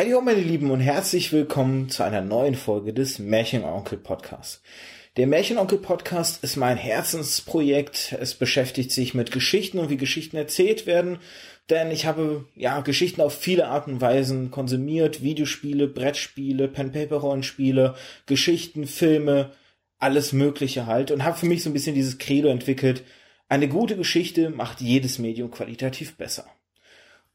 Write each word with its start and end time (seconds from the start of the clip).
Hallo 0.00 0.20
meine 0.20 0.42
Lieben 0.42 0.70
und 0.70 0.78
herzlich 0.78 1.32
willkommen 1.32 1.88
zu 1.88 2.04
einer 2.04 2.20
neuen 2.20 2.54
Folge 2.54 2.94
des 2.94 3.18
Märchenonkel 3.18 3.98
Podcasts. 3.98 4.62
Der 5.16 5.26
Märchenonkel 5.26 5.78
Podcast 5.78 6.44
ist 6.44 6.54
mein 6.54 6.76
Herzensprojekt. 6.76 8.12
Es 8.20 8.36
beschäftigt 8.36 8.92
sich 8.92 9.14
mit 9.14 9.32
Geschichten 9.32 9.80
und 9.80 9.90
wie 9.90 9.96
Geschichten 9.96 10.36
erzählt 10.36 10.86
werden, 10.86 11.18
denn 11.68 11.90
ich 11.90 12.06
habe 12.06 12.44
ja 12.54 12.80
Geschichten 12.80 13.20
auf 13.20 13.36
viele 13.36 13.66
Arten 13.66 13.94
und 13.94 14.00
Weisen 14.00 14.52
konsumiert, 14.52 15.24
Videospiele, 15.24 15.88
Brettspiele, 15.88 16.68
Pen-Paper-Rollenspiele, 16.68 17.96
Geschichten, 18.26 18.86
Filme, 18.86 19.50
alles 19.98 20.32
Mögliche 20.32 20.86
halt 20.86 21.10
und 21.10 21.24
habe 21.24 21.36
für 21.36 21.46
mich 21.46 21.64
so 21.64 21.70
ein 21.70 21.72
bisschen 21.72 21.96
dieses 21.96 22.18
Credo 22.18 22.50
entwickelt. 22.50 23.02
Eine 23.48 23.66
gute 23.66 23.96
Geschichte 23.96 24.50
macht 24.50 24.80
jedes 24.80 25.18
Medium 25.18 25.50
qualitativ 25.50 26.16
besser. 26.16 26.46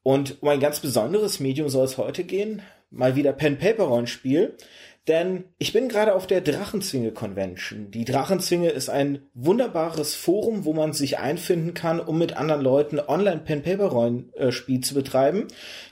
Und 0.03 0.41
um 0.41 0.49
ein 0.49 0.59
ganz 0.59 0.81
besonderes 0.81 1.39
Medium 1.39 1.69
soll 1.69 1.85
es 1.85 1.97
heute 1.97 2.25
gehen. 2.25 2.61
Mal 2.91 3.15
wieder 3.15 3.33
Pen-Paper-Rollenspiel. 3.33 4.55
Denn 5.09 5.43
ich 5.57 5.73
bin 5.73 5.89
gerade 5.89 6.15
auf 6.15 6.27
der 6.27 6.39
Drachenzwinge 6.39 7.11
Convention. 7.11 7.91
Die 7.91 8.05
Drachenzwinge 8.05 8.69
ist 8.69 8.89
ein 8.89 9.19
wunderbares 9.33 10.15
Forum, 10.15 10.63
wo 10.63 10.71
man 10.71 10.93
sich 10.93 11.19
einfinden 11.19 11.73
kann, 11.73 11.99
um 11.99 12.17
mit 12.17 12.37
anderen 12.37 12.61
Leuten 12.61 13.01
online 13.01 13.41
Pen 13.41 13.63
Paper 13.63 13.87
Rollenspiel 13.87 14.79
zu 14.79 14.93
betreiben. 14.93 15.49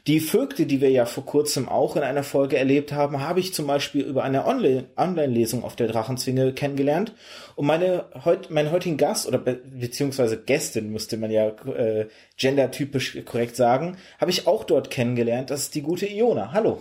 Die 0.07 0.21
Vögte, 0.21 0.65
die 0.65 0.79
wir 0.79 0.91
ja 0.91 1.05
vor 1.05 1.25
kurzem 1.25 1.67
auch 1.67 1.97
in 1.97 2.03
einer 2.03 2.23
Folge 2.23 2.55
erlebt 2.55 2.93
haben, 2.93 3.19
habe 3.19 3.41
ich 3.41 3.53
zum 3.53 3.67
Beispiel 3.67 4.03
über 4.03 4.23
eine 4.23 4.45
Online-Lesung 4.45 5.65
auf 5.65 5.75
der 5.75 5.89
Drachenzwinge 5.89 6.53
kennengelernt. 6.53 7.13
Und 7.57 7.65
meine 7.65 8.05
heut, 8.23 8.49
mein 8.49 8.71
heutigen 8.71 8.95
Gast 8.95 9.27
oder 9.27 9.39
be 9.39 9.55
beziehungsweise 9.55 10.41
Gästin 10.41 10.89
müsste 10.89 11.17
man 11.17 11.31
ja 11.31 11.49
äh, 11.49 12.07
gendertypisch 12.37 13.25
korrekt 13.25 13.57
sagen, 13.57 13.97
habe 14.19 14.31
ich 14.31 14.47
auch 14.47 14.63
dort 14.63 14.89
kennengelernt. 14.89 15.49
Das 15.49 15.63
ist 15.63 15.75
die 15.75 15.81
gute 15.81 16.05
Iona. 16.05 16.53
Hallo. 16.53 16.79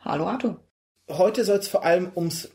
Hallo 0.00 0.26
Arthur 0.26 0.60
heute 1.18 1.44
soll 1.44 1.58
es 1.58 1.68
vor 1.68 1.84
allem 1.84 2.10
ums 2.14 2.50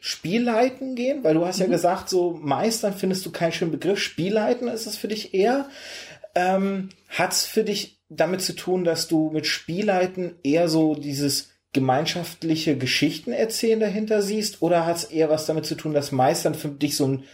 Spielleiten 0.00 0.96
gehen, 0.96 1.22
weil 1.22 1.34
du 1.34 1.46
hast 1.46 1.58
mhm. 1.58 1.66
ja 1.66 1.70
gesagt, 1.70 2.08
so 2.08 2.32
meistern 2.32 2.92
findest 2.92 3.24
du 3.24 3.30
keinen 3.30 3.52
schönen 3.52 3.70
Begriff. 3.70 4.00
Spielleiten 4.00 4.66
ist 4.68 4.86
es 4.86 4.96
für 4.96 5.08
dich 5.08 5.32
eher. 5.32 5.68
Ähm, 6.34 6.88
Hat 7.08 7.32
es 7.32 7.44
für 7.44 7.62
dich 7.62 8.00
damit 8.08 8.42
zu 8.42 8.54
tun, 8.54 8.84
dass 8.84 9.06
du 9.06 9.30
mit 9.30 9.46
Spielleiten 9.46 10.34
eher 10.42 10.68
so 10.68 10.94
dieses 10.94 11.50
gemeinschaftliche 11.72 12.76
Geschichten 12.76 13.32
erzählen 13.32 13.80
dahinter 13.80 14.22
siehst? 14.22 14.60
Oder 14.60 14.86
hat 14.86 14.96
es 14.96 15.04
eher 15.04 15.30
was 15.30 15.46
damit 15.46 15.66
zu 15.66 15.74
tun, 15.74 15.94
dass 15.94 16.12
Meistern 16.12 16.54
für 16.54 16.68
dich 16.68 16.96
so 16.96 17.06
ein 17.06 17.24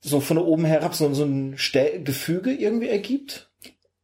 so 0.00 0.20
von 0.20 0.38
oben 0.38 0.64
herab 0.64 0.94
so, 0.94 1.12
so 1.14 1.24
ein 1.24 1.54
Stell 1.56 2.02
Gefüge 2.02 2.52
irgendwie 2.52 2.88
ergibt? 2.88 3.50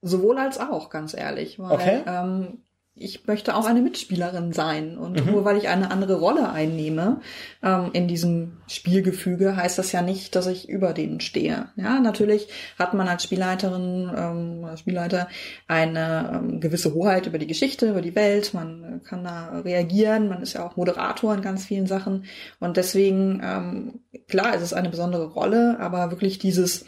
Sowohl 0.01 0.39
als 0.39 0.59
auch, 0.59 0.91
ganz 0.91 1.15
ehrlich. 1.15 1.59
Weil, 1.59 1.73
okay. 1.73 2.03
ähm, 2.07 2.63
ich 2.95 3.27
möchte 3.27 3.57
auch 3.57 3.65
eine 3.65 3.81
Mitspielerin 3.81 4.53
sein. 4.53 4.99
Und 4.99 5.25
mhm. 5.25 5.33
nur 5.33 5.45
weil 5.45 5.57
ich 5.57 5.69
eine 5.69 5.91
andere 5.91 6.17
Rolle 6.17 6.51
einnehme 6.51 7.23
ähm, 7.63 7.91
in 7.95 8.07
diesem 8.07 8.59
Spielgefüge, 8.69 9.57
heißt 9.57 9.79
das 9.79 9.93
ja 9.93 10.03
nicht, 10.03 10.37
dass 10.37 10.47
ich 10.47 10.69
über 10.69 10.93
denen 10.93 11.21
stehe. 11.21 11.71
Ja, 11.77 12.01
natürlich 12.01 12.49
hat 12.79 12.93
man 12.93 13.09
als 13.09 13.25
Spielleiterin, 13.25 14.11
ähm, 14.15 14.65
als 14.67 14.81
Spielleiter 14.81 15.29
eine 15.67 16.33
ähm, 16.35 16.61
gewisse 16.61 16.93
Hoheit 16.93 17.27
über 17.27 17.39
die 17.39 17.47
Geschichte, 17.47 17.89
über 17.91 18.03
die 18.03 18.15
Welt. 18.15 18.53
Man 18.53 19.01
kann 19.05 19.25
da 19.25 19.61
reagieren. 19.61 20.29
Man 20.29 20.43
ist 20.43 20.53
ja 20.53 20.67
auch 20.67 20.77
Moderator 20.77 21.35
in 21.35 21.41
ganz 21.41 21.65
vielen 21.65 21.87
Sachen. 21.87 22.27
Und 22.61 22.77
deswegen, 22.77 23.41
ähm, 23.43 24.01
klar, 24.29 24.55
es 24.55 24.63
ist 24.63 24.75
eine 24.75 24.91
besondere 24.91 25.29
Rolle, 25.29 25.79
aber 25.81 26.11
wirklich 26.11 26.39
dieses 26.39 26.85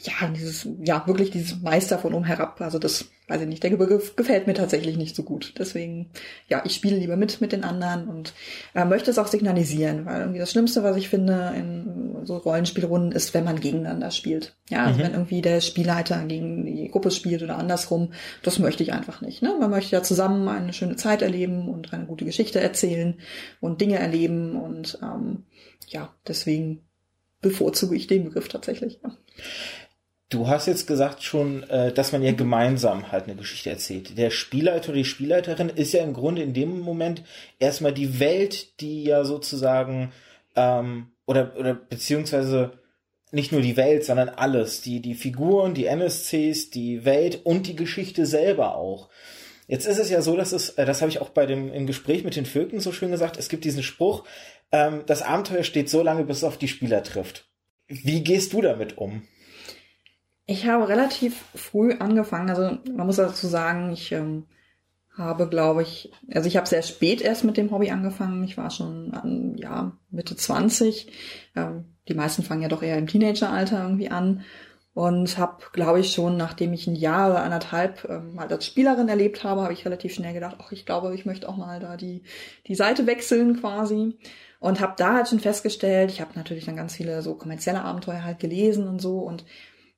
ja, 0.00 0.28
dieses, 0.28 0.68
ja, 0.80 1.04
wirklich 1.08 1.30
dieses 1.32 1.60
Meister 1.60 1.98
von 1.98 2.14
oben 2.14 2.24
herab. 2.24 2.60
Also 2.60 2.78
das, 2.78 3.06
weiß 3.28 3.42
ich 3.42 3.46
nicht, 3.46 3.62
der 3.62 3.76
Begriff 3.76 4.16
gefällt 4.16 4.46
mir 4.46 4.54
tatsächlich 4.54 4.96
nicht 4.96 5.14
so 5.14 5.22
gut. 5.22 5.54
Deswegen, 5.58 6.10
ja, 6.48 6.62
ich 6.64 6.74
spiele 6.74 6.96
lieber 6.96 7.16
mit 7.16 7.40
mit 7.40 7.52
den 7.52 7.62
anderen 7.62 8.08
und 8.08 8.32
äh, 8.74 8.84
möchte 8.86 9.10
es 9.10 9.18
auch 9.18 9.26
signalisieren, 9.26 10.06
weil 10.06 10.20
irgendwie 10.20 10.38
das 10.38 10.50
Schlimmste, 10.50 10.82
was 10.82 10.96
ich 10.96 11.08
finde 11.08 11.52
in 11.56 12.24
so 12.24 12.38
Rollenspielrunden, 12.38 13.12
ist, 13.12 13.34
wenn 13.34 13.44
man 13.44 13.60
gegeneinander 13.60 14.10
spielt. 14.10 14.56
Ja, 14.70 14.86
also 14.86 14.98
mhm. 14.98 15.04
wenn 15.04 15.12
irgendwie 15.12 15.42
der 15.42 15.60
Spielleiter 15.60 16.24
gegen 16.24 16.64
die 16.64 16.88
Gruppe 16.88 17.10
spielt 17.10 17.42
oder 17.42 17.58
andersrum, 17.58 18.12
das 18.42 18.58
möchte 18.58 18.82
ich 18.82 18.92
einfach 18.92 19.20
nicht. 19.20 19.42
Ne? 19.42 19.54
Man 19.60 19.70
möchte 19.70 19.94
ja 19.94 20.02
zusammen 20.02 20.48
eine 20.48 20.72
schöne 20.72 20.96
Zeit 20.96 21.20
erleben 21.20 21.68
und 21.68 21.92
eine 21.92 22.06
gute 22.06 22.24
Geschichte 22.24 22.60
erzählen 22.60 23.18
und 23.60 23.80
Dinge 23.80 23.98
erleben 23.98 24.56
und 24.56 24.98
ähm, 25.02 25.44
ja, 25.86 26.14
deswegen 26.26 26.88
bevorzuge 27.40 27.94
ich 27.94 28.06
den 28.06 28.24
Begriff 28.24 28.48
tatsächlich. 28.48 29.00
Ja. 29.02 29.16
Du 30.30 30.46
hast 30.46 30.66
jetzt 30.66 30.86
gesagt 30.86 31.22
schon, 31.22 31.62
äh, 31.70 31.90
dass 31.90 32.12
man 32.12 32.22
ja 32.22 32.32
gemeinsam 32.32 33.10
halt 33.10 33.24
eine 33.24 33.36
Geschichte 33.36 33.70
erzählt. 33.70 34.18
Der 34.18 34.30
Spielleiter 34.30 34.90
oder 34.90 34.98
die 34.98 35.04
Spielleiterin 35.04 35.70
ist 35.70 35.94
ja 35.94 36.02
im 36.02 36.12
Grunde 36.12 36.42
in 36.42 36.52
dem 36.52 36.80
Moment 36.80 37.22
erstmal 37.58 37.94
die 37.94 38.20
Welt, 38.20 38.80
die 38.80 39.04
ja 39.04 39.24
sozusagen 39.24 40.12
ähm, 40.54 41.12
oder 41.24 41.56
oder 41.58 41.72
beziehungsweise 41.74 42.72
nicht 43.32 43.52
nur 43.52 43.62
die 43.62 43.78
Welt, 43.78 44.04
sondern 44.04 44.28
alles, 44.28 44.82
die 44.82 45.00
die 45.00 45.14
Figuren, 45.14 45.72
die 45.72 45.86
NSCs, 45.86 46.70
die 46.70 47.06
Welt 47.06 47.40
und 47.44 47.66
die 47.66 47.76
Geschichte 47.76 48.26
selber 48.26 48.76
auch. 48.76 49.08
Jetzt 49.66 49.86
ist 49.86 49.98
es 49.98 50.10
ja 50.10 50.20
so, 50.20 50.36
dass 50.36 50.52
es, 50.52 50.70
äh, 50.70 50.84
das 50.84 51.00
habe 51.00 51.10
ich 51.10 51.20
auch 51.22 51.30
bei 51.30 51.46
dem 51.46 51.72
im 51.72 51.86
Gespräch 51.86 52.22
mit 52.24 52.36
den 52.36 52.46
Vögeln 52.46 52.80
so 52.80 52.92
schön 52.92 53.10
gesagt, 53.10 53.38
es 53.38 53.48
gibt 53.48 53.64
diesen 53.64 53.82
Spruch, 53.82 54.24
ähm, 54.72 55.04
das 55.06 55.22
Abenteuer 55.22 55.62
steht 55.62 55.88
so 55.88 56.02
lange, 56.02 56.24
bis 56.24 56.38
es 56.38 56.44
auf 56.44 56.58
die 56.58 56.68
Spieler 56.68 57.02
trifft. 57.02 57.46
Wie 57.86 58.22
gehst 58.22 58.52
du 58.52 58.60
damit 58.60 58.98
um? 58.98 59.22
Ich 60.50 60.66
habe 60.66 60.88
relativ 60.88 61.44
früh 61.54 61.92
angefangen, 61.98 62.48
also 62.48 62.78
man 62.90 63.06
muss 63.06 63.16
dazu 63.16 63.46
sagen, 63.46 63.92
ich 63.92 64.12
ähm, 64.12 64.46
habe, 65.14 65.46
glaube 65.46 65.82
ich, 65.82 66.10
also 66.32 66.48
ich 66.48 66.56
habe 66.56 66.66
sehr 66.66 66.80
spät 66.80 67.20
erst 67.20 67.44
mit 67.44 67.58
dem 67.58 67.70
Hobby 67.70 67.90
angefangen. 67.90 68.42
Ich 68.44 68.56
war 68.56 68.70
schon 68.70 69.12
an, 69.12 69.58
ja, 69.58 69.92
Mitte 70.10 70.36
20. 70.36 71.12
Ähm, 71.54 71.84
die 72.08 72.14
meisten 72.14 72.42
fangen 72.42 72.62
ja 72.62 72.68
doch 72.68 72.82
eher 72.82 72.96
im 72.96 73.06
Teenageralter 73.06 73.82
irgendwie 73.82 74.10
an. 74.10 74.40
Und 74.94 75.36
habe, 75.36 75.64
glaube 75.74 76.00
ich, 76.00 76.14
schon, 76.14 76.38
nachdem 76.38 76.72
ich 76.72 76.86
ein 76.86 76.96
Jahr 76.96 77.30
oder 77.30 77.42
anderthalb 77.42 78.06
ähm, 78.08 78.34
mal 78.34 78.48
als 78.48 78.64
Spielerin 78.64 79.10
erlebt 79.10 79.44
habe, 79.44 79.60
habe 79.60 79.74
ich 79.74 79.84
relativ 79.84 80.14
schnell 80.14 80.32
gedacht, 80.32 80.56
ach, 80.60 80.72
ich 80.72 80.86
glaube, 80.86 81.14
ich 81.14 81.26
möchte 81.26 81.46
auch 81.46 81.58
mal 81.58 81.78
da 81.78 81.98
die, 81.98 82.22
die 82.66 82.74
Seite 82.74 83.06
wechseln 83.06 83.60
quasi. 83.60 84.16
Und 84.60 84.80
habe 84.80 84.94
da 84.96 85.12
halt 85.12 85.28
schon 85.28 85.40
festgestellt, 85.40 86.10
ich 86.10 86.22
habe 86.22 86.30
natürlich 86.36 86.64
dann 86.64 86.76
ganz 86.76 86.94
viele 86.94 87.20
so 87.20 87.34
kommerzielle 87.34 87.82
Abenteuer 87.82 88.24
halt 88.24 88.38
gelesen 88.38 88.88
und 88.88 89.02
so 89.02 89.18
und 89.18 89.44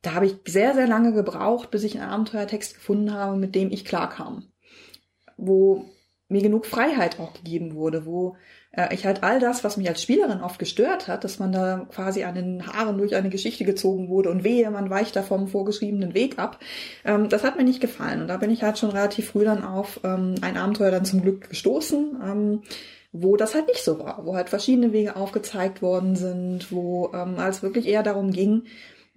da 0.03 0.15
habe 0.15 0.27
ich 0.27 0.37
sehr, 0.47 0.75
sehr 0.75 0.87
lange 0.87 1.13
gebraucht, 1.13 1.71
bis 1.71 1.85
ich 1.85 1.99
einen 1.99 2.11
Abenteuertext 2.11 2.75
gefunden 2.75 3.13
habe, 3.13 3.37
mit 3.37 3.55
dem 3.55 3.71
ich 3.71 3.85
klarkam. 3.85 4.45
Wo 5.37 5.85
mir 6.29 6.43
genug 6.43 6.65
Freiheit 6.65 7.19
auch 7.19 7.35
gegeben 7.35 7.75
wurde, 7.75 8.07
wo 8.07 8.37
äh, 8.73 8.95
ich 8.95 9.05
halt 9.05 9.23
all 9.23 9.41
das, 9.41 9.65
was 9.65 9.77
mich 9.77 9.89
als 9.89 10.01
Spielerin 10.01 10.41
oft 10.41 10.59
gestört 10.59 11.09
hat, 11.09 11.25
dass 11.25 11.39
man 11.39 11.51
da 11.51 11.89
quasi 11.93 12.23
an 12.23 12.37
den 12.37 12.67
Haaren 12.67 12.99
durch 12.99 13.17
eine 13.17 13.31
Geschichte 13.31 13.65
gezogen 13.65 14.09
wurde 14.09 14.31
und 14.31 14.45
wehe, 14.45 14.71
man 14.71 14.91
weicht 14.91 15.17
da 15.17 15.23
vom 15.23 15.49
vorgeschriebenen 15.49 16.15
Weg 16.15 16.39
ab, 16.39 16.61
ähm, 17.05 17.29
das 17.29 17.43
hat 17.43 17.57
mir 17.57 17.65
nicht 17.65 17.81
gefallen. 17.81 18.23
Und 18.23 18.29
da 18.29 18.37
bin 18.37 18.51
ich 18.51 18.63
halt 18.63 18.79
schon 18.79 18.91
relativ 18.91 19.31
früh 19.31 19.45
dann 19.45 19.65
auf 19.65 20.01
ähm, 20.05 20.37
ein 20.41 20.57
Abenteuer 20.57 20.93
dann 20.93 21.05
zum 21.05 21.21
Glück 21.23 21.51
gestoßen. 21.51 22.21
Ähm, 22.23 22.63
wo 23.13 23.37
das 23.37 23.57
halt 23.57 23.67
nicht 23.67 23.83
so 23.83 23.99
war, 23.99 24.25
wo 24.25 24.37
halt 24.37 24.51
verschiedene 24.51 24.93
Wege 24.93 25.17
aufgezeigt 25.17 25.83
worden 25.83 26.15
sind, 26.15 26.71
wo 26.71 27.11
ähm, 27.13 27.37
es 27.39 27.61
wirklich 27.61 27.89
eher 27.89 28.05
darum 28.05 28.31
ging, 28.31 28.63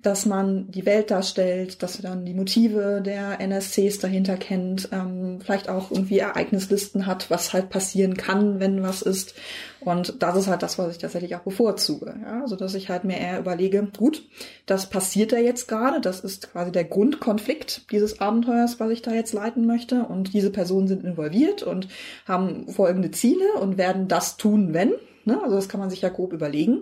dass 0.04 0.26
man 0.26 0.70
die 0.70 0.86
Welt 0.86 1.12
darstellt, 1.12 1.82
dass 1.82 2.02
man 2.02 2.12
dann 2.12 2.26
die 2.26 2.34
Motive 2.34 3.02
der 3.04 3.40
NSCs 3.40 4.00
dahinter 4.00 4.36
kennt, 4.36 4.90
ähm, 4.92 5.40
vielleicht 5.42 5.70
auch 5.70 5.92
irgendwie 5.92 6.20
Ereignislisten 6.20 7.06
hat, 7.06 7.32
was 7.32 7.54
halt 7.54 7.70
passieren 7.70 8.18
kann, 8.18 8.60
wenn 8.60 8.84
was 8.84 9.02
ist. 9.02 9.34
Und 9.80 10.22
das 10.22 10.36
ist 10.36 10.48
halt 10.48 10.62
das, 10.62 10.78
was 10.78 10.92
ich 10.92 10.98
tatsächlich 10.98 11.36
auch 11.36 11.42
bevorzuge. 11.42 12.16
Ja? 12.22 12.42
Also 12.42 12.58
dass 12.58 12.76
ich 12.76 12.90
halt 12.90 13.06
mir 13.06 13.18
eher 13.18 13.40
überlege, 13.40 13.88
gut, 13.98 14.24
das 14.66 14.90
passiert 14.90 15.32
da 15.32 15.38
jetzt 15.38 15.68
gerade, 15.70 16.02
das 16.02 16.20
ist 16.20 16.52
quasi 16.52 16.72
der 16.72 16.84
Grundkonflikt 16.84 17.90
dieses 17.92 18.20
Abenteuers, 18.20 18.82
was 18.82 18.92
ich 18.92 19.02
da 19.02 19.12
jetzt 19.12 19.34
leiten 19.34 19.66
möchte. 19.66 20.04
Und 20.04 20.34
diese 20.34 20.52
Personen 20.52 20.88
sind 20.90 21.06
involviert 21.06 21.64
und 21.64 21.88
haben 22.28 22.68
folgende 22.68 23.12
Ziele 23.12 23.54
und 23.60 23.78
werden 23.78 24.10
das 24.10 24.36
tun, 24.36 24.74
wenn. 24.74 24.94
Ne? 25.24 25.42
Also 25.42 25.56
das 25.56 25.70
kann 25.70 25.80
man 25.80 25.90
sich 25.90 26.02
ja 26.02 26.10
grob 26.10 26.34
überlegen. 26.34 26.82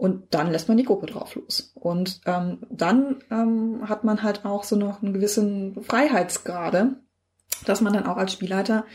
Und 0.00 0.32
dann 0.32 0.50
lässt 0.50 0.66
man 0.66 0.78
die 0.78 0.84
Gruppe 0.84 1.04
drauf 1.04 1.34
los. 1.34 1.72
Und 1.74 2.22
ähm, 2.24 2.60
dann 2.70 3.22
ähm, 3.30 3.86
hat 3.86 4.02
man 4.02 4.22
halt 4.22 4.46
auch 4.46 4.64
so 4.64 4.74
noch 4.74 5.02
einen 5.02 5.12
gewissen 5.12 5.76
Freiheitsgrade, 5.82 6.96
dass 7.66 7.82
man 7.82 7.92
dann 7.92 8.06
auch 8.06 8.16
als 8.16 8.32
Spielleiter 8.32 8.86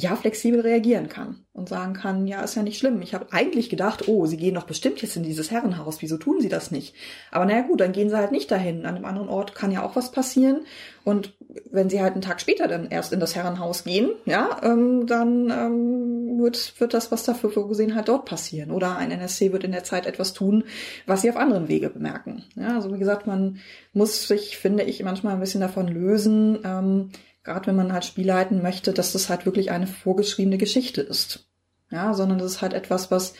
ja 0.00 0.14
flexibel 0.14 0.60
reagieren 0.60 1.08
kann 1.08 1.44
und 1.52 1.68
sagen 1.68 1.92
kann, 1.92 2.28
ja, 2.28 2.40
ist 2.42 2.54
ja 2.54 2.62
nicht 2.62 2.78
schlimm. 2.78 3.02
Ich 3.02 3.14
habe 3.14 3.32
eigentlich 3.32 3.68
gedacht, 3.68 4.06
oh, 4.06 4.26
sie 4.26 4.36
gehen 4.36 4.54
doch 4.54 4.62
bestimmt 4.62 5.02
jetzt 5.02 5.16
in 5.16 5.24
dieses 5.24 5.50
Herrenhaus, 5.50 6.00
wieso 6.02 6.16
tun 6.16 6.40
sie 6.40 6.48
das 6.48 6.70
nicht? 6.70 6.94
Aber 7.32 7.44
naja 7.44 7.62
gut, 7.62 7.80
dann 7.80 7.90
gehen 7.90 8.08
sie 8.08 8.16
halt 8.16 8.30
nicht 8.30 8.48
dahin. 8.48 8.86
An 8.86 8.94
einem 8.94 9.04
anderen 9.04 9.28
Ort 9.28 9.56
kann 9.56 9.72
ja 9.72 9.82
auch 9.82 9.96
was 9.96 10.12
passieren. 10.12 10.60
Und 11.02 11.34
wenn 11.68 11.90
sie 11.90 12.00
halt 12.00 12.12
einen 12.12 12.22
Tag 12.22 12.40
später 12.40 12.68
dann 12.68 12.86
erst 12.90 13.12
in 13.12 13.18
das 13.18 13.34
Herrenhaus 13.34 13.82
gehen, 13.82 14.10
ja, 14.24 14.60
ähm, 14.62 15.08
dann 15.08 15.50
ähm, 15.50 16.38
wird, 16.38 16.80
wird 16.80 16.94
das, 16.94 17.10
was 17.10 17.24
dafür 17.24 17.50
vorgesehen 17.50 17.96
hat, 17.96 18.08
dort 18.08 18.24
passieren. 18.24 18.70
Oder 18.70 18.98
ein 18.98 19.10
NSC 19.10 19.50
wird 19.50 19.64
in 19.64 19.72
der 19.72 19.82
Zeit 19.82 20.06
etwas 20.06 20.32
tun, 20.32 20.62
was 21.06 21.22
sie 21.22 21.30
auf 21.30 21.36
anderen 21.36 21.66
Wege 21.66 21.90
bemerken. 21.90 22.44
Ja, 22.54 22.76
also 22.76 22.94
wie 22.94 23.00
gesagt, 23.00 23.26
man 23.26 23.58
muss 23.92 24.28
sich, 24.28 24.58
finde 24.58 24.84
ich, 24.84 25.02
manchmal 25.02 25.34
ein 25.34 25.40
bisschen 25.40 25.60
davon 25.60 25.88
lösen, 25.88 26.60
ähm, 26.64 27.10
gerade 27.44 27.66
wenn 27.66 27.76
man 27.76 27.92
halt 27.92 28.04
Spiel 28.04 28.26
leiten 28.26 28.62
möchte, 28.62 28.92
dass 28.92 29.12
das 29.12 29.28
halt 29.28 29.46
wirklich 29.46 29.70
eine 29.70 29.86
vorgeschriebene 29.86 30.58
Geschichte 30.58 31.00
ist. 31.00 31.48
Ja, 31.90 32.12
sondern 32.14 32.38
das 32.38 32.52
ist 32.52 32.62
halt 32.62 32.74
etwas, 32.74 33.10
was, 33.10 33.34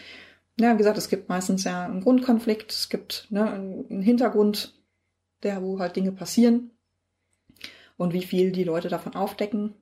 ja, 0.58 0.72
wie 0.72 0.78
gesagt, 0.78 0.96
es 0.96 1.10
gibt 1.10 1.28
meistens 1.28 1.64
ja 1.64 1.84
einen 1.84 2.00
Grundkonflikt, 2.00 2.72
es 2.72 2.88
gibt 2.88 3.26
ne, 3.30 3.50
einen 3.50 4.00
Hintergrund, 4.00 4.74
der, 5.42 5.62
wo 5.62 5.78
halt 5.78 5.96
Dinge 5.96 6.12
passieren 6.12 6.70
und 7.96 8.12
wie 8.12 8.22
viel 8.22 8.52
die 8.52 8.64
Leute 8.64 8.88
davon 8.88 9.14
aufdecken 9.14 9.74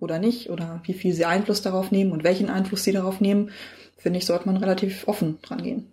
oder 0.00 0.18
nicht 0.18 0.50
oder 0.50 0.80
wie 0.84 0.94
viel 0.94 1.12
sie 1.12 1.26
Einfluss 1.26 1.62
darauf 1.62 1.90
nehmen 1.90 2.12
und 2.12 2.24
welchen 2.24 2.50
Einfluss 2.50 2.84
sie 2.84 2.92
darauf 2.92 3.20
nehmen, 3.20 3.50
finde 3.96 4.18
ich, 4.18 4.26
sollte 4.26 4.46
man 4.46 4.56
relativ 4.56 5.06
offen 5.06 5.40
dran 5.42 5.62
gehen. 5.62 5.92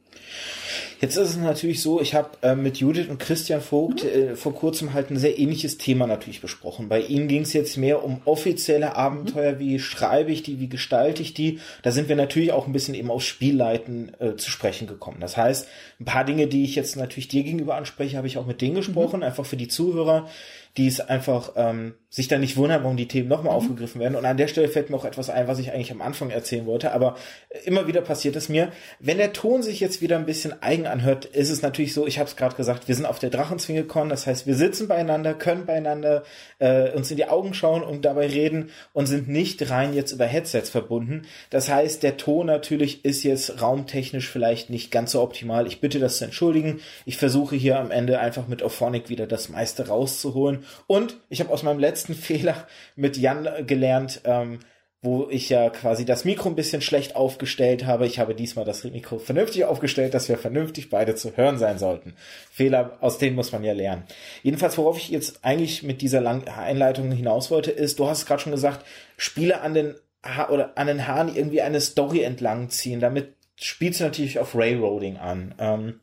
Jetzt 1.01 1.18
ist 1.18 1.30
es 1.30 1.38
natürlich 1.38 1.81
so, 1.81 2.00
ich 2.00 2.13
habe 2.13 2.30
äh, 2.44 2.53
mit 2.53 2.77
Judith 2.77 3.09
und 3.09 3.18
Christian 3.18 3.59
Vogt 3.59 4.03
mhm. 4.03 4.09
äh, 4.09 4.36
vor 4.36 4.53
kurzem 4.53 4.94
halt 4.94 5.09
ein 5.09 5.18
sehr 5.18 5.39
ähnliches 5.39 5.80
Thema 5.80 6.06
natürlich 6.06 6.42
besprochen. 6.42 6.89
Bei 6.89 7.01
ihnen 7.01 7.27
ging 7.27 7.42
es 7.42 7.53
jetzt 7.53 7.75
mehr 7.75 8.03
um 8.03 8.21
offizielle 8.25 8.95
Abenteuer, 8.95 9.53
mhm. 9.53 9.59
wie 9.59 9.80
schreibe 9.80 10.31
ich 10.31 10.44
die, 10.44 10.59
wie 10.59 10.69
gestalte 10.69 11.24
ich 11.24 11.33
die. 11.33 11.59
Da 11.81 11.89
sind 11.89 12.07
wir 12.07 12.15
natürlich 12.15 12.51
auch 12.51 12.68
ein 12.68 12.71
bisschen 12.71 12.94
eben 12.94 13.09
auf 13.09 13.24
Spielleiten 13.24 14.12
äh, 14.19 14.36
zu 14.36 14.51
sprechen 14.51 14.86
gekommen. 14.86 15.18
Das 15.19 15.38
heißt, 15.38 15.68
ein 16.00 16.06
paar 16.06 16.24
Dinge, 16.24 16.45
die 16.45 16.63
ich 16.63 16.75
jetzt 16.75 16.95
natürlich 16.95 17.27
dir 17.27 17.42
gegenüber 17.42 17.75
anspreche, 17.75 18.15
habe 18.15 18.27
ich 18.27 18.38
auch 18.38 18.45
mit 18.45 18.62
denen 18.62 18.75
gesprochen, 18.75 19.18
mhm. 19.18 19.24
einfach 19.24 19.48
für 19.48 19.57
die 19.57 19.68
Zuhörer 19.68 20.30
die 20.78 20.88
es 20.88 21.00
einfach 21.00 21.54
ähm, 21.56 21.96
sich 22.10 22.28
dann 22.28 22.42
nicht 22.42 22.58
wundern, 22.58 22.84
warum 22.84 22.98
die 22.98 23.08
Themen 23.08 23.30
nochmal 23.30 23.54
mhm. 23.54 23.58
aufgegriffen 23.58 24.02
werden. 24.02 24.16
Und 24.16 24.26
an 24.26 24.36
der 24.36 24.48
Stelle 24.48 24.68
fällt 24.68 24.90
mir 24.90 24.98
auch 24.98 25.06
etwas 25.06 25.30
ein, 25.30 25.48
was 25.48 25.60
ich 25.60 25.72
eigentlich 25.72 25.92
am 25.92 26.02
Anfang 26.02 26.30
erzählen 26.30 26.66
wollte. 26.66 26.92
Aber 26.92 27.16
immer 27.64 27.88
wieder 27.88 28.02
passiert 28.02 28.36
es 28.36 28.50
mir, 28.50 28.72
wenn 29.00 29.18
der 29.18 29.32
Ton 29.32 29.64
sich 29.64 29.80
jetzt 29.80 30.02
wieder 30.02 30.18
ein 30.18 30.26
bisschen 30.26 30.62
eigen 30.62 30.88
anhört, 30.88 31.24
ist 31.26 31.50
es 31.50 31.62
natürlich 31.62 31.94
so, 31.94 32.06
ich 32.06 32.20
habe 32.20 32.28
es 32.28 32.36
gerade 32.36 32.56
gesagt, 32.56 32.90
wir 32.90 32.96
sind 32.96 33.06
auf 33.06 33.20
der 33.20 33.30
Drachenzwingecon, 33.30 34.10
das 34.10 34.28
heißt, 34.28 34.46
wir 34.46 34.56
sitzen 34.56 34.90
beieinander, 34.90 35.34
können 35.34 35.66
beieinander 35.66 36.24
äh, 36.60 36.92
uns 36.92 37.10
in 37.12 37.18
die 37.18 37.28
Augen 37.28 37.54
schauen 37.54 37.82
und 37.82 38.04
dabei 38.04 38.28
reden 38.28 38.72
und 38.92 39.06
sind 39.06 39.30
nicht 39.30 39.70
rein 39.70 39.94
jetzt 39.94 40.12
über 40.12 40.26
Headsets 40.26 40.70
verbunden. 40.70 41.24
Das 41.50 41.70
heißt, 41.70 42.04
der 42.04 42.18
Ton 42.18 42.48
natürlich 42.48 43.06
ist 43.06 43.24
jetzt 43.24 43.62
raumtechnisch 43.62 44.30
vielleicht 44.30 44.70
nicht 44.70 44.92
ganz 44.92 45.12
so 45.12 45.22
optimal. 45.22 45.66
Ich 45.66 45.80
bitte 45.80 46.00
das 46.00 46.18
zu 46.18 46.26
entschuldigen. 46.26 46.82
Ich 47.06 47.16
versuche 47.16 47.56
hier 47.56 47.80
am 47.80 47.90
Ende 47.90 48.20
einfach 48.20 48.50
mit 48.50 48.64
Auphonic 48.64 49.08
wieder 49.08 49.28
das 49.28 49.48
meiste 49.48 49.88
rauszuholen 49.88 50.61
und 50.88 51.18
ich 51.30 51.40
habe 51.40 51.52
aus 51.52 51.63
meinem 51.63 51.80
letzten 51.80 52.13
Fehler 52.16 52.68
mit 52.96 53.18
Jan 53.18 53.48
gelernt, 53.66 54.22
ähm, 54.25 54.60
wo 55.04 55.28
ich 55.31 55.50
ja 55.50 55.69
quasi 55.72 56.06
das 56.06 56.25
Mikro 56.25 56.50
ein 56.50 56.56
bisschen 56.56 56.81
schlecht 56.81 57.16
aufgestellt 57.16 57.88
habe. 57.88 58.06
Ich 58.06 58.19
habe 58.19 58.36
diesmal 58.36 58.66
das 58.66 58.84
Mikro 58.84 59.18
vernünftig 59.18 59.66
aufgestellt, 59.66 60.13
dass 60.13 60.30
wir 60.30 60.38
vernünftig 60.38 60.92
beide 60.92 61.16
zu 61.16 61.36
hören 61.36 61.58
sein 61.58 61.80
sollten. 61.80 62.13
Fehler, 62.52 63.00
aus 63.02 63.18
denen 63.18 63.36
muss 63.36 63.52
man 63.52 63.63
ja 63.63 63.74
lernen. 63.74 64.04
Jedenfalls, 64.44 64.78
worauf 64.78 64.98
ich 64.98 65.10
jetzt 65.10 65.44
eigentlich 65.44 65.81
mit 65.81 66.04
dieser 66.04 66.22
langen 66.22 66.48
Einleitung 66.48 67.12
hinaus 67.12 67.50
wollte, 67.50 67.72
ist, 67.72 67.98
du 67.98 68.08
hast 68.08 68.28
gerade 68.28 68.44
schon 68.44 68.52
gesagt, 68.52 68.86
Spiele 69.18 69.62
an 69.62 69.74
den 69.74 69.96
ha 70.24 70.50
oder 70.50 70.78
an 70.78 70.86
den 70.86 71.08
Haaren 71.08 71.36
irgendwie 71.36 71.62
eine 71.62 71.81
Story 71.81 72.22
entlang 72.22 72.69
ziehen. 72.69 73.00
Damit 73.00 73.34
spielst 73.56 74.00
du 74.00 74.04
natürlich 74.04 74.38
auf 74.38 74.56
Railroading 74.56 75.18
an. 75.18 75.56
Ähm, 75.58 76.00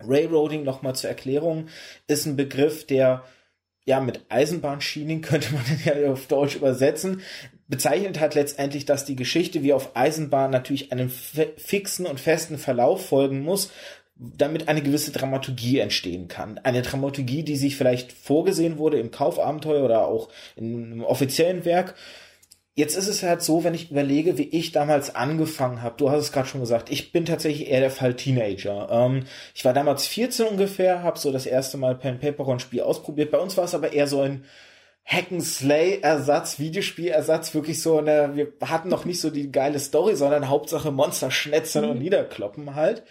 Railroading, 0.00 0.64
nochmal 0.64 0.96
zur 0.96 1.10
Erklärung, 1.10 1.68
ist 2.08 2.26
ein 2.26 2.36
Begriff, 2.36 2.86
der 2.86 3.22
ja, 3.84 4.00
mit 4.00 4.24
Eisenbahnschienen 4.28 5.20
könnte 5.22 5.52
man 5.54 5.64
ja 5.84 6.12
auf 6.12 6.26
Deutsch 6.26 6.56
übersetzen, 6.56 7.22
bezeichnet 7.68 8.20
hat 8.20 8.34
letztendlich, 8.34 8.84
dass 8.84 9.04
die 9.04 9.16
Geschichte 9.16 9.62
wie 9.62 9.72
auf 9.72 9.96
Eisenbahn 9.96 10.50
natürlich 10.50 10.92
einem 10.92 11.08
fixen 11.10 12.06
und 12.06 12.20
festen 12.20 12.58
Verlauf 12.58 13.06
folgen 13.06 13.42
muss, 13.42 13.70
damit 14.16 14.68
eine 14.68 14.82
gewisse 14.82 15.12
Dramaturgie 15.12 15.78
entstehen 15.78 16.28
kann. 16.28 16.58
Eine 16.58 16.82
Dramaturgie, 16.82 17.42
die 17.42 17.56
sich 17.56 17.76
vielleicht 17.76 18.12
vorgesehen 18.12 18.76
wurde 18.76 18.98
im 18.98 19.10
Kaufabenteuer 19.10 19.82
oder 19.84 20.06
auch 20.06 20.28
in 20.56 20.92
einem 20.92 21.04
offiziellen 21.04 21.64
Werk 21.64 21.94
Jetzt 22.80 22.96
ist 22.96 23.08
es 23.08 23.22
halt 23.22 23.42
so, 23.42 23.62
wenn 23.62 23.74
ich 23.74 23.90
überlege, 23.90 24.38
wie 24.38 24.48
ich 24.48 24.72
damals 24.72 25.14
angefangen 25.14 25.82
habe. 25.82 25.96
Du 25.98 26.10
hast 26.10 26.22
es 26.22 26.32
gerade 26.32 26.48
schon 26.48 26.62
gesagt, 26.62 26.90
ich 26.90 27.12
bin 27.12 27.26
tatsächlich 27.26 27.68
eher 27.68 27.80
der 27.80 27.90
Fall 27.90 28.14
Teenager. 28.14 28.88
Ähm, 28.90 29.24
ich 29.54 29.66
war 29.66 29.74
damals 29.74 30.06
14 30.06 30.46
ungefähr, 30.46 31.02
habe 31.02 31.18
so 31.18 31.30
das 31.30 31.44
erste 31.44 31.76
Mal 31.76 31.94
Pen 31.94 32.18
Paper 32.18 32.46
und 32.46 32.62
Spiel 32.62 32.80
ausprobiert. 32.80 33.32
Bei 33.32 33.36
uns 33.36 33.58
war 33.58 33.64
es 33.64 33.74
aber 33.74 33.92
eher 33.92 34.06
so 34.06 34.22
ein 34.22 34.46
Hack-and-Slay-Ersatz, 35.04 36.58
Videospielersatz, 36.58 37.52
wirklich 37.52 37.82
so 37.82 37.98
eine, 37.98 38.34
wir 38.34 38.50
hatten 38.62 38.88
noch 38.88 39.04
nicht 39.04 39.20
so 39.20 39.28
die 39.28 39.52
geile 39.52 39.78
Story, 39.78 40.16
sondern 40.16 40.48
Hauptsache 40.48 40.90
Monster 40.90 41.30
schnetzen 41.30 41.84
mhm. 41.84 41.90
und 41.90 41.98
niederkloppen 41.98 42.76
halt. 42.76 43.02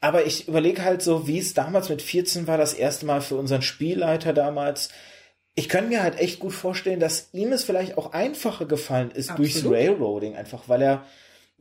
Aber 0.00 0.26
ich 0.26 0.48
überlege 0.48 0.82
halt 0.82 1.00
so, 1.00 1.28
wie 1.28 1.38
es 1.38 1.54
damals 1.54 1.90
mit 1.90 2.02
14 2.02 2.48
war, 2.48 2.58
das 2.58 2.74
erste 2.74 3.06
Mal 3.06 3.20
für 3.20 3.36
unseren 3.36 3.62
Spielleiter 3.62 4.32
damals, 4.32 4.88
ich 5.54 5.68
könnte 5.68 5.88
mir 5.88 6.02
halt 6.02 6.18
echt 6.18 6.38
gut 6.38 6.52
vorstellen, 6.52 7.00
dass 7.00 7.28
ihm 7.32 7.52
es 7.52 7.64
vielleicht 7.64 7.98
auch 7.98 8.12
einfacher 8.12 8.66
gefallen 8.66 9.10
ist 9.10 9.30
Absolut. 9.30 9.52
durchs 9.54 9.68
Railroading, 9.68 10.36
einfach 10.36 10.68
weil 10.68 10.82
er, 10.82 11.04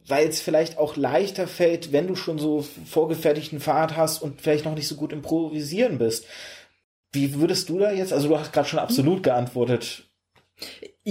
weil 0.06 0.27
es 0.27 0.41
vielleicht 0.41 0.77
auch 0.77 0.95
leichter 0.95 1.47
fällt, 1.47 1.91
wenn 1.91 2.07
du 2.07 2.15
schon 2.15 2.39
so 2.39 2.65
vorgefertigten 2.86 3.59
Fahrt 3.59 3.97
hast 3.97 4.21
und 4.21 4.41
vielleicht 4.41 4.65
noch 4.65 4.75
nicht 4.75 4.88
so 4.88 4.95
gut 4.95 5.12
improvisieren 5.12 5.97
bist. 5.97 6.25
Wie 7.12 7.33
würdest 7.36 7.69
du 7.69 7.80
da 7.80 7.91
jetzt, 7.91 8.13
also 8.13 8.27
du 8.27 8.38
hast 8.38 8.53
gerade 8.53 8.69
schon 8.69 8.80
absolut 8.80 9.24
geantwortet. 9.24 10.03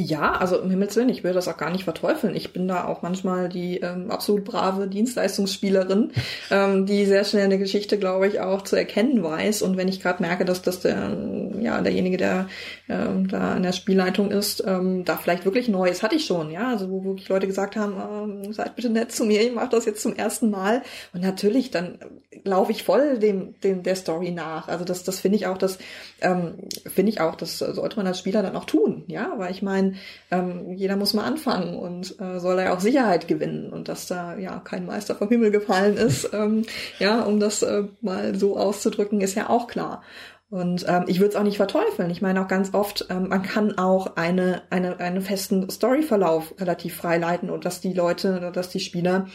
Ja, 0.00 0.34
also 0.34 0.60
im 0.60 0.70
Himmels 0.70 0.94
Willen, 0.94 1.08
ich 1.08 1.24
will 1.24 1.32
das 1.32 1.48
auch 1.48 1.56
gar 1.56 1.72
nicht 1.72 1.82
verteufeln. 1.82 2.36
Ich 2.36 2.52
bin 2.52 2.68
da 2.68 2.84
auch 2.84 3.02
manchmal 3.02 3.48
die 3.48 3.78
ähm, 3.80 4.12
absolut 4.12 4.44
brave 4.44 4.86
Dienstleistungsspielerin, 4.86 6.12
ähm, 6.52 6.86
die 6.86 7.04
sehr 7.04 7.24
schnell 7.24 7.46
eine 7.46 7.58
Geschichte, 7.58 7.98
glaube 7.98 8.28
ich, 8.28 8.38
auch 8.38 8.62
zu 8.62 8.76
erkennen 8.76 9.24
weiß. 9.24 9.62
Und 9.62 9.76
wenn 9.76 9.88
ich 9.88 10.00
gerade 10.00 10.22
merke, 10.22 10.44
dass 10.44 10.62
das 10.62 10.78
der, 10.78 11.16
ja, 11.58 11.80
derjenige, 11.80 12.16
der 12.16 12.48
ähm, 12.88 13.26
da 13.26 13.56
in 13.56 13.64
der 13.64 13.72
Spielleitung 13.72 14.30
ist, 14.30 14.62
ähm, 14.64 15.04
da 15.04 15.16
vielleicht 15.16 15.44
wirklich 15.44 15.66
Neues 15.66 16.04
hatte 16.04 16.14
ich 16.14 16.26
schon, 16.26 16.52
ja, 16.52 16.68
also 16.68 16.88
wo 16.90 17.02
wirklich 17.02 17.28
Leute 17.28 17.48
gesagt 17.48 17.74
haben, 17.74 18.44
ähm, 18.44 18.52
seid 18.52 18.76
bitte 18.76 18.90
nett 18.90 19.10
zu 19.10 19.24
mir, 19.24 19.42
ich 19.42 19.52
mache 19.52 19.70
das 19.70 19.84
jetzt 19.84 20.02
zum 20.02 20.14
ersten 20.14 20.48
Mal. 20.48 20.82
Und 21.12 21.22
natürlich, 21.22 21.72
dann 21.72 21.98
laufe 22.44 22.70
ich 22.70 22.84
voll 22.84 23.18
dem, 23.18 23.58
dem 23.62 23.82
der 23.82 23.96
Story 23.96 24.30
nach. 24.30 24.68
Also 24.68 24.84
das, 24.84 25.02
das 25.02 25.18
finde 25.18 25.36
ich 25.36 25.48
auch, 25.48 25.58
das 25.58 25.78
ähm, 26.20 26.54
finde 26.86 27.10
ich 27.10 27.20
auch, 27.20 27.34
das 27.34 27.58
sollte 27.58 27.96
man 27.96 28.06
als 28.06 28.20
Spieler 28.20 28.42
dann 28.42 28.54
auch 28.54 28.64
tun, 28.64 29.02
ja, 29.08 29.32
weil 29.38 29.50
ich 29.50 29.62
meine, 29.62 29.87
ähm, 30.30 30.72
jeder 30.74 30.96
muss 30.96 31.14
mal 31.14 31.24
anfangen 31.24 31.76
und 31.76 32.18
äh, 32.20 32.38
soll 32.38 32.56
da 32.56 32.64
ja 32.64 32.74
auch 32.74 32.80
Sicherheit 32.80 33.28
gewinnen 33.28 33.72
und 33.72 33.88
dass 33.88 34.06
da 34.06 34.36
ja 34.36 34.60
kein 34.60 34.86
Meister 34.86 35.14
vom 35.14 35.28
Himmel 35.28 35.50
gefallen 35.50 35.96
ist, 35.96 36.30
ähm, 36.32 36.64
ja, 36.98 37.22
um 37.22 37.40
das 37.40 37.62
äh, 37.62 37.84
mal 38.00 38.34
so 38.34 38.56
auszudrücken, 38.56 39.20
ist 39.20 39.34
ja 39.34 39.48
auch 39.48 39.66
klar. 39.66 40.02
Und 40.50 40.86
ähm, 40.88 41.04
ich 41.08 41.20
würde 41.20 41.30
es 41.30 41.36
auch 41.36 41.42
nicht 41.42 41.58
verteufeln. 41.58 42.10
Ich 42.10 42.22
meine 42.22 42.42
auch 42.42 42.48
ganz 42.48 42.72
oft, 42.72 43.06
ähm, 43.10 43.28
man 43.28 43.42
kann 43.42 43.76
auch 43.76 44.16
eine, 44.16 44.62
eine, 44.70 44.98
einen 44.98 45.20
festen 45.20 45.68
Storyverlauf 45.68 46.54
relativ 46.58 46.96
frei 46.96 47.18
leiten 47.18 47.50
und 47.50 47.66
dass 47.66 47.82
die 47.82 47.92
Leute 47.92 48.38
oder 48.38 48.50
dass 48.50 48.70
die 48.70 48.80
Spieler 48.80 49.26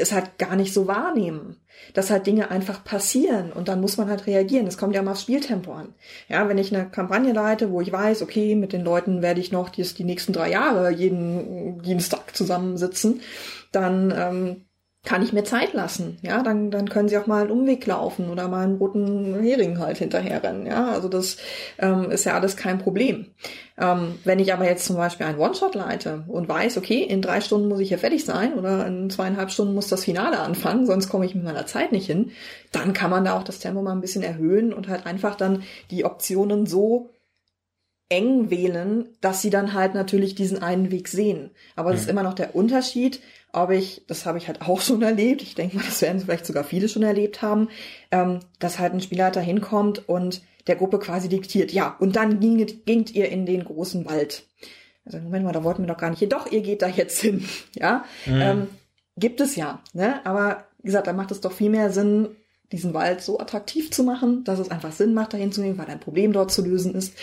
es 0.00 0.12
halt 0.12 0.38
gar 0.38 0.56
nicht 0.56 0.72
so 0.72 0.86
wahrnehmen, 0.86 1.56
dass 1.94 2.10
halt 2.10 2.26
Dinge 2.26 2.50
einfach 2.50 2.84
passieren 2.84 3.52
und 3.52 3.68
dann 3.68 3.80
muss 3.80 3.96
man 3.96 4.08
halt 4.08 4.26
reagieren. 4.26 4.66
Es 4.66 4.78
kommt 4.78 4.94
ja 4.94 5.02
mal 5.02 5.12
aufs 5.12 5.22
Spieltempo 5.22 5.72
an. 5.72 5.94
Ja, 6.28 6.48
wenn 6.48 6.58
ich 6.58 6.74
eine 6.74 6.88
Kampagne 6.88 7.32
leite, 7.32 7.70
wo 7.70 7.80
ich 7.80 7.92
weiß, 7.92 8.22
okay, 8.22 8.54
mit 8.54 8.72
den 8.72 8.84
Leuten 8.84 9.22
werde 9.22 9.40
ich 9.40 9.52
noch 9.52 9.68
die, 9.68 9.82
die 9.82 10.04
nächsten 10.04 10.32
drei 10.32 10.50
Jahre 10.50 10.90
jeden 10.90 11.82
Dienstag 11.82 12.36
zusammensitzen, 12.36 13.20
dann 13.72 14.12
ähm, 14.16 14.64
kann 15.02 15.22
ich 15.22 15.32
mir 15.32 15.44
Zeit 15.44 15.72
lassen, 15.72 16.18
ja, 16.20 16.42
dann, 16.42 16.70
dann 16.70 16.90
können 16.90 17.08
sie 17.08 17.16
auch 17.16 17.26
mal 17.26 17.42
einen 17.42 17.50
Umweg 17.50 17.86
laufen 17.86 18.28
oder 18.28 18.48
mal 18.48 18.64
einen 18.64 18.76
roten 18.76 19.40
Hering 19.40 19.78
halt 19.78 19.96
hinterherrennen, 19.96 20.66
ja, 20.66 20.90
also 20.90 21.08
das 21.08 21.38
ähm, 21.78 22.10
ist 22.10 22.24
ja 22.24 22.34
alles 22.34 22.56
kein 22.56 22.78
Problem. 22.78 23.26
Ähm, 23.78 24.18
wenn 24.24 24.38
ich 24.40 24.52
aber 24.52 24.66
jetzt 24.66 24.84
zum 24.84 24.96
Beispiel 24.96 25.24
einen 25.24 25.38
One-Shot 25.38 25.74
leite 25.74 26.24
und 26.28 26.50
weiß, 26.50 26.76
okay, 26.76 27.02
in 27.02 27.22
drei 27.22 27.40
Stunden 27.40 27.68
muss 27.68 27.80
ich 27.80 27.88
hier 27.88 27.98
fertig 27.98 28.26
sein 28.26 28.52
oder 28.52 28.86
in 28.86 29.08
zweieinhalb 29.08 29.50
Stunden 29.50 29.74
muss 29.74 29.88
das 29.88 30.04
Finale 30.04 30.38
anfangen, 30.38 30.84
sonst 30.84 31.08
komme 31.08 31.24
ich 31.24 31.34
mit 31.34 31.44
meiner 31.44 31.64
Zeit 31.64 31.92
nicht 31.92 32.06
hin, 32.06 32.32
dann 32.70 32.92
kann 32.92 33.10
man 33.10 33.24
da 33.24 33.38
auch 33.38 33.42
das 33.42 33.58
Tempo 33.58 33.80
mal 33.80 33.92
ein 33.92 34.02
bisschen 34.02 34.22
erhöhen 34.22 34.74
und 34.74 34.88
halt 34.88 35.06
einfach 35.06 35.34
dann 35.34 35.62
die 35.90 36.04
Optionen 36.04 36.66
so 36.66 37.08
eng 38.10 38.50
wählen, 38.50 39.08
dass 39.20 39.40
sie 39.40 39.50
dann 39.50 39.72
halt 39.72 39.94
natürlich 39.94 40.34
diesen 40.34 40.62
einen 40.62 40.90
Weg 40.90 41.08
sehen. 41.08 41.50
Aber 41.76 41.92
das 41.92 42.00
ist 42.00 42.06
mhm. 42.06 42.10
immer 42.10 42.22
noch 42.24 42.34
der 42.34 42.54
Unterschied, 42.54 43.20
ob 43.52 43.70
ich, 43.70 44.02
das 44.06 44.26
habe 44.26 44.36
ich 44.36 44.48
halt 44.48 44.60
auch 44.62 44.80
schon 44.82 45.00
erlebt, 45.00 45.42
ich 45.42 45.54
denke 45.54 45.76
mal, 45.76 45.84
das 45.84 46.02
werden 46.02 46.20
vielleicht 46.20 46.44
sogar 46.44 46.64
viele 46.64 46.88
schon 46.88 47.02
erlebt 47.02 47.40
haben, 47.40 47.68
ähm, 48.10 48.40
dass 48.58 48.78
halt 48.78 48.92
ein 48.92 49.00
Spielleiter 49.00 49.40
hinkommt 49.40 50.08
und 50.08 50.42
der 50.66 50.76
Gruppe 50.76 50.98
quasi 50.98 51.28
diktiert, 51.28 51.72
ja, 51.72 51.96
und 51.98 52.16
dann 52.16 52.38
gingt, 52.38 52.84
gingt 52.84 53.14
ihr 53.14 53.30
in 53.30 53.46
den 53.46 53.64
großen 53.64 54.04
Wald. 54.04 54.44
Also 55.06 55.18
Moment 55.18 55.44
mal, 55.44 55.52
da 55.52 55.64
wollten 55.64 55.82
wir 55.82 55.88
doch 55.88 55.96
gar 55.96 56.10
nicht. 56.10 56.30
Doch, 56.30 56.50
ihr 56.52 56.60
geht 56.60 56.82
da 56.82 56.88
jetzt 56.88 57.20
hin. 57.20 57.44
Ja, 57.74 58.04
mhm. 58.26 58.40
ähm, 58.40 58.66
gibt 59.16 59.40
es 59.40 59.56
ja. 59.56 59.82
Ne? 59.92 60.24
Aber 60.26 60.64
wie 60.82 60.86
gesagt, 60.86 61.06
da 61.06 61.12
macht 61.12 61.30
es 61.30 61.40
doch 61.40 61.52
viel 61.52 61.70
mehr 61.70 61.90
Sinn, 61.90 62.28
diesen 62.72 62.94
Wald 62.94 63.20
so 63.20 63.40
attraktiv 63.40 63.90
zu 63.90 64.04
machen, 64.04 64.44
dass 64.44 64.58
es 64.58 64.70
einfach 64.70 64.92
Sinn 64.92 65.14
macht, 65.14 65.32
dahin 65.32 65.50
zu 65.50 65.62
gehen, 65.62 65.78
weil 65.78 65.86
ein 65.86 66.00
Problem 66.00 66.32
dort 66.32 66.52
zu 66.52 66.64
lösen 66.64 66.94
ist. 66.94 67.14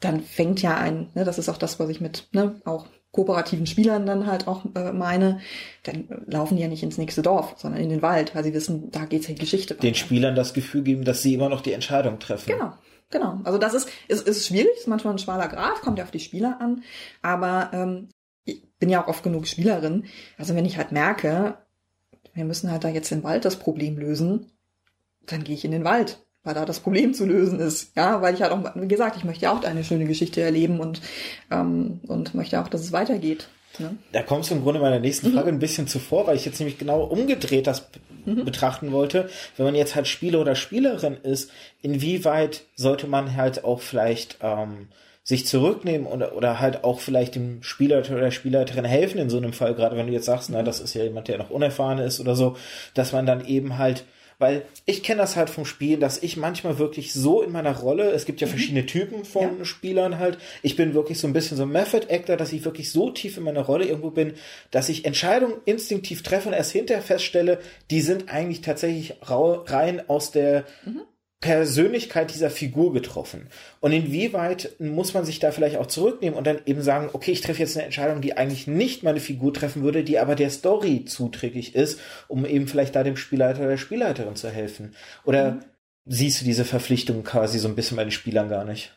Dann 0.00 0.20
fängt 0.20 0.62
ja 0.62 0.76
ein, 0.76 1.10
ne, 1.14 1.24
das 1.24 1.38
ist 1.38 1.48
auch 1.48 1.58
das, 1.58 1.78
was 1.78 1.88
ich 1.90 2.00
mit 2.00 2.28
ne, 2.32 2.60
auch 2.64 2.86
kooperativen 3.12 3.66
Spielern 3.66 4.06
dann 4.06 4.26
halt 4.26 4.46
auch 4.46 4.64
äh, 4.74 4.92
meine, 4.92 5.40
dann 5.82 6.08
laufen 6.26 6.56
die 6.56 6.62
ja 6.62 6.68
nicht 6.68 6.82
ins 6.82 6.96
nächste 6.96 7.22
Dorf, 7.22 7.54
sondern 7.58 7.80
in 7.80 7.88
den 7.88 8.02
Wald, 8.02 8.34
weil 8.34 8.44
sie 8.44 8.54
wissen, 8.54 8.90
da 8.90 9.04
geht's 9.04 9.26
ja 9.26 9.34
die 9.34 9.40
Geschichte 9.40 9.74
weiter. 9.74 9.82
Den 9.82 9.94
Spielern 9.94 10.34
das 10.34 10.54
Gefühl 10.54 10.82
geben, 10.82 11.04
dass 11.04 11.22
sie 11.22 11.34
immer 11.34 11.48
noch 11.48 11.60
die 11.60 11.72
Entscheidung 11.72 12.18
treffen. 12.18 12.52
Genau. 12.52 12.72
Genau. 13.10 13.40
Also 13.42 13.58
das 13.58 13.74
ist, 13.74 13.88
ist, 14.06 14.26
ist 14.28 14.46
schwierig, 14.46 14.70
ist 14.78 14.86
manchmal 14.86 15.14
ein 15.14 15.18
schmaler 15.18 15.48
Grad, 15.48 15.80
kommt 15.80 15.98
ja 15.98 16.04
auf 16.04 16.12
die 16.12 16.20
Spieler 16.20 16.60
an. 16.60 16.84
Aber 17.22 17.70
ähm, 17.72 18.08
ich 18.44 18.62
bin 18.78 18.88
ja 18.88 19.02
auch 19.02 19.08
oft 19.08 19.24
genug 19.24 19.48
Spielerin. 19.48 20.04
Also 20.38 20.54
wenn 20.54 20.64
ich 20.64 20.76
halt 20.76 20.92
merke, 20.92 21.58
wir 22.32 22.44
müssen 22.44 22.70
halt 22.70 22.84
da 22.84 22.88
jetzt 22.88 23.10
im 23.10 23.24
Wald 23.24 23.44
das 23.44 23.56
Problem 23.56 23.98
lösen, 23.98 24.52
dann 25.26 25.42
gehe 25.42 25.56
ich 25.56 25.64
in 25.64 25.72
den 25.72 25.84
Wald, 25.84 26.24
weil 26.42 26.54
da 26.54 26.64
das 26.64 26.80
Problem 26.80 27.14
zu 27.14 27.26
lösen 27.26 27.60
ist. 27.60 27.92
Ja, 27.96 28.22
weil 28.22 28.34
ich 28.34 28.42
halt 28.42 28.52
auch, 28.52 28.74
wie 28.74 28.88
gesagt, 28.88 29.16
ich 29.16 29.24
möchte 29.24 29.44
ja 29.44 29.52
auch 29.52 29.62
eine 29.62 29.84
schöne 29.84 30.06
Geschichte 30.06 30.40
erleben 30.40 30.80
und, 30.80 31.00
ähm, 31.50 32.00
und 32.06 32.34
möchte 32.34 32.60
auch, 32.60 32.68
dass 32.68 32.80
es 32.80 32.92
weitergeht. 32.92 33.48
Ne? 33.78 33.96
Da 34.12 34.22
kommst 34.22 34.50
du 34.50 34.54
im 34.54 34.62
Grunde 34.62 34.80
meiner 34.80 34.98
nächsten 34.98 35.28
mhm. 35.28 35.34
Frage 35.34 35.52
mhm. 35.52 35.58
ein 35.58 35.60
bisschen 35.60 35.86
zuvor, 35.86 36.26
weil 36.26 36.36
ich 36.36 36.44
jetzt 36.44 36.58
nämlich 36.58 36.78
genau 36.78 37.02
umgedreht 37.04 37.66
das 37.66 37.88
mhm. 38.24 38.44
betrachten 38.44 38.92
wollte. 38.92 39.28
Wenn 39.56 39.66
man 39.66 39.74
jetzt 39.74 39.94
halt 39.94 40.08
Spieler 40.08 40.40
oder 40.40 40.54
Spielerin 40.54 41.16
ist, 41.22 41.50
inwieweit 41.82 42.64
sollte 42.74 43.06
man 43.06 43.36
halt 43.36 43.64
auch 43.64 43.80
vielleicht 43.80 44.38
ähm, 44.40 44.88
sich 45.22 45.46
zurücknehmen 45.46 46.06
oder, 46.06 46.34
oder 46.34 46.58
halt 46.58 46.82
auch 46.82 47.00
vielleicht 47.00 47.34
dem 47.34 47.62
Spieler 47.62 47.98
oder 47.98 48.20
der 48.20 48.30
Spielleiterin 48.30 48.84
helfen 48.84 49.18
in 49.18 49.30
so 49.30 49.36
einem 49.36 49.52
Fall, 49.52 49.74
gerade 49.74 49.96
wenn 49.96 50.06
du 50.06 50.12
jetzt 50.12 50.26
sagst, 50.26 50.50
na, 50.50 50.62
das 50.62 50.80
ist 50.80 50.94
ja 50.94 51.04
jemand, 51.04 51.28
der 51.28 51.38
noch 51.38 51.50
unerfahren 51.50 51.98
ist 51.98 52.18
oder 52.20 52.34
so, 52.34 52.56
dass 52.94 53.12
man 53.12 53.26
dann 53.26 53.46
eben 53.46 53.78
halt 53.78 54.04
weil 54.40 54.64
ich 54.86 55.02
kenne 55.02 55.20
das 55.20 55.36
halt 55.36 55.50
vom 55.50 55.66
Spielen, 55.66 56.00
dass 56.00 56.20
ich 56.20 56.36
manchmal 56.36 56.78
wirklich 56.78 57.12
so 57.12 57.42
in 57.42 57.52
meiner 57.52 57.78
Rolle, 57.78 58.10
es 58.10 58.24
gibt 58.24 58.40
ja 58.40 58.46
mhm. 58.46 58.52
verschiedene 58.52 58.86
Typen 58.86 59.24
von 59.24 59.58
ja. 59.58 59.64
Spielern 59.64 60.18
halt, 60.18 60.38
ich 60.62 60.74
bin 60.74 60.94
wirklich 60.94 61.20
so 61.20 61.28
ein 61.28 61.32
bisschen 61.32 61.56
so 61.56 61.64
ein 61.64 61.68
Method 61.68 62.06
Actor, 62.08 62.36
dass 62.36 62.52
ich 62.52 62.64
wirklich 62.64 62.90
so 62.90 63.10
tief 63.10 63.36
in 63.36 63.44
meiner 63.44 63.60
Rolle 63.60 63.84
irgendwo 63.84 64.10
bin, 64.10 64.32
dass 64.70 64.88
ich 64.88 65.04
Entscheidungen 65.04 65.54
instinktiv 65.66 66.22
treffe 66.22 66.48
und 66.48 66.54
erst 66.54 66.72
hinterher 66.72 67.02
feststelle, 67.02 67.60
die 67.90 68.00
sind 68.00 68.30
eigentlich 68.30 68.62
tatsächlich 68.62 69.14
rein 69.22 70.08
aus 70.08 70.30
der 70.30 70.64
mhm. 70.84 71.02
Persönlichkeit 71.40 72.32
dieser 72.34 72.50
Figur 72.50 72.92
getroffen. 72.92 73.48
Und 73.80 73.92
inwieweit 73.92 74.76
muss 74.78 75.14
man 75.14 75.24
sich 75.24 75.38
da 75.38 75.52
vielleicht 75.52 75.76
auch 75.76 75.86
zurücknehmen 75.86 76.36
und 76.38 76.46
dann 76.46 76.60
eben 76.66 76.82
sagen, 76.82 77.08
okay, 77.14 77.32
ich 77.32 77.40
treffe 77.40 77.60
jetzt 77.60 77.76
eine 77.76 77.86
Entscheidung, 77.86 78.20
die 78.20 78.36
eigentlich 78.36 78.66
nicht 78.66 79.02
meine 79.02 79.20
Figur 79.20 79.54
treffen 79.54 79.82
würde, 79.82 80.04
die 80.04 80.18
aber 80.18 80.34
der 80.34 80.50
Story 80.50 81.06
zuträglich 81.06 81.74
ist, 81.74 81.98
um 82.28 82.44
eben 82.44 82.68
vielleicht 82.68 82.94
da 82.94 83.02
dem 83.02 83.16
Spielleiter 83.16 83.60
oder 83.60 83.70
der 83.70 83.76
Spielleiterin 83.78 84.36
zu 84.36 84.50
helfen. 84.50 84.94
Oder 85.24 85.52
mhm. 85.52 85.60
siehst 86.04 86.42
du 86.42 86.44
diese 86.44 86.66
Verpflichtung 86.66 87.24
quasi 87.24 87.58
so 87.58 87.68
ein 87.68 87.76
bisschen 87.76 87.96
bei 87.96 88.04
den 88.04 88.10
Spielern 88.10 88.50
gar 88.50 88.66
nicht? 88.66 88.94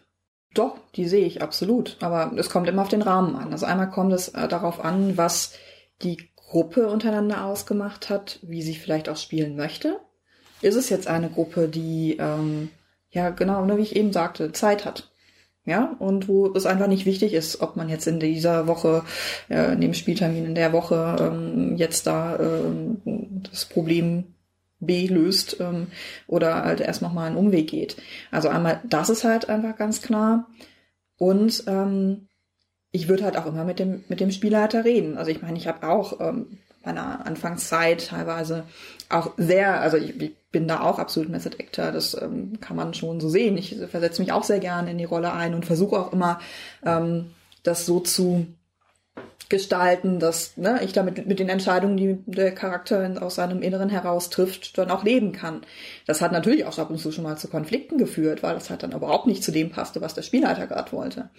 Doch, 0.54 0.76
die 0.96 1.08
sehe 1.08 1.26
ich 1.26 1.42
absolut. 1.42 1.96
Aber 2.02 2.34
es 2.38 2.50
kommt 2.50 2.68
immer 2.68 2.82
auf 2.82 2.90
den 2.90 3.02
Rahmen 3.02 3.38
an. 3.38 3.54
Also 3.54 3.66
einmal 3.66 3.90
kommt 3.90 4.12
es 4.12 4.28
äh, 4.28 4.50
darauf 4.50 4.84
an, 4.84 5.18
was 5.18 5.54
die 6.02 6.30
Gruppe 6.36 6.90
untereinander 6.90 7.46
ausgemacht 7.46 8.10
hat, 8.10 8.40
wie 8.42 8.62
sie 8.62 8.76
vielleicht 8.76 9.08
auch 9.08 9.18
spielen 9.18 9.56
möchte 9.56 10.02
ist 10.63 10.75
es 10.75 10.89
jetzt 10.89 11.08
eine 11.08 11.29
Gruppe, 11.29 11.67
die, 11.67 12.17
ähm, 12.20 12.70
ja, 13.12 13.29
genau, 13.29 13.67
wie 13.77 13.82
ich 13.82 13.96
eben 13.96 14.13
sagte, 14.13 14.51
Zeit 14.51 14.86
hat. 14.86 15.12
Ja, 15.65 15.96
und 16.00 16.27
wo 16.27 16.48
es 16.53 16.65
einfach 16.65 16.88
nicht 16.88 17.05
wichtig 17.05 17.34
ist, 17.34 17.62
ob 17.62 17.77
man 17.77 17.88
jetzt 17.88 18.05
in 18.05 18.20
dieser 18.20 18.67
Woche, 18.67 19.03
äh, 19.50 19.72
in 19.74 19.79
dem 19.79 19.93
Spieltermin 19.93 20.46
in 20.46 20.55
der 20.55 20.74
Woche 20.74 21.15
ähm, 21.22 21.77
jetzt 21.77 22.05
da 22.05 22.38
ähm, 22.38 22.98
das 23.50 23.65
Problem 23.65 24.25
B 24.82 25.08
löst 25.08 25.58
ähm, 25.62 25.88
oder 26.27 26.65
halt 26.65 26.82
erst 26.82 27.01
nochmal 27.01 27.27
einen 27.27 27.38
Umweg 27.38 27.70
geht. 27.70 27.96
Also 28.29 28.50
einmal, 28.50 28.82
das 28.84 29.10
ist 29.10 29.24
halt 29.24 29.48
einfach 29.48 29.77
ganz 29.77 30.01
klar. 30.01 30.48
Und 31.17 31.63
ähm, 31.67 32.27
ich 32.91 33.08
würde 33.08 33.24
halt 33.24 33.38
auch 33.38 33.46
immer 33.46 33.63
mit 33.63 33.79
dem, 33.79 34.03
mit 34.10 34.20
dem 34.20 34.32
Spielleiter 34.32 34.84
reden. 34.84 35.17
Also 35.17 35.32
ich 35.32 35.41
meine, 35.41 35.58
ich 35.58 35.67
habe 35.67 35.88
auch 35.88 36.20
ähm, 36.20 36.60
meiner 36.86 37.25
Anfangszeit 37.25 38.08
teilweise 38.08 38.66
auch 39.10 39.32
sehr, 39.38 39.80
also 39.82 39.98
ich, 39.98 40.20
ich 40.22 40.36
bin 40.52 40.68
da 40.68 40.82
auch 40.82 41.00
absolut 41.00 41.30
Method 41.30 41.58
Actor, 41.60 41.92
das 41.92 42.20
ähm, 42.20 42.60
kann 42.60 42.75
man 42.75 42.94
schon 42.94 43.20
so 43.20 43.30
sehen. 43.30 43.58
Ich 43.58 43.75
versetze 43.90 44.22
mich 44.22 44.32
auch 44.32 44.44
sehr 44.44 44.60
gerne 44.60 44.92
in 44.92 44.98
die 44.98 45.04
Rolle 45.04 45.34
ein 45.34 45.54
und 45.54 45.66
versuche 45.66 45.98
auch 45.98 46.13
immer, 46.13 46.40
ähm, 46.86 47.32
das 47.63 47.86
so 47.86 48.00
zu 48.00 48.48
gestalten, 49.53 50.17
dass 50.17 50.58
ne, 50.58 50.79
ich 50.84 50.93
damit 50.93 51.27
mit 51.27 51.38
den 51.38 51.48
Entscheidungen, 51.48 51.96
die 51.96 52.17
der 52.25 52.55
Charakter 52.55 53.22
aus 53.22 53.36
seinem 53.36 53.62
Inneren 53.62 53.88
heraus 53.88 54.32
trifft, 54.32 54.79
dann 54.79 54.89
auch 54.89 55.03
leben 55.03 55.32
kann. 55.32 55.62
Das 56.08 56.22
hat 56.22 56.32
natürlich 56.32 56.65
auch 56.65 56.75
ab 56.79 56.89
und 56.89 56.98
zu 56.98 57.12
schon 57.12 57.24
mal 57.24 57.38
zu 57.38 57.50
Konflikten 57.50 58.00
geführt, 58.00 58.41
weil 58.41 58.55
das 58.55 58.72
halt 58.72 58.82
dann 58.82 58.93
überhaupt 58.93 59.27
nicht 59.27 59.43
zu 59.43 59.51
dem 59.51 59.70
passte, 59.70 60.01
was 60.01 60.15
der 60.15 60.24
Spielleiter 60.24 60.65
gerade 60.65 60.91
wollte. 60.91 61.29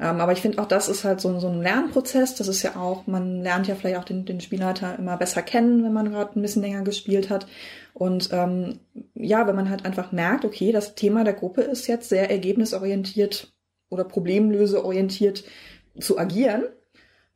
Ähm, 0.00 0.20
aber 0.20 0.32
ich 0.32 0.40
finde 0.40 0.62
auch, 0.62 0.66
das 0.66 0.88
ist 0.88 1.04
halt 1.04 1.20
so, 1.20 1.38
so 1.40 1.48
ein 1.48 1.60
Lernprozess. 1.60 2.36
Das 2.36 2.48
ist 2.48 2.62
ja 2.62 2.76
auch, 2.76 3.06
man 3.06 3.42
lernt 3.42 3.68
ja 3.68 3.74
vielleicht 3.74 3.98
auch 3.98 4.04
den, 4.04 4.24
den 4.24 4.40
Spielleiter 4.40 4.98
immer 4.98 5.18
besser 5.18 5.42
kennen, 5.42 5.84
wenn 5.84 5.92
man 5.92 6.10
gerade 6.10 6.38
ein 6.38 6.42
bisschen 6.42 6.62
länger 6.62 6.84
gespielt 6.84 7.28
hat. 7.28 7.46
Und 7.92 8.30
ähm, 8.32 8.78
ja, 9.14 9.46
wenn 9.46 9.56
man 9.56 9.68
halt 9.68 9.84
einfach 9.84 10.10
merkt, 10.10 10.46
okay, 10.46 10.72
das 10.72 10.94
Thema 10.94 11.22
der 11.22 11.34
Gruppe 11.34 11.60
ist 11.60 11.86
jetzt 11.86 12.08
sehr 12.08 12.30
ergebnisorientiert 12.30 13.52
oder 13.90 14.04
problemlöseorientiert 14.04 15.44
zu 16.00 16.18
agieren, 16.18 16.64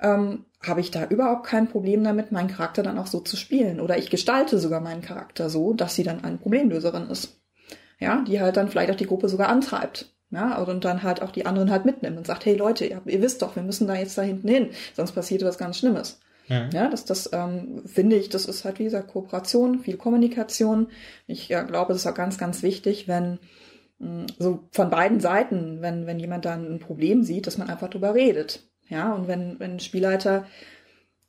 ähm, 0.02 0.44
habe 0.62 0.80
ich 0.80 0.90
da 0.90 1.06
überhaupt 1.06 1.46
kein 1.46 1.68
Problem 1.68 2.04
damit, 2.04 2.32
meinen 2.32 2.48
Charakter 2.48 2.82
dann 2.82 2.98
auch 2.98 3.06
so 3.06 3.20
zu 3.20 3.36
spielen. 3.36 3.80
Oder 3.80 3.98
ich 3.98 4.10
gestalte 4.10 4.58
sogar 4.58 4.80
meinen 4.80 5.02
Charakter 5.02 5.50
so, 5.50 5.72
dass 5.72 5.94
sie 5.94 6.04
dann 6.04 6.24
eine 6.24 6.36
Problemlöserin 6.36 7.08
ist. 7.08 7.40
Ja, 7.98 8.22
die 8.26 8.40
halt 8.40 8.56
dann 8.56 8.68
vielleicht 8.68 8.90
auch 8.90 8.96
die 8.96 9.06
Gruppe 9.06 9.28
sogar 9.28 9.48
antreibt. 9.48 10.12
Ja, 10.30 10.58
und 10.62 10.84
dann 10.84 11.02
halt 11.02 11.20
auch 11.20 11.30
die 11.30 11.44
anderen 11.44 11.70
halt 11.70 11.84
mitnimmt 11.84 12.16
und 12.16 12.26
sagt, 12.26 12.46
hey 12.46 12.56
Leute, 12.56 12.86
ihr, 12.86 13.02
ihr 13.04 13.20
wisst 13.20 13.42
doch, 13.42 13.54
wir 13.54 13.62
müssen 13.62 13.86
da 13.86 13.94
jetzt 13.94 14.16
da 14.16 14.22
hinten 14.22 14.48
hin, 14.48 14.70
sonst 14.94 15.12
passiert 15.12 15.44
was 15.44 15.58
ganz 15.58 15.76
Schlimmes. 15.76 16.20
Mhm. 16.48 16.70
Ja, 16.72 16.88
das, 16.88 17.04
das 17.04 17.30
ähm, 17.34 17.82
finde 17.86 18.16
ich, 18.16 18.30
das 18.30 18.46
ist 18.46 18.64
halt 18.64 18.78
wie 18.78 18.84
gesagt 18.84 19.08
Kooperation, 19.08 19.80
viel 19.80 19.98
Kommunikation. 19.98 20.88
Ich 21.26 21.48
ja, 21.48 21.62
glaube, 21.62 21.92
das 21.92 22.02
ist 22.02 22.06
auch 22.06 22.14
ganz, 22.14 22.38
ganz 22.38 22.62
wichtig, 22.62 23.08
wenn 23.08 23.40
mh, 23.98 24.22
mm, 24.22 24.26
so 24.38 24.60
von 24.72 24.88
beiden 24.88 25.20
Seiten, 25.20 25.82
wenn, 25.82 26.06
wenn 26.06 26.18
jemand 26.18 26.46
dann 26.46 26.64
ein 26.66 26.78
Problem 26.78 27.22
sieht, 27.22 27.46
dass 27.46 27.58
man 27.58 27.68
einfach 27.68 27.90
drüber 27.90 28.14
redet. 28.14 28.71
Ja, 28.88 29.14
und 29.14 29.28
wenn, 29.28 29.58
wenn 29.58 29.72
ein 29.72 29.80
Spielleiter 29.80 30.46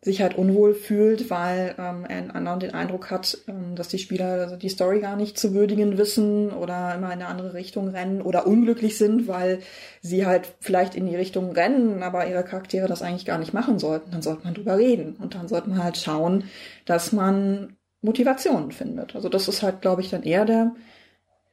sich 0.03 0.21
halt 0.21 0.37
unwohl 0.37 0.73
fühlt, 0.73 1.29
weil 1.29 1.75
ähm, 1.77 2.05
er 2.05 2.35
anderen 2.35 2.59
den 2.59 2.73
Eindruck 2.73 3.09
hat, 3.09 3.37
ähm, 3.47 3.75
dass 3.75 3.87
die 3.87 3.99
Spieler 3.99 4.41
also 4.41 4.55
die 4.57 4.69
Story 4.69 4.99
gar 4.99 5.15
nicht 5.15 5.37
zu 5.39 5.53
würdigen 5.53 5.97
wissen 5.97 6.51
oder 6.51 6.93
immer 6.95 7.07
in 7.07 7.13
eine 7.13 7.27
andere 7.27 7.53
Richtung 7.53 7.87
rennen 7.89 8.21
oder 8.21 8.45
unglücklich 8.45 8.97
sind, 8.97 9.27
weil 9.27 9.59
sie 10.01 10.25
halt 10.25 10.55
vielleicht 10.59 10.95
in 10.95 11.05
die 11.05 11.15
Richtung 11.15 11.51
rennen, 11.51 12.03
aber 12.03 12.27
ihre 12.27 12.43
Charaktere 12.43 12.87
das 12.87 13.01
eigentlich 13.01 13.25
gar 13.25 13.37
nicht 13.37 13.53
machen 13.53 13.79
sollten, 13.79 14.11
dann 14.11 14.21
sollte 14.21 14.43
man 14.43 14.53
drüber 14.53 14.77
reden 14.77 15.15
und 15.15 15.35
dann 15.35 15.47
sollte 15.47 15.69
man 15.69 15.81
halt 15.83 15.97
schauen, 15.97 16.45
dass 16.85 17.13
man 17.13 17.77
Motivationen 18.01 18.73
findet. 18.73 19.15
Also 19.15 19.29
das 19.29 19.47
ist 19.47 19.63
halt, 19.63 19.81
glaube 19.81 20.01
ich, 20.01 20.09
dann 20.09 20.23
eher 20.23 20.43
der 20.45 20.73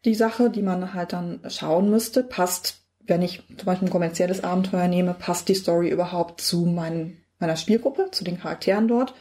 die 0.05 0.15
Sache, 0.15 0.51
die 0.51 0.63
man 0.63 0.95
halt 0.95 1.13
dann 1.13 1.41
schauen 1.49 1.91
müsste, 1.91 2.23
passt 2.23 2.80
wenn 3.11 3.23
ich 3.23 3.43
zum 3.57 3.67
Beispiel 3.67 3.89
ein 3.89 3.93
kommerzielles 3.93 4.43
Abenteuer 4.43 4.89
nehme, 4.89 5.15
passt 5.15 5.49
die 5.49 5.55
Story 5.55 5.91
überhaupt 5.91 6.41
zu 6.41 6.65
meinen, 6.65 7.19
meiner 7.39 7.57
Spielgruppe, 7.57 8.09
zu 8.13 8.25
den 8.25 8.39
Charakteren 8.41 8.89
dort? 8.89 9.15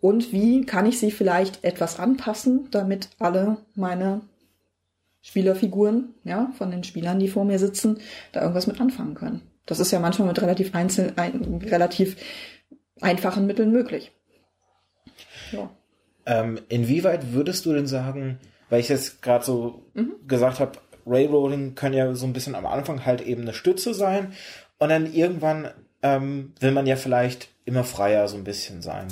Und 0.00 0.32
wie 0.32 0.66
kann 0.66 0.86
ich 0.86 1.00
sie 1.00 1.10
vielleicht 1.10 1.64
etwas 1.64 1.98
anpassen, 1.98 2.68
damit 2.70 3.08
alle 3.18 3.56
meine 3.74 4.20
Spielerfiguren, 5.22 6.14
ja, 6.24 6.52
von 6.58 6.70
den 6.70 6.84
Spielern, 6.84 7.18
die 7.18 7.28
vor 7.28 7.46
mir 7.46 7.58
sitzen, 7.58 7.98
da 8.32 8.42
irgendwas 8.42 8.66
mit 8.66 8.80
anfangen 8.80 9.14
können? 9.14 9.40
Das 9.66 9.80
ist 9.80 9.90
ja 9.90 9.98
manchmal 9.98 10.28
mit 10.28 10.42
relativ 10.42 10.74
einzeln, 10.74 11.16
ein, 11.16 11.62
relativ 11.64 12.16
einfachen 13.00 13.46
Mitteln 13.46 13.72
möglich. 13.72 14.12
Ja. 15.52 15.70
Ähm, 16.26 16.60
inwieweit 16.68 17.32
würdest 17.32 17.64
du 17.64 17.72
denn 17.72 17.86
sagen, 17.86 18.38
weil 18.68 18.80
ich 18.80 18.88
jetzt 18.88 19.22
gerade 19.22 19.44
so 19.44 19.86
mhm. 19.94 20.14
gesagt 20.26 20.60
habe, 20.60 20.72
Railroading 21.06 21.74
kann 21.74 21.92
ja 21.92 22.14
so 22.14 22.26
ein 22.26 22.32
bisschen 22.32 22.54
am 22.54 22.66
Anfang 22.66 23.04
halt 23.04 23.20
eben 23.20 23.42
eine 23.42 23.54
Stütze 23.54 23.94
sein 23.94 24.32
und 24.78 24.88
dann 24.88 25.12
irgendwann 25.12 25.70
ähm, 26.02 26.52
will 26.60 26.70
man 26.70 26.86
ja 26.86 26.96
vielleicht 26.96 27.48
immer 27.64 27.84
freier 27.84 28.28
so 28.28 28.36
ein 28.36 28.44
bisschen 28.44 28.82
sein. 28.82 29.08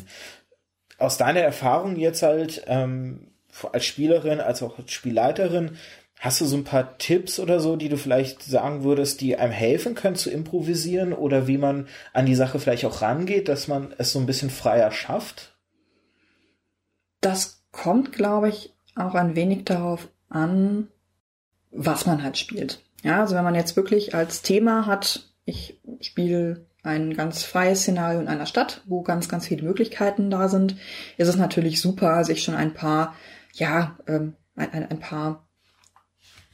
Aus 0.98 1.16
deiner 1.16 1.40
Erfahrung 1.40 1.96
jetzt 1.96 2.22
halt 2.22 2.62
ähm, 2.66 3.28
als 3.72 3.84
Spielerin, 3.84 4.40
als 4.40 4.62
auch 4.62 4.78
als 4.78 4.92
Spielleiterin, 4.92 5.78
hast 6.20 6.40
du 6.40 6.44
so 6.44 6.56
ein 6.56 6.64
paar 6.64 6.98
Tipps 6.98 7.40
oder 7.40 7.58
so, 7.58 7.74
die 7.74 7.88
du 7.88 7.96
vielleicht 7.96 8.44
sagen 8.44 8.84
würdest, 8.84 9.20
die 9.20 9.36
einem 9.36 9.52
helfen 9.52 9.96
können 9.96 10.14
zu 10.14 10.30
improvisieren 10.30 11.12
oder 11.12 11.48
wie 11.48 11.58
man 11.58 11.88
an 12.12 12.26
die 12.26 12.36
Sache 12.36 12.60
vielleicht 12.60 12.84
auch 12.84 13.02
rangeht, 13.02 13.48
dass 13.48 13.66
man 13.66 13.92
es 13.98 14.12
so 14.12 14.20
ein 14.20 14.26
bisschen 14.26 14.50
freier 14.50 14.92
schafft? 14.92 15.56
Das 17.20 17.64
kommt, 17.72 18.12
glaube 18.12 18.50
ich, 18.50 18.72
auch 18.94 19.14
ein 19.14 19.34
wenig 19.34 19.64
darauf 19.64 20.08
an, 20.28 20.88
was 21.72 22.06
man 22.06 22.22
halt 22.22 22.38
spielt. 22.38 22.80
Ja, 23.02 23.20
also 23.20 23.34
wenn 23.34 23.44
man 23.44 23.54
jetzt 23.54 23.76
wirklich 23.76 24.14
als 24.14 24.42
Thema 24.42 24.86
hat, 24.86 25.28
ich 25.44 25.80
spiele 26.00 26.66
ein 26.82 27.14
ganz 27.14 27.42
freies 27.42 27.82
Szenario 27.82 28.20
in 28.20 28.28
einer 28.28 28.46
Stadt, 28.46 28.82
wo 28.86 29.02
ganz, 29.02 29.28
ganz 29.28 29.46
viele 29.46 29.62
Möglichkeiten 29.62 30.30
da 30.30 30.48
sind, 30.48 30.76
ist 31.16 31.28
es 31.28 31.36
natürlich 31.36 31.80
super, 31.80 32.24
sich 32.24 32.42
schon 32.42 32.54
ein 32.54 32.74
paar, 32.74 33.14
ja, 33.52 33.98
ähm, 34.06 34.34
ein, 34.56 34.90
ein, 34.90 35.00
paar 35.00 35.48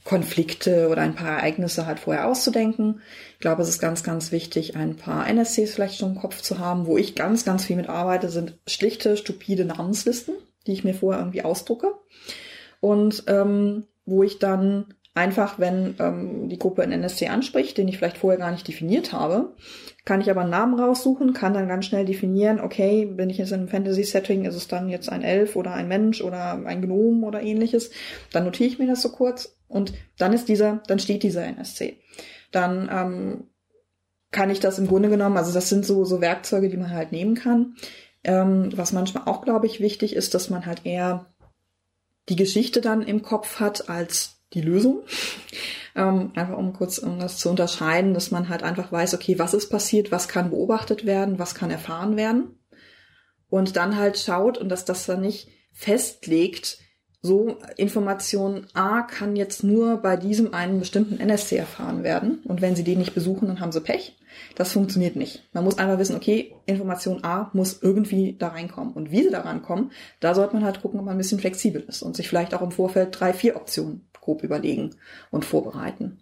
Konflikte 0.04 0.88
oder 0.88 1.02
ein 1.02 1.14
paar 1.14 1.38
Ereignisse 1.38 1.86
halt 1.86 2.00
vorher 2.00 2.28
auszudenken. 2.28 3.00
Ich 3.34 3.40
glaube, 3.40 3.62
es 3.62 3.68
ist 3.68 3.80
ganz, 3.80 4.02
ganz 4.02 4.30
wichtig, 4.30 4.76
ein 4.76 4.96
paar 4.96 5.26
NSCs 5.28 5.74
vielleicht 5.74 5.98
schon 5.98 6.12
im 6.12 6.20
Kopf 6.20 6.40
zu 6.40 6.58
haben. 6.58 6.86
Wo 6.86 6.96
ich 6.96 7.14
ganz, 7.14 7.44
ganz 7.44 7.64
viel 7.64 7.76
mit 7.76 7.88
arbeite, 7.88 8.28
sind 8.28 8.58
schlichte, 8.66 9.16
stupide 9.16 9.64
Namenslisten, 9.64 10.34
die 10.66 10.72
ich 10.72 10.84
mir 10.84 10.94
vorher 10.94 11.20
irgendwie 11.20 11.42
ausdrucke. 11.42 11.92
Und 12.80 13.24
ähm, 13.26 13.86
wo 14.06 14.22
ich 14.22 14.38
dann 14.38 14.94
einfach, 15.14 15.58
wenn 15.58 15.96
ähm, 15.98 16.48
die 16.48 16.58
Gruppe 16.58 16.82
einen 16.82 16.92
NSC 16.92 17.28
anspricht, 17.28 17.76
den 17.76 17.88
ich 17.88 17.98
vielleicht 17.98 18.18
vorher 18.18 18.38
gar 18.38 18.52
nicht 18.52 18.68
definiert 18.68 19.12
habe, 19.12 19.54
kann 20.04 20.20
ich 20.20 20.30
aber 20.30 20.42
einen 20.42 20.50
Namen 20.50 20.78
raussuchen, 20.78 21.32
kann 21.32 21.54
dann 21.54 21.68
ganz 21.68 21.86
schnell 21.86 22.04
definieren, 22.04 22.60
okay, 22.60 23.04
bin 23.04 23.28
ich 23.28 23.38
jetzt 23.38 23.50
in 23.50 23.60
einem 23.60 23.68
Fantasy-Setting, 23.68 24.44
ist 24.44 24.54
es 24.54 24.68
dann 24.68 24.88
jetzt 24.88 25.10
ein 25.10 25.22
Elf 25.22 25.56
oder 25.56 25.74
ein 25.74 25.88
Mensch 25.88 26.22
oder 26.22 26.64
ein 26.64 26.82
Gnom 26.82 27.24
oder 27.24 27.42
ähnliches. 27.42 27.90
Dann 28.32 28.44
notiere 28.44 28.68
ich 28.68 28.78
mir 28.78 28.86
das 28.86 29.02
so 29.02 29.10
kurz 29.10 29.56
und 29.66 29.92
dann 30.18 30.32
ist 30.32 30.48
dieser, 30.48 30.82
dann 30.86 30.98
steht 30.98 31.22
dieser 31.22 31.44
NSC. 31.44 31.98
Dann 32.52 32.88
ähm, 32.90 33.44
kann 34.30 34.50
ich 34.50 34.60
das 34.60 34.78
im 34.78 34.86
Grunde 34.86 35.08
genommen, 35.08 35.36
also 35.36 35.52
das 35.52 35.68
sind 35.68 35.84
so, 35.84 36.04
so 36.04 36.20
Werkzeuge, 36.20 36.68
die 36.68 36.76
man 36.76 36.92
halt 36.92 37.12
nehmen 37.12 37.34
kann. 37.34 37.74
Ähm, 38.24 38.70
was 38.74 38.92
manchmal 38.92 39.24
auch, 39.26 39.42
glaube 39.42 39.66
ich, 39.66 39.80
wichtig 39.80 40.14
ist, 40.14 40.34
dass 40.34 40.50
man 40.50 40.66
halt 40.66 40.84
eher 40.84 41.26
die 42.28 42.36
Geschichte 42.36 42.80
dann 42.80 43.02
im 43.02 43.22
Kopf 43.22 43.58
hat 43.60 43.88
als 43.88 44.37
die 44.54 44.60
Lösung. 44.60 45.02
Ähm, 45.94 46.32
einfach 46.34 46.56
um 46.56 46.72
kurz, 46.72 46.98
um 46.98 47.18
das 47.18 47.38
zu 47.38 47.50
unterscheiden, 47.50 48.14
dass 48.14 48.30
man 48.30 48.48
halt 48.48 48.62
einfach 48.62 48.92
weiß, 48.92 49.14
okay, 49.14 49.38
was 49.38 49.54
ist 49.54 49.68
passiert, 49.68 50.12
was 50.12 50.28
kann 50.28 50.50
beobachtet 50.50 51.06
werden, 51.06 51.38
was 51.38 51.54
kann 51.54 51.70
erfahren 51.70 52.16
werden. 52.16 52.58
Und 53.50 53.76
dann 53.76 53.96
halt 53.96 54.18
schaut 54.18 54.58
und 54.58 54.68
dass 54.68 54.84
das 54.84 55.06
dann 55.06 55.22
nicht 55.22 55.48
festlegt, 55.72 56.78
so 57.20 57.56
Information 57.76 58.66
A 58.74 59.02
kann 59.02 59.34
jetzt 59.34 59.64
nur 59.64 59.96
bei 59.96 60.16
diesem 60.16 60.54
einen 60.54 60.78
bestimmten 60.78 61.18
NSC 61.18 61.56
erfahren 61.56 62.04
werden. 62.04 62.42
Und 62.44 62.62
wenn 62.62 62.76
Sie 62.76 62.84
den 62.84 62.98
nicht 62.98 63.14
besuchen, 63.14 63.48
dann 63.48 63.60
haben 63.60 63.72
Sie 63.72 63.80
Pech. 63.80 64.16
Das 64.54 64.72
funktioniert 64.72 65.16
nicht. 65.16 65.48
Man 65.52 65.64
muss 65.64 65.78
einfach 65.78 65.98
wissen, 65.98 66.14
okay, 66.14 66.54
Information 66.66 67.24
A 67.24 67.50
muss 67.54 67.82
irgendwie 67.82 68.36
da 68.38 68.48
reinkommen. 68.48 68.92
Und 68.92 69.10
wie 69.10 69.22
sie 69.22 69.30
da 69.30 69.40
rankommen, 69.40 69.90
da 70.20 70.34
sollte 70.34 70.54
man 70.54 70.64
halt 70.64 70.80
gucken, 70.80 71.00
ob 71.00 71.06
man 71.06 71.16
ein 71.16 71.18
bisschen 71.18 71.40
flexibel 71.40 71.82
ist 71.82 72.02
und 72.02 72.16
sich 72.16 72.28
vielleicht 72.28 72.54
auch 72.54 72.62
im 72.62 72.70
Vorfeld 72.70 73.18
drei, 73.18 73.32
vier 73.32 73.56
Optionen 73.56 74.07
grob 74.28 74.42
überlegen 74.42 74.90
und 75.30 75.46
vorbereiten. 75.46 76.18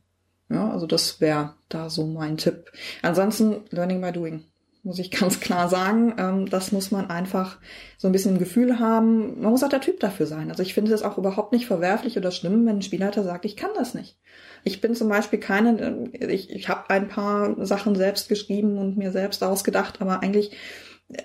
Ja, 0.48 0.70
also 0.70 0.86
das 0.86 1.20
wäre 1.20 1.54
da 1.68 1.90
so 1.90 2.06
mein 2.06 2.36
Tipp. 2.36 2.70
Ansonsten 3.02 3.64
Learning 3.70 4.00
by 4.00 4.12
Doing 4.12 4.44
muss 4.84 5.00
ich 5.00 5.10
ganz 5.20 5.40
klar 5.40 5.68
sagen. 5.68 6.14
Ähm, 6.16 6.48
das 6.48 6.70
muss 6.70 6.92
man 6.92 7.10
einfach 7.10 7.58
so 7.98 8.06
ein 8.06 8.12
bisschen 8.12 8.34
im 8.34 8.38
Gefühl 8.38 8.78
haben. 8.78 9.40
Man 9.40 9.50
muss 9.50 9.64
auch 9.64 9.68
der 9.68 9.80
Typ 9.80 9.98
dafür 9.98 10.26
sein. 10.26 10.50
Also 10.50 10.62
ich 10.62 10.72
finde 10.72 10.94
es 10.94 11.02
auch 11.02 11.18
überhaupt 11.18 11.52
nicht 11.52 11.66
verwerflich 11.66 12.16
oder 12.16 12.30
schlimm, 12.30 12.64
wenn 12.64 12.76
ein 12.76 12.82
Spielleiter 12.82 13.24
sagt, 13.24 13.44
ich 13.44 13.56
kann 13.56 13.70
das 13.74 13.94
nicht. 13.94 14.16
Ich 14.62 14.80
bin 14.80 14.94
zum 14.94 15.08
Beispiel 15.08 15.40
keine, 15.40 16.08
ich, 16.12 16.50
ich 16.50 16.68
habe 16.68 16.90
ein 16.90 17.08
paar 17.08 17.66
Sachen 17.66 17.96
selbst 17.96 18.28
geschrieben 18.28 18.78
und 18.78 18.96
mir 18.96 19.10
selbst 19.10 19.42
ausgedacht, 19.42 20.00
aber 20.00 20.22
eigentlich, 20.22 20.52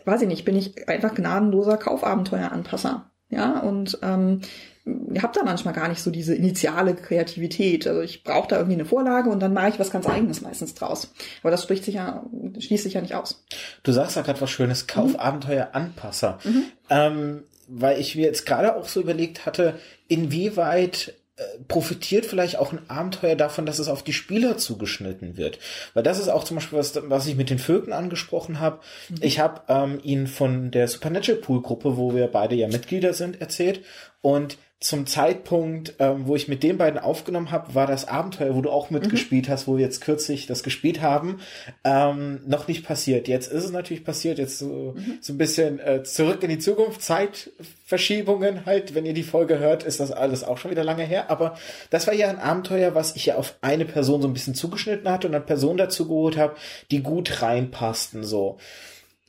weiß 0.05 0.23
ich 0.23 0.27
nicht, 0.27 0.45
bin 0.45 0.55
ich 0.55 0.87
einfach 0.89 1.13
gnadenloser 1.13 1.77
Kaufabenteueranpasser. 1.77 3.11
Ja, 3.29 3.59
und 3.59 3.97
ähm, 4.01 4.41
habe 4.85 5.33
da 5.33 5.43
manchmal 5.43 5.73
gar 5.73 5.87
nicht 5.87 6.01
so 6.01 6.09
diese 6.09 6.33
initiale 6.33 6.95
Kreativität. 6.95 7.85
Also 7.87 8.01
ich 8.01 8.23
brauche 8.23 8.47
da 8.47 8.57
irgendwie 8.57 8.75
eine 8.75 8.85
Vorlage 8.85 9.29
und 9.29 9.39
dann 9.39 9.53
mache 9.53 9.69
ich 9.69 9.79
was 9.79 9.91
ganz 9.91 10.07
eigenes 10.07 10.41
meistens 10.41 10.73
draus. 10.73 11.13
Aber 11.41 11.51
das 11.51 11.63
spricht 11.63 11.85
sich 11.85 11.95
ja, 11.95 12.23
schließt 12.57 12.83
sich 12.83 12.93
ja 12.93 13.01
nicht 13.01 13.15
aus. 13.15 13.43
Du 13.83 13.91
sagst 13.91 14.15
ja 14.15 14.23
gerade 14.23 14.41
was 14.41 14.49
Schönes, 14.49 14.87
Kaufabenteuer-Anpasser. 14.87 16.39
Mhm. 16.43 16.63
Ähm, 16.89 17.43
weil 17.67 17.99
ich 17.99 18.15
mir 18.15 18.25
jetzt 18.25 18.45
gerade 18.45 18.75
auch 18.75 18.87
so 18.87 19.01
überlegt 19.01 19.45
hatte, 19.45 19.79
inwieweit 20.07 21.13
äh, 21.37 21.43
profitiert 21.67 22.25
vielleicht 22.25 22.57
auch 22.57 22.73
ein 22.73 22.89
Abenteuer 22.89 23.35
davon, 23.35 23.65
dass 23.65 23.79
es 23.79 23.87
auf 23.87 24.03
die 24.03 24.13
Spieler 24.13 24.57
zugeschnitten 24.57 25.37
wird. 25.37 25.59
Weil 25.93 26.03
das 26.03 26.19
ist 26.19 26.27
auch 26.27 26.43
zum 26.43 26.55
Beispiel 26.55 26.79
was, 26.79 26.99
was 27.03 27.27
ich 27.27 27.35
mit 27.35 27.49
den 27.49 27.59
Vögeln 27.59 27.93
angesprochen 27.93 28.59
habe. 28.59 28.79
Mhm. 29.09 29.17
Ich 29.21 29.39
habe 29.39 29.61
ähm, 29.69 29.99
ihn 30.03 30.27
von 30.27 30.71
der 30.71 30.87
Supernatural 30.87 31.39
Pool 31.39 31.61
Gruppe, 31.61 31.97
wo 31.97 32.15
wir 32.15 32.27
beide 32.27 32.55
ja 32.55 32.67
Mitglieder 32.67 33.13
sind, 33.13 33.39
erzählt. 33.39 33.81
Und 34.21 34.57
zum 34.81 35.05
Zeitpunkt, 35.05 35.93
ähm, 35.99 36.25
wo 36.25 36.35
ich 36.35 36.47
mit 36.47 36.63
den 36.63 36.79
beiden 36.79 36.99
aufgenommen 36.99 37.51
habe, 37.51 37.75
war 37.75 37.85
das 37.85 38.07
Abenteuer, 38.07 38.55
wo 38.55 38.61
du 38.61 38.71
auch 38.71 38.89
mitgespielt 38.89 39.47
mhm. 39.47 39.51
hast, 39.51 39.67
wo 39.67 39.77
wir 39.77 39.85
jetzt 39.85 40.01
kürzlich 40.01 40.47
das 40.47 40.63
gespielt 40.63 41.03
haben, 41.03 41.39
ähm, 41.83 42.41
noch 42.47 42.67
nicht 42.67 42.83
passiert. 42.83 43.27
Jetzt 43.27 43.51
ist 43.51 43.63
es 43.63 43.71
natürlich 43.71 44.03
passiert, 44.03 44.39
jetzt 44.39 44.57
so, 44.57 44.95
mhm. 44.97 45.19
so 45.21 45.33
ein 45.33 45.37
bisschen 45.37 45.79
äh, 45.79 46.01
zurück 46.01 46.41
in 46.41 46.49
die 46.49 46.57
Zukunft, 46.57 47.03
Zeitverschiebungen 47.03 48.65
halt, 48.65 48.95
wenn 48.95 49.05
ihr 49.05 49.13
die 49.13 49.21
Folge 49.21 49.59
hört, 49.59 49.83
ist 49.83 49.99
das 49.99 50.11
alles 50.11 50.43
auch 50.43 50.57
schon 50.57 50.71
wieder 50.71 50.83
lange 50.83 51.03
her, 51.03 51.29
aber 51.29 51.59
das 51.91 52.07
war 52.07 52.15
ja 52.15 52.29
ein 52.29 52.39
Abenteuer, 52.39 52.95
was 52.95 53.15
ich 53.15 53.27
ja 53.27 53.35
auf 53.35 53.53
eine 53.61 53.85
Person 53.85 54.23
so 54.23 54.27
ein 54.27 54.33
bisschen 54.33 54.55
zugeschnitten 54.55 55.11
hatte 55.11 55.27
und 55.27 55.35
eine 55.35 55.43
Person 55.43 55.77
dazu 55.77 56.07
geholt 56.07 56.37
habe, 56.37 56.55
die 56.89 57.03
gut 57.03 57.43
reinpassten, 57.43 58.23
so. 58.23 58.57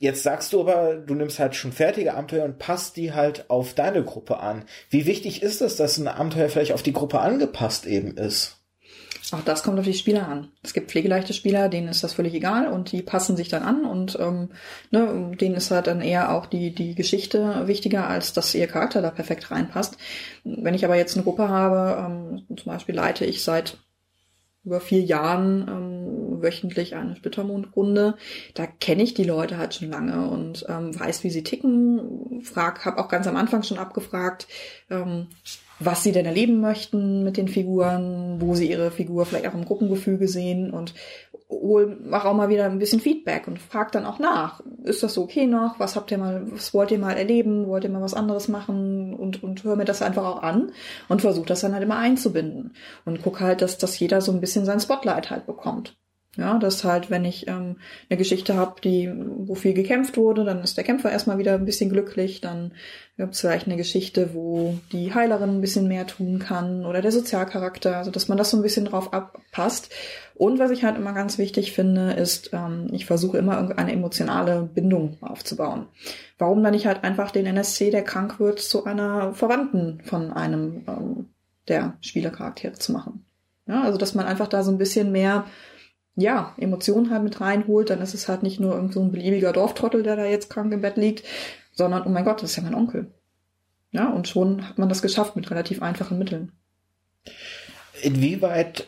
Jetzt 0.03 0.23
sagst 0.23 0.51
du 0.51 0.59
aber, 0.59 0.95
du 0.95 1.15
nimmst 1.15 1.39
halt 1.39 1.55
schon 1.55 1.71
fertige 1.71 2.13
Abenteuer 2.13 2.43
und 2.43 2.59
passt 2.59 2.97
die 2.97 3.13
halt 3.13 3.49
auf 3.49 3.73
deine 3.73 4.03
Gruppe 4.03 4.41
an. 4.41 4.65
Wie 4.89 5.05
wichtig 5.05 5.41
ist 5.41 5.61
es, 5.61 5.77
dass 5.77 5.97
ein 5.97 6.09
Abenteuer 6.09 6.49
vielleicht 6.49 6.73
auf 6.73 6.83
die 6.83 6.91
Gruppe 6.91 7.21
angepasst 7.21 7.85
eben 7.85 8.17
ist? 8.17 8.57
Auch 9.31 9.45
das 9.45 9.63
kommt 9.63 9.79
auf 9.79 9.85
die 9.85 9.93
Spieler 9.93 10.27
an. 10.27 10.49
Es 10.61 10.73
gibt 10.73 10.91
pflegeleichte 10.91 11.31
Spieler, 11.31 11.69
denen 11.69 11.87
ist 11.87 12.03
das 12.03 12.11
völlig 12.11 12.33
egal 12.33 12.67
und 12.67 12.91
die 12.91 13.01
passen 13.01 13.37
sich 13.37 13.47
dann 13.47 13.63
an 13.63 13.85
und 13.85 14.17
ähm, 14.19 14.49
ne, 14.91 15.31
denen 15.39 15.55
ist 15.55 15.71
halt 15.71 15.87
dann 15.87 16.01
eher 16.01 16.35
auch 16.35 16.47
die, 16.47 16.75
die 16.75 16.95
Geschichte 16.95 17.65
wichtiger, 17.67 18.05
als 18.05 18.33
dass 18.33 18.53
ihr 18.53 18.67
Charakter 18.67 19.01
da 19.01 19.09
perfekt 19.09 19.51
reinpasst. 19.51 19.95
Wenn 20.43 20.73
ich 20.73 20.83
aber 20.83 20.97
jetzt 20.97 21.15
eine 21.15 21.23
Gruppe 21.23 21.47
habe, 21.47 22.03
ähm, 22.05 22.57
zum 22.57 22.73
Beispiel 22.73 22.95
leite 22.95 23.23
ich 23.23 23.41
seit 23.41 23.77
über 24.65 24.81
vier 24.81 25.01
Jahren 25.01 25.65
ähm, 25.69 26.32
wöchentlich 26.43 26.95
eine 26.95 27.15
Splittermondrunde. 27.15 28.15
Da 28.53 28.67
kenne 28.67 29.03
ich 29.03 29.13
die 29.13 29.23
Leute 29.23 29.57
halt 29.57 29.73
schon 29.73 29.89
lange 29.89 30.29
und 30.29 30.65
ähm, 30.69 30.97
weiß, 30.97 31.23
wie 31.23 31.29
sie 31.29 31.43
ticken. 31.43 32.41
Frag, 32.43 32.85
habe 32.85 32.99
auch 32.99 33.07
ganz 33.07 33.25
am 33.25 33.37
Anfang 33.37 33.63
schon 33.63 33.79
abgefragt, 33.79 34.47
ähm, 34.89 35.27
was 35.79 36.03
sie 36.03 36.11
denn 36.11 36.25
erleben 36.25 36.61
möchten 36.61 37.23
mit 37.23 37.37
den 37.37 37.47
Figuren, 37.47 38.39
wo 38.39 38.53
sie 38.55 38.69
ihre 38.69 38.91
Figur 38.91 39.25
vielleicht 39.25 39.47
auch 39.47 39.53
im 39.53 39.65
Gruppengefüge 39.65 40.27
sehen 40.27 40.71
und 40.71 40.93
hol, 41.49 41.97
mach 42.03 42.25
auch 42.25 42.33
mal 42.33 42.49
wieder 42.49 42.65
ein 42.65 42.79
bisschen 42.79 42.99
Feedback 42.99 43.47
und 43.47 43.59
frag 43.59 43.91
dann 43.91 44.05
auch 44.05 44.19
nach. 44.19 44.61
Ist 44.83 45.03
das 45.03 45.13
so 45.13 45.23
okay 45.23 45.45
noch? 45.45 45.79
Was 45.79 45.95
habt 45.95 46.11
ihr 46.11 46.17
mal, 46.17 46.51
was 46.51 46.73
wollt 46.73 46.91
ihr 46.91 46.99
mal 46.99 47.15
erleben? 47.17 47.67
Wollt 47.67 47.83
ihr 47.83 47.89
mal 47.89 48.01
was 48.01 48.13
anderes 48.13 48.47
machen? 48.47 49.13
Und, 49.13 49.43
und 49.43 49.63
hör 49.63 49.75
mir 49.75 49.85
das 49.85 50.01
einfach 50.01 50.25
auch 50.25 50.43
an 50.43 50.71
und 51.09 51.21
versuch 51.21 51.45
das 51.45 51.61
dann 51.61 51.73
halt 51.73 51.83
immer 51.83 51.97
einzubinden. 51.97 52.73
Und 53.05 53.21
guck 53.21 53.39
halt, 53.39 53.61
dass, 53.61 53.77
dass 53.77 53.99
jeder 53.99 54.21
so 54.21 54.31
ein 54.31 54.41
bisschen 54.41 54.65
sein 54.65 54.79
Spotlight 54.79 55.29
halt 55.29 55.45
bekommt. 55.45 55.95
Ja, 56.35 56.57
dass 56.57 56.83
halt, 56.83 57.11
wenn 57.11 57.25
ich 57.25 57.47
ähm, 57.47 57.77
eine 58.09 58.17
Geschichte 58.17 58.55
habe, 58.55 58.81
die, 58.81 59.11
wo 59.13 59.53
viel 59.53 59.75
gekämpft 59.75 60.17
wurde, 60.17 60.43
dann 60.43 60.63
ist 60.63 60.75
der 60.77 60.83
Kämpfer 60.83 61.11
erstmal 61.11 61.37
wieder 61.37 61.53
ein 61.53 61.65
bisschen 61.65 61.91
glücklich, 61.91 62.41
dann 62.41 62.73
gibt 63.17 63.35
es 63.35 63.41
vielleicht 63.41 63.67
eine 63.67 63.77
Geschichte, 63.77 64.33
wo 64.33 64.79
die 64.91 65.13
Heilerin 65.13 65.51
ein 65.51 65.61
bisschen 65.61 65.87
mehr 65.87 66.07
tun 66.07 66.39
kann 66.39 66.87
oder 66.87 67.03
der 67.03 67.11
Sozialcharakter, 67.11 67.97
also 67.97 68.09
dass 68.09 68.29
man 68.29 68.39
das 68.39 68.49
so 68.49 68.57
ein 68.57 68.63
bisschen 68.63 68.85
drauf 68.85 69.13
abpasst. 69.13 69.93
Und 70.33 70.57
was 70.57 70.71
ich 70.71 70.83
halt 70.83 70.97
immer 70.97 71.13
ganz 71.13 71.37
wichtig 71.37 71.71
finde, 71.71 72.13
ist, 72.13 72.49
ähm, 72.51 72.87
ich 72.91 73.05
versuche 73.05 73.37
immer 73.37 73.77
eine 73.77 73.91
emotionale 73.91 74.63
Bindung 74.63 75.17
aufzubauen. 75.21 75.85
Warum 76.39 76.63
dann 76.63 76.73
nicht 76.73 76.87
halt 76.87 77.03
einfach 77.03 77.29
den 77.29 77.45
NSC, 77.45 77.91
der 77.91 78.03
krank 78.03 78.39
wird, 78.39 78.57
zu 78.57 78.85
einer 78.85 79.33
Verwandten 79.33 80.01
von 80.03 80.33
einem 80.33 80.83
ähm, 80.87 81.29
der 81.67 81.95
Spielercharaktere 82.01 82.73
zu 82.73 82.91
machen? 82.91 83.25
Ja, 83.67 83.83
also 83.83 83.99
dass 83.99 84.15
man 84.15 84.25
einfach 84.25 84.47
da 84.47 84.63
so 84.63 84.71
ein 84.71 84.79
bisschen 84.79 85.11
mehr 85.11 85.45
ja, 86.15 86.53
Emotionen 86.57 87.09
halt 87.09 87.23
mit 87.23 87.41
reinholt, 87.41 87.89
dann 87.89 88.01
ist 88.01 88.13
es 88.13 88.27
halt 88.27 88.43
nicht 88.43 88.59
nur 88.59 88.75
irgend 88.75 88.93
so 88.93 89.01
ein 89.01 89.11
beliebiger 89.11 89.53
Dorftrottel, 89.53 90.03
der 90.03 90.15
da 90.15 90.25
jetzt 90.25 90.49
krank 90.49 90.71
im 90.71 90.81
Bett 90.81 90.97
liegt, 90.97 91.23
sondern, 91.73 92.03
oh 92.05 92.09
mein 92.09 92.25
Gott, 92.25 92.41
das 92.41 92.51
ist 92.51 92.57
ja 92.57 92.63
mein 92.63 92.75
Onkel. 92.75 93.11
Ja, 93.91 94.09
und 94.09 94.27
schon 94.27 94.67
hat 94.67 94.77
man 94.77 94.89
das 94.89 95.01
geschafft 95.01 95.35
mit 95.35 95.49
relativ 95.49 95.81
einfachen 95.81 96.17
Mitteln. 96.17 96.51
Inwieweit 98.01 98.87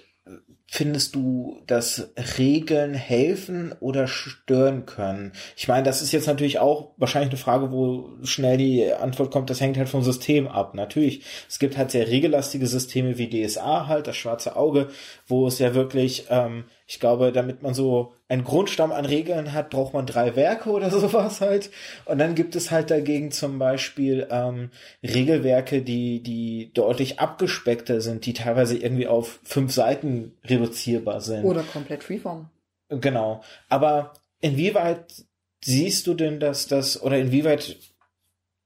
findest 0.67 1.15
du, 1.15 1.61
dass 1.67 2.11
Regeln 2.37 2.95
helfen 2.95 3.73
oder 3.79 4.07
stören 4.07 4.85
können? 4.85 5.31
Ich 5.55 5.67
meine, 5.67 5.83
das 5.83 6.01
ist 6.01 6.11
jetzt 6.11 6.27
natürlich 6.27 6.59
auch 6.59 6.91
wahrscheinlich 6.97 7.29
eine 7.29 7.39
Frage, 7.39 7.71
wo 7.71 8.09
schnell 8.23 8.57
die 8.57 8.91
Antwort 8.91 9.31
kommt, 9.31 9.49
das 9.49 9.61
hängt 9.61 9.77
halt 9.77 9.89
vom 9.89 10.03
System 10.03 10.47
ab. 10.47 10.73
Natürlich, 10.73 11.21
es 11.47 11.59
gibt 11.59 11.77
halt 11.77 11.91
sehr 11.91 12.07
regellastige 12.07 12.67
Systeme 12.67 13.17
wie 13.17 13.29
DSA 13.29 13.87
halt, 13.87 14.07
das 14.07 14.17
schwarze 14.17 14.55
Auge, 14.55 14.89
wo 15.27 15.47
es 15.47 15.59
ja 15.59 15.75
wirklich 15.75 16.25
ähm, 16.29 16.65
ich 16.87 16.99
glaube, 16.99 17.31
damit 17.31 17.63
man 17.63 17.73
so 17.73 18.13
einen 18.27 18.43
Grundstamm 18.43 18.91
an 18.91 19.05
Regeln 19.05 19.53
hat, 19.53 19.71
braucht 19.71 19.93
man 19.93 20.05
drei 20.05 20.35
Werke 20.35 20.69
oder 20.69 20.89
sowas 20.91 21.41
halt. 21.41 21.71
Und 22.05 22.19
dann 22.19 22.35
gibt 22.35 22.55
es 22.55 22.69
halt 22.69 22.91
dagegen 22.91 23.31
zum 23.31 23.57
Beispiel 23.57 24.27
ähm, 24.29 24.69
Regelwerke, 25.03 25.81
die, 25.81 26.21
die 26.21 26.71
deutlich 26.73 27.19
abgespeckter 27.19 28.01
sind, 28.01 28.25
die 28.25 28.33
teilweise 28.33 28.77
irgendwie 28.77 29.07
auf 29.07 29.39
fünf 29.43 29.73
Seiten 29.73 30.33
reduzierbar 30.43 31.21
sind. 31.21 31.43
Oder 31.45 31.63
komplett 31.63 32.03
Freeform. 32.03 32.49
Genau. 32.89 33.41
Aber 33.67 34.13
inwieweit 34.41 35.25
siehst 35.63 36.05
du 36.05 36.13
denn, 36.13 36.39
dass 36.39 36.67
das, 36.67 37.01
oder 37.01 37.17
inwieweit 37.17 37.77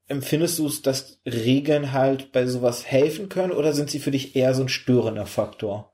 empfindest 0.08 0.58
du 0.58 0.66
es, 0.66 0.82
dass 0.82 1.20
Regeln 1.24 1.92
halt 1.92 2.32
bei 2.32 2.46
sowas 2.46 2.84
helfen 2.84 3.30
können, 3.30 3.52
oder 3.52 3.72
sind 3.72 3.90
sie 3.90 4.00
für 4.00 4.10
dich 4.10 4.36
eher 4.36 4.52
so 4.54 4.62
ein 4.62 4.68
störender 4.68 5.24
Faktor? 5.24 5.90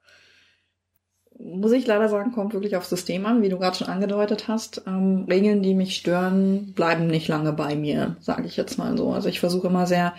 Muss 1.38 1.72
ich 1.72 1.86
leider 1.86 2.08
sagen, 2.08 2.32
kommt 2.32 2.54
wirklich 2.54 2.76
aufs 2.76 2.88
System 2.88 3.26
an, 3.26 3.42
wie 3.42 3.48
du 3.48 3.58
gerade 3.58 3.76
schon 3.76 3.88
angedeutet 3.88 4.48
hast. 4.48 4.82
Ähm, 4.86 5.26
Regeln, 5.28 5.62
die 5.62 5.74
mich 5.74 5.96
stören, 5.96 6.72
bleiben 6.74 7.06
nicht 7.06 7.28
lange 7.28 7.52
bei 7.52 7.76
mir, 7.76 8.16
sage 8.20 8.46
ich 8.46 8.56
jetzt 8.56 8.78
mal 8.78 8.96
so. 8.96 9.12
Also 9.12 9.28
ich 9.28 9.40
versuche 9.40 9.68
immer 9.68 9.86
sehr 9.86 10.14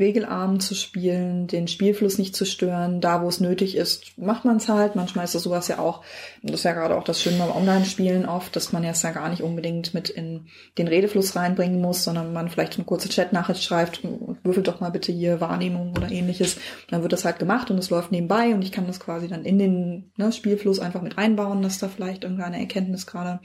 regelarm 0.00 0.58
zu 0.58 0.74
spielen, 0.74 1.46
den 1.46 1.68
Spielfluss 1.68 2.18
nicht 2.18 2.34
zu 2.34 2.44
stören. 2.44 3.00
Da, 3.00 3.22
wo 3.22 3.28
es 3.28 3.38
nötig 3.38 3.76
ist, 3.76 4.18
macht 4.18 4.44
man 4.44 4.56
es 4.56 4.68
halt. 4.68 4.96
Manchmal 4.96 5.24
ist 5.26 5.34
das 5.34 5.42
sowas 5.42 5.68
ja 5.68 5.78
auch, 5.78 6.02
das 6.42 6.60
ist 6.60 6.64
ja 6.64 6.72
gerade 6.72 6.96
auch 6.96 7.04
das 7.04 7.22
Schöne 7.22 7.38
beim 7.38 7.54
Online-Spielen 7.54 8.26
oft, 8.26 8.56
dass 8.56 8.72
man 8.72 8.82
es 8.82 9.02
ja 9.02 9.10
gar 9.12 9.28
nicht 9.28 9.42
unbedingt 9.42 9.94
mit 9.94 10.08
in 10.08 10.48
den 10.78 10.88
Redefluss 10.88 11.36
reinbringen 11.36 11.80
muss, 11.80 12.02
sondern 12.02 12.32
man 12.32 12.48
vielleicht 12.48 12.76
eine 12.76 12.84
kurze 12.84 13.08
Chat-Nachricht 13.08 13.62
schreibt, 13.62 14.02
würfelt 14.42 14.66
doch 14.66 14.80
mal 14.80 14.90
bitte 14.90 15.12
hier 15.12 15.40
Wahrnehmung 15.40 15.92
oder 15.96 16.10
ähnliches. 16.10 16.56
Dann 16.88 17.02
wird 17.02 17.12
das 17.12 17.24
halt 17.24 17.38
gemacht 17.38 17.70
und 17.70 17.78
es 17.78 17.90
läuft 17.90 18.10
nebenbei 18.10 18.54
und 18.54 18.62
ich 18.62 18.72
kann 18.72 18.86
das 18.86 18.98
quasi 18.98 19.28
dann 19.28 19.44
in 19.44 19.58
den 19.58 20.12
ne, 20.16 20.32
Spielfluss 20.32 20.80
einfach 20.80 21.02
mit 21.02 21.18
einbauen, 21.18 21.62
dass 21.62 21.78
da 21.78 21.88
vielleicht 21.88 22.24
irgendeine 22.24 22.58
Erkenntnis 22.58 23.06
gerade 23.06 23.40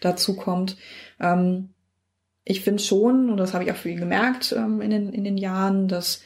dazu 0.00 0.34
kommt. 0.36 0.76
Ähm, 1.20 1.70
ich 2.48 2.62
finde 2.62 2.82
schon, 2.82 3.28
und 3.28 3.36
das 3.36 3.52
habe 3.52 3.64
ich 3.64 3.70
auch 3.70 3.76
viel 3.76 3.98
gemerkt 3.98 4.54
ähm, 4.56 4.80
in, 4.80 4.90
den, 4.90 5.12
in 5.12 5.22
den 5.22 5.36
Jahren, 5.36 5.86
dass 5.86 6.22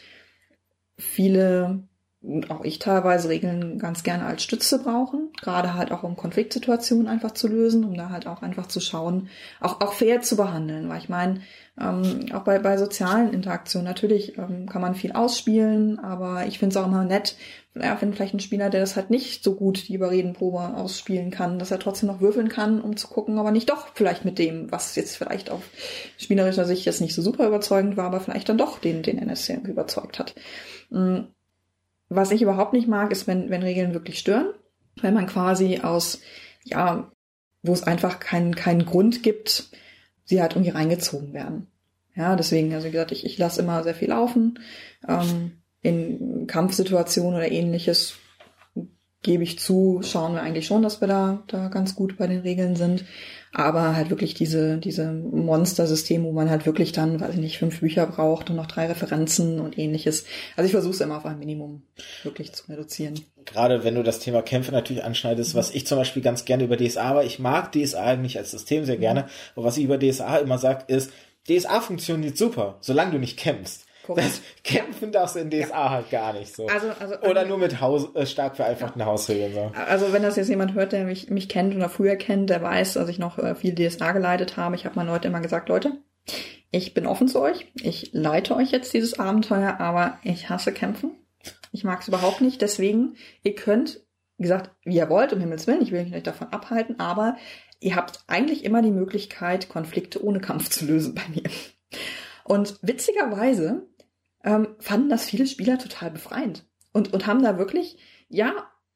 viele 0.97 1.83
und 2.23 2.51
auch 2.51 2.65
ich 2.65 2.79
teilweise 2.79 3.29
Regeln 3.29 3.79
ganz 3.79 4.05
gerne 4.05 4.25
als 4.25 4.43
Stütze 4.43 4.79
brauchen, 4.79 5.31
gerade 5.41 5.75
halt 5.75 5.91
auch 5.91 6.05
um 6.05 6.17
Konfliktsituationen 6.17 7.09
einfach 7.09 7.33
zu 7.33 7.49
lösen, 7.49 7.85
um 7.85 7.95
da 7.95 8.11
halt 8.11 8.27
auch 8.27 8.43
einfach 8.43 8.67
zu 8.67 8.81
schauen, 8.81 9.29
auch, 9.61 9.81
auch 9.81 9.93
fair 9.93 10.23
zu 10.23 10.37
behandeln, 10.37 10.89
weil 10.89 10.99
ich 10.99 11.09
meine, 11.09 11.41
ähm, 11.81 12.27
auch 12.33 12.43
bei, 12.43 12.59
bei 12.59 12.77
sozialen 12.77 13.33
Interaktionen 13.33 13.87
natürlich 13.87 14.39
ähm, 14.39 14.69
kann 14.69 14.83
man 14.83 14.95
viel 14.95 15.13
ausspielen, 15.13 15.99
aber 15.99 16.47
ich 16.47 16.59
finde 16.59 16.77
es 16.77 16.83
auch 16.83 16.87
immer 16.87 17.05
nett, 17.05 17.37
ja, 17.75 17.97
wenn 18.01 18.13
vielleicht 18.13 18.35
ein 18.35 18.41
Spieler, 18.41 18.71
der 18.71 18.83
das 18.83 18.95
halt 18.95 19.11
nicht 19.11 19.43
so 19.43 19.55
gut 19.55 19.89
die 19.89 19.95
Überredenprobe 19.95 20.77
ausspielen 20.77 21.31
kann, 21.31 21.59
dass 21.59 21.71
er 21.71 21.79
trotzdem 21.81 22.09
noch 22.09 22.21
würfeln 22.21 22.49
kann, 22.49 22.81
um 22.81 22.97
zu 22.97 23.09
gucken, 23.09 23.39
aber 23.39 23.51
nicht 23.51 23.71
doch 23.71 23.89
vielleicht 23.95 24.25
mit 24.25 24.39
dem, 24.39 24.71
was 24.71 24.95
jetzt 24.95 25.17
vielleicht 25.17 25.51
auf 25.51 25.63
spielerischer 26.19 26.67
Sicht 26.67 26.85
jetzt 26.85 27.01
nicht 27.01 27.15
so 27.15 27.23
super 27.23 27.49
überzeugend 27.49 27.97
war, 27.97 28.05
aber 28.05 28.21
vielleicht 28.21 28.49
dann 28.49 28.59
doch 28.59 28.79
den, 28.79 29.03
den 29.03 29.19
NSC 29.19 29.59
überzeugt 29.65 30.19
hat. 30.19 30.35
Mhm 30.91 31.29
was 32.15 32.31
ich 32.31 32.43
überhaupt 32.43 32.73
nicht 32.73 32.89
mag, 32.89 33.11
ist, 33.13 33.27
wenn, 33.27 33.51
wenn 33.51 33.63
Regeln 33.63 33.95
wirklich 33.95 34.19
stören. 34.19 34.53
Wenn 35.01 35.15
man 35.15 35.27
quasi 35.27 35.81
aus, 35.81 36.21
ja, 36.65 37.11
wo 37.63 37.73
es 37.73 37.83
einfach 37.83 38.21
keinen 38.21 38.55
keinen 38.55 38.85
Grund 38.85 39.23
gibt, 39.23 39.71
sie 40.25 40.41
halt 40.41 40.53
irgendwie 40.55 40.71
reingezogen 40.71 41.33
werden. 41.33 41.69
Ja, 42.15 42.37
deswegen, 42.37 42.75
also 42.75 42.87
wie 42.87 42.93
gesagt, 42.93 43.13
ich, 43.13 43.25
ich 43.25 43.39
lasse 43.39 43.63
immer 43.63 43.83
sehr 43.83 43.95
viel 43.95 44.11
laufen. 44.11 44.59
Ähm, 45.09 45.63
in 45.81 46.47
Kampfsituationen 46.47 47.35
oder 47.35 47.51
ähnliches 47.51 48.15
gebe 49.23 49.43
ich 49.45 49.59
zu, 49.59 50.01
schauen 50.03 50.35
wir 50.35 50.43
eigentlich 50.43 50.67
schon, 50.67 50.83
dass 50.83 51.01
wir 51.01 51.09
da, 51.09 51.43
da 51.47 51.69
ganz 51.69 51.95
gut 51.95 52.19
bei 52.19 52.27
den 52.27 52.41
Regeln 52.41 52.77
sind. 52.77 53.05
Aber 53.55 53.95
halt 53.95 54.09
wirklich 54.09 54.33
diese, 54.33 54.79
diese 54.79 55.13
Monster-System, 55.13 56.25
wo 56.25 56.33
man 56.33 56.49
halt 56.49 56.65
wirklich 56.65 56.93
dann, 56.93 57.21
weiß 57.21 57.35
ich 57.35 57.41
nicht, 57.41 57.59
fünf 57.59 57.81
Bücher 57.81 58.07
braucht 58.07 58.49
und 58.49 58.57
noch 58.57 58.67
drei 58.67 58.87
Referenzen 58.87 59.61
und 59.61 59.79
ähnliches. 59.79 60.25
Also 60.57 60.67
ich 60.67 60.73
versuche 60.73 60.95
es 60.95 61.01
immer 61.01 61.19
auf 61.19 61.27
ein 61.27 61.39
Minimum 61.39 61.83
wirklich 62.23 62.53
zu 62.53 62.71
reduzieren. 62.71 63.21
Gerade 63.45 63.85
wenn 63.85 63.95
du 63.95 64.03
das 64.03 64.21
Thema 64.21 64.41
Kämpfe 64.41 64.73
natürlich 64.73 65.05
anschneidest, 65.05 65.55
mhm. 65.55 65.59
was 65.59 65.71
ich 65.71 65.87
zum 65.87 65.99
Beispiel 65.99 66.23
ganz 66.23 66.47
gerne 66.47 66.65
über 66.65 66.79
DSA, 66.79 67.03
aber 67.03 67.25
ich 67.25 67.39
mag 67.39 67.73
DSA 67.73 68.03
eigentlich 68.03 68.39
als 68.39 68.51
System 68.51 68.87
sehr 68.87 68.97
gerne, 68.97 69.23
mhm. 69.23 69.29
aber 69.57 69.67
was 69.67 69.77
ich 69.77 69.85
über 69.85 69.99
DSA 69.99 70.39
immer 70.39 70.59
sage, 70.59 70.85
ist, 70.87 71.11
DSA 71.49 71.81
funktioniert 71.81 72.39
super, 72.39 72.79
solange 72.81 73.13
du 73.13 73.19
nicht 73.19 73.39
kämpfst. 73.39 73.85
Korrekt. 74.07 74.27
Das 74.27 74.43
Kämpfen 74.65 75.13
darfst 75.13 75.37
du 75.37 75.41
in 75.41 75.51
DSA 75.51 75.69
ja. 75.69 75.91
halt 75.91 76.11
gar 76.11 76.33
nicht 76.33 76.55
so. 76.55 76.67
Also, 76.67 76.89
also, 76.99 77.15
oder 77.21 77.41
also, 77.41 77.49
nur 77.49 77.59
mit 77.59 77.81
Haus, 77.81 78.15
äh, 78.15 78.27
stark 78.27 78.57
vereinfachten 78.57 79.01
ja. 79.01 79.07
Hausregeln. 79.07 79.53
So. 79.55 79.73
Also 79.87 80.13
wenn 80.13 80.23
das 80.23 80.37
jetzt 80.37 80.49
jemand 80.49 80.75
hört, 80.75 80.93
der 80.93 81.05
mich, 81.05 81.31
mich 81.31 81.49
kennt 81.49 81.75
oder 81.75 81.89
früher 81.89 82.17
kennt, 82.17 82.51
der 82.51 82.63
weiß, 82.63 82.95
dass 82.95 83.09
ich 83.09 83.19
noch 83.19 83.39
äh, 83.39 83.55
viel 83.55 83.75
DSA 83.75 84.13
geleitet 84.13 84.57
habe. 84.57 84.75
Ich 84.75 84.85
habe 84.85 84.97
meinen 84.97 85.09
Leuten 85.09 85.29
immer 85.29 85.41
gesagt, 85.41 85.69
Leute, 85.69 85.93
ich 86.71 86.95
bin 86.95 87.07
offen 87.07 87.29
zu 87.29 87.41
euch. 87.41 87.67
Ich 87.81 88.11
leite 88.13 88.57
euch 88.57 88.71
jetzt 88.71 88.93
dieses 88.95 89.19
Abenteuer, 89.19 89.79
aber 89.79 90.19
ich 90.25 90.49
hasse 90.49 90.73
Kämpfen. 90.73 91.13
Ich 91.71 91.85
mag 91.85 92.01
es 92.01 92.09
überhaupt 92.09 92.41
nicht. 92.41 92.61
Deswegen, 92.61 93.17
ihr 93.43 93.55
könnt, 93.55 94.01
wie 94.37 94.45
gesagt, 94.45 94.71
wie 94.85 94.97
ihr 94.97 95.11
wollt, 95.11 95.33
um 95.33 95.41
Himmels 95.41 95.67
Willen, 95.67 95.83
ich 95.83 95.93
will 95.93 96.01
euch 96.01 96.11
nicht 96.11 96.27
davon 96.27 96.49
abhalten, 96.49 96.99
aber 96.99 97.37
ihr 97.81 97.97
habt 97.97 98.25
eigentlich 98.27 98.65
immer 98.65 98.83
die 98.83 98.91
Möglichkeit, 98.91 99.69
Konflikte 99.69 100.25
ohne 100.25 100.41
Kampf 100.41 100.71
zu 100.71 100.87
lösen 100.87 101.15
bei 101.15 101.23
mir. 101.35 101.51
Und 102.45 102.79
witzigerweise 102.83 103.87
ähm, 104.45 104.69
fanden 104.79 105.09
das 105.09 105.25
viele 105.25 105.47
Spieler 105.47 105.79
total 105.79 106.11
befreiend 106.11 106.65
und, 106.93 107.13
und 107.13 107.27
haben 107.27 107.43
da 107.43 107.59
wirklich, 107.59 107.99
ja, 108.29 108.53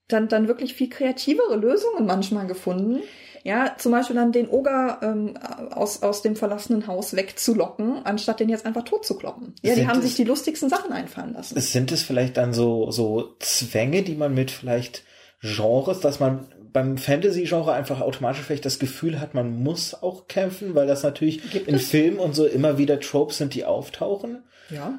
dann, 0.09 0.29
dann 0.29 0.49
wirklich 0.49 0.75
viel 0.75 0.89
kreativere 0.89 1.57
Lösungen 1.57 2.07
manchmal 2.07 2.47
gefunden. 2.47 3.01
Ja, 3.43 3.77
zum 3.79 3.93
Beispiel 3.93 4.17
dann 4.17 4.33
den 4.33 4.49
Oger 4.49 4.99
ähm, 5.03 5.37
aus, 5.71 6.03
aus 6.03 6.21
dem 6.21 6.35
verlassenen 6.35 6.89
Haus 6.89 7.15
wegzulocken, 7.15 8.05
anstatt 8.05 8.41
den 8.41 8.49
jetzt 8.49 8.67
einfach 8.67 8.83
tot 8.83 9.05
zu 9.05 9.17
kloppen. 9.17 9.55
Ja, 9.63 9.75
sind 9.75 9.85
die 9.85 9.89
haben 9.89 9.99
es, 9.99 10.05
sich 10.07 10.15
die 10.17 10.25
lustigsten 10.25 10.69
Sachen 10.69 10.93
einfallen 10.93 11.33
lassen. 11.33 11.61
Sind 11.61 11.93
es 11.93 12.03
vielleicht 12.03 12.37
dann 12.37 12.53
so, 12.53 12.91
so 12.91 13.37
Zwänge, 13.39 14.03
die 14.03 14.17
man 14.17 14.35
mit 14.35 14.51
vielleicht 14.51 15.05
Genres, 15.41 16.01
dass 16.01 16.19
man 16.19 16.49
beim 16.73 16.99
Fantasy-Genre 16.99 17.73
einfach 17.73 18.01
automatisch 18.01 18.43
vielleicht 18.43 18.65
das 18.65 18.79
Gefühl 18.79 19.21
hat, 19.21 19.33
man 19.33 19.63
muss 19.63 19.95
auch 19.95 20.27
kämpfen, 20.27 20.75
weil 20.75 20.87
das 20.87 21.05
natürlich 21.05 21.49
Gibt 21.51 21.69
in 21.69 21.77
es? 21.77 21.89
Filmen 21.89 22.19
und 22.19 22.35
so 22.35 22.47
immer 22.47 22.79
wieder 22.79 22.99
Tropes 23.01 23.39
sind, 23.39 23.55
die 23.55 23.65
auftauchen. 23.65 24.43
Ja. 24.71 24.99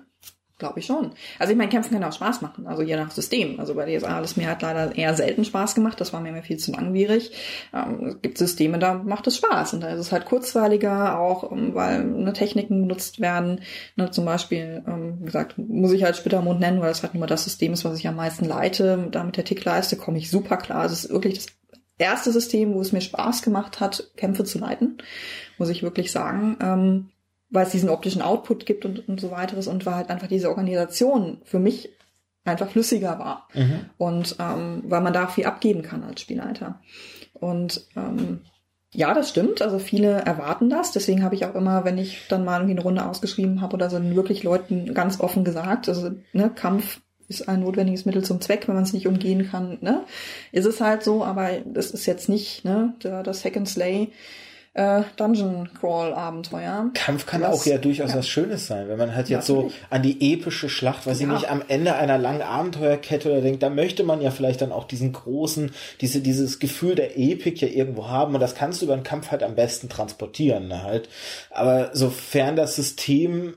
Glaube 0.60 0.80
ich 0.80 0.88
schon. 0.88 1.12
Also 1.38 1.52
ich 1.52 1.58
meine, 1.58 1.70
Kämpfen 1.70 1.93
kann 1.93 2.04
auch 2.04 2.13
Spaß 2.13 2.41
machen, 2.41 2.65
also 2.65 2.82
je 2.82 2.96
nach 2.96 3.12
System. 3.12 3.60
Also 3.60 3.76
bei 3.76 3.86
DSA 3.86 4.15
hat 4.15 4.26
es 4.26 4.38
mir 4.38 4.48
halt 4.48 4.63
leider 4.63 4.96
eher 4.96 5.13
selten 5.13 5.46
Spaß 5.46 5.76
gemacht, 5.76 6.02
das 6.02 6.13
war 6.13 6.20
mir 6.20 6.30
immer 6.30 6.41
viel 6.41 6.58
zu 6.58 6.72
langwierig. 6.72 7.32
Ähm, 7.76 8.08
es 8.08 8.22
gibt 8.24 8.39
Systeme, 8.39 8.80
da 8.80 8.96
macht 8.96 9.28
es 9.28 9.38
Spaß 9.38 9.76
und 9.76 9.82
da 9.82 9.89
ist 9.89 10.00
es 10.00 10.12
halt 10.12 10.26
kurzweiliger, 10.26 11.20
auch 11.20 11.52
ähm, 11.52 11.76
weil 11.76 12.04
ne, 12.04 12.34
Techniken 12.34 12.82
benutzt 12.82 13.20
werden. 13.20 13.62
Ne, 13.98 14.10
zum 14.10 14.26
Beispiel, 14.26 14.84
ähm, 14.88 15.17
wie 15.20 15.26
gesagt, 15.26 15.60
muss 15.60 15.91
ich 15.91 16.04
halt 16.04 16.15
Splittermond 16.15 16.60
nennen, 16.60 16.82
weil 16.82 16.89
das 16.89 17.04
halt 17.04 17.13
nur 17.13 17.28
das 17.28 17.43
System 17.43 17.74
ist, 17.74 17.86
was 17.86 18.00
ich 18.00 18.08
am 18.08 18.15
meisten 18.15 18.46
leite. 18.46 19.10
Da 19.12 19.24
mit 19.24 19.38
der 19.38 19.46
Tickleiste 19.46 19.96
komme 19.96 20.17
ich 20.17 20.32
super 20.32 20.58
klar. 20.58 20.86
Es 20.86 20.91
ist 20.91 21.12
wirklich 21.12 21.36
das 21.36 21.48
erste 22.00 22.32
System, 22.32 22.74
wo 22.74 22.82
es 22.82 22.91
mir 22.91 23.02
Spaß 23.02 23.43
gemacht 23.43 23.80
hat, 23.80 24.10
Kämpfe 24.17 24.43
zu 24.43 24.58
leiten, 24.58 24.98
muss 25.60 25.70
ich 25.70 25.84
wirklich 25.84 26.12
sagen. 26.12 26.58
Ähm, 26.62 27.10
weil 27.50 27.66
es 27.66 27.72
diesen 27.72 27.90
optischen 27.90 28.22
Output 28.22 28.66
gibt 28.66 28.86
und, 28.86 29.08
und 29.08 29.22
so 29.22 29.32
weiteres 29.32 29.68
und 29.68 29.86
weil 29.86 29.96
halt 29.96 30.10
einfach 30.10 30.28
diese 30.28 30.50
Organisation 30.50 31.38
für 31.44 31.60
mich 31.60 31.90
einfach 32.44 32.70
flüssiger 32.70 33.20
war. 33.20 33.48
Mhm. 33.54 33.82
Und 33.98 34.36
ähm, 34.40 34.84
weil 34.86 35.02
man 35.02 35.14
da 35.14 35.28
viel 35.28 35.46
abgeben 35.46 35.82
kann 35.82 36.04
als 36.04 36.22
Spielleiter. 36.22 36.80
Und 37.34 37.86
ähm, 37.96 38.42
ja, 38.94 39.14
das 39.14 39.30
stimmt. 39.30 39.62
Also 39.62 39.80
viele 39.80 40.12
erwarten 40.22 40.70
das. 40.70 40.92
Deswegen 40.92 41.24
habe 41.24 41.36
ich 41.36 41.46
auch 41.46 41.56
immer, 41.56 41.86
wenn 41.86 41.98
ich 41.98 42.28
dann 42.30 42.46
mal 42.46 42.60
irgendwie 42.60 42.74
eine 42.74 42.84
Runde 42.84 43.06
ausgeschrieben 43.06 43.62
habe 43.62 43.76
oder 43.76 43.90
so, 43.90 44.02
wirklich 44.16 44.44
Leuten 44.44 44.94
ganz 44.94 45.20
offen 45.20 45.44
gesagt, 45.44 45.90
also 45.90 46.12
ne, 46.34 46.50
Kampf 46.50 47.02
ist 47.28 47.50
ein 47.50 47.60
notwendiges 47.60 48.06
Mittel 48.06 48.24
zum 48.24 48.40
Zweck, 48.40 48.68
wenn 48.68 48.76
man 48.76 48.86
es 48.86 48.94
nicht 48.94 49.06
umgehen 49.06 49.50
kann, 49.52 49.80
ne? 49.82 50.06
Ist 50.54 50.66
es 50.66 50.80
halt 50.80 51.04
so, 51.04 51.26
aber 51.26 51.50
das 51.66 51.92
ist 51.92 52.06
jetzt 52.06 52.30
nicht, 52.30 52.64
ne, 52.64 52.94
der, 53.04 53.22
der 53.22 53.34
Second 53.34 53.68
Slay 53.68 54.14
äh, 54.78 55.02
Dungeon 55.16 55.70
Crawl 55.74 56.13
Abenteuer. 56.13 56.92
Kampf 56.94 57.26
kann 57.26 57.42
was, 57.42 57.50
auch 57.50 57.66
ja 57.66 57.78
durchaus 57.78 58.12
ja. 58.12 58.20
was 58.20 58.28
Schönes 58.30 58.68
sein, 58.68 58.88
wenn 58.88 58.98
man 58.98 59.16
halt 59.16 59.28
jetzt 59.28 59.50
Natürlich. 59.50 59.74
so 59.74 59.80
an 59.90 60.04
die 60.04 60.34
epische 60.34 60.70
Schlacht, 60.70 61.08
weiß 61.08 61.20
ja. 61.20 61.28
ich 61.28 61.34
nicht, 61.34 61.50
am 61.50 61.63
Ende 61.68 61.96
einer 61.96 62.18
langen 62.18 62.44
Abenteuerkette 62.44 63.32
oder 63.32 63.42
denkt, 63.42 63.63
da 63.63 63.70
möchte 63.70 64.04
man 64.04 64.22
ja 64.22 64.32
vielleicht 64.32 64.62
dann 64.62 64.72
auch 64.72 64.86
diesen 64.86 65.12
großen, 65.13 65.72
diese, 66.00 66.22
dieses 66.22 66.60
Gefühl 66.60 66.96
der 66.96 67.18
Epik 67.18 67.60
ja 67.60 67.68
irgendwo 67.68 68.08
haben 68.08 68.36
und 68.36 68.40
das 68.40 68.56
kannst 68.56 68.82
du 68.82 68.86
über 68.86 68.94
einen 68.94 69.04
Kampf 69.04 69.32
halt 69.32 69.44
am 69.44 69.56
besten 69.56 69.90
transportieren, 69.90 70.68
ne, 70.68 70.84
halt. 70.84 71.10
Aber 71.50 71.90
sofern 71.94 72.56
das 72.56 72.76
System 72.76 73.56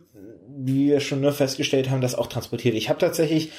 wie 0.62 0.88
wir 0.88 1.00
schon 1.00 1.20
nur 1.20 1.33
festgestellt 1.33 1.88
haben, 1.88 2.00
das 2.00 2.14
auch 2.14 2.26
transportiert. 2.26 2.74
Ich 2.74 2.90
habe 2.90 2.98
tatsächlich, 2.98 3.50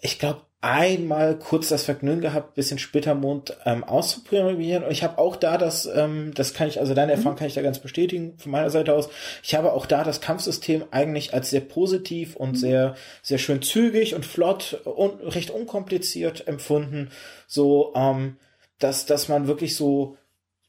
ich 0.00 0.18
glaube, 0.18 0.42
einmal 0.62 1.38
kurz 1.38 1.70
das 1.70 1.84
Vergnügen 1.84 2.20
gehabt, 2.20 2.54
bisschen 2.54 2.78
Splittermond 2.78 3.56
ähm, 3.64 3.82
auszuprobieren. 3.82 4.84
Und 4.84 4.90
ich 4.90 5.02
habe 5.02 5.16
auch 5.16 5.36
da 5.36 5.56
das, 5.56 5.86
ähm, 5.86 6.32
das 6.34 6.52
kann 6.52 6.68
ich, 6.68 6.80
also 6.80 6.92
deine 6.92 7.12
Erfahrung 7.12 7.34
mhm. 7.34 7.38
kann 7.38 7.46
ich 7.46 7.54
da 7.54 7.62
ganz 7.62 7.78
bestätigen 7.78 8.36
von 8.36 8.52
meiner 8.52 8.68
Seite 8.68 8.94
aus. 8.94 9.08
Ich 9.42 9.54
habe 9.54 9.72
auch 9.72 9.86
da 9.86 10.04
das 10.04 10.20
Kampfsystem 10.20 10.84
eigentlich 10.90 11.32
als 11.32 11.48
sehr 11.50 11.62
positiv 11.62 12.36
und 12.36 12.52
mhm. 12.52 12.56
sehr, 12.56 12.94
sehr 13.22 13.38
schön 13.38 13.62
zügig 13.62 14.14
und 14.14 14.26
flott 14.26 14.80
und 14.84 15.20
recht 15.34 15.50
unkompliziert 15.50 16.46
empfunden. 16.46 17.10
So, 17.46 17.94
ähm, 17.96 18.36
dass, 18.78 19.06
dass 19.06 19.28
man 19.28 19.46
wirklich 19.46 19.76
so 19.76 20.18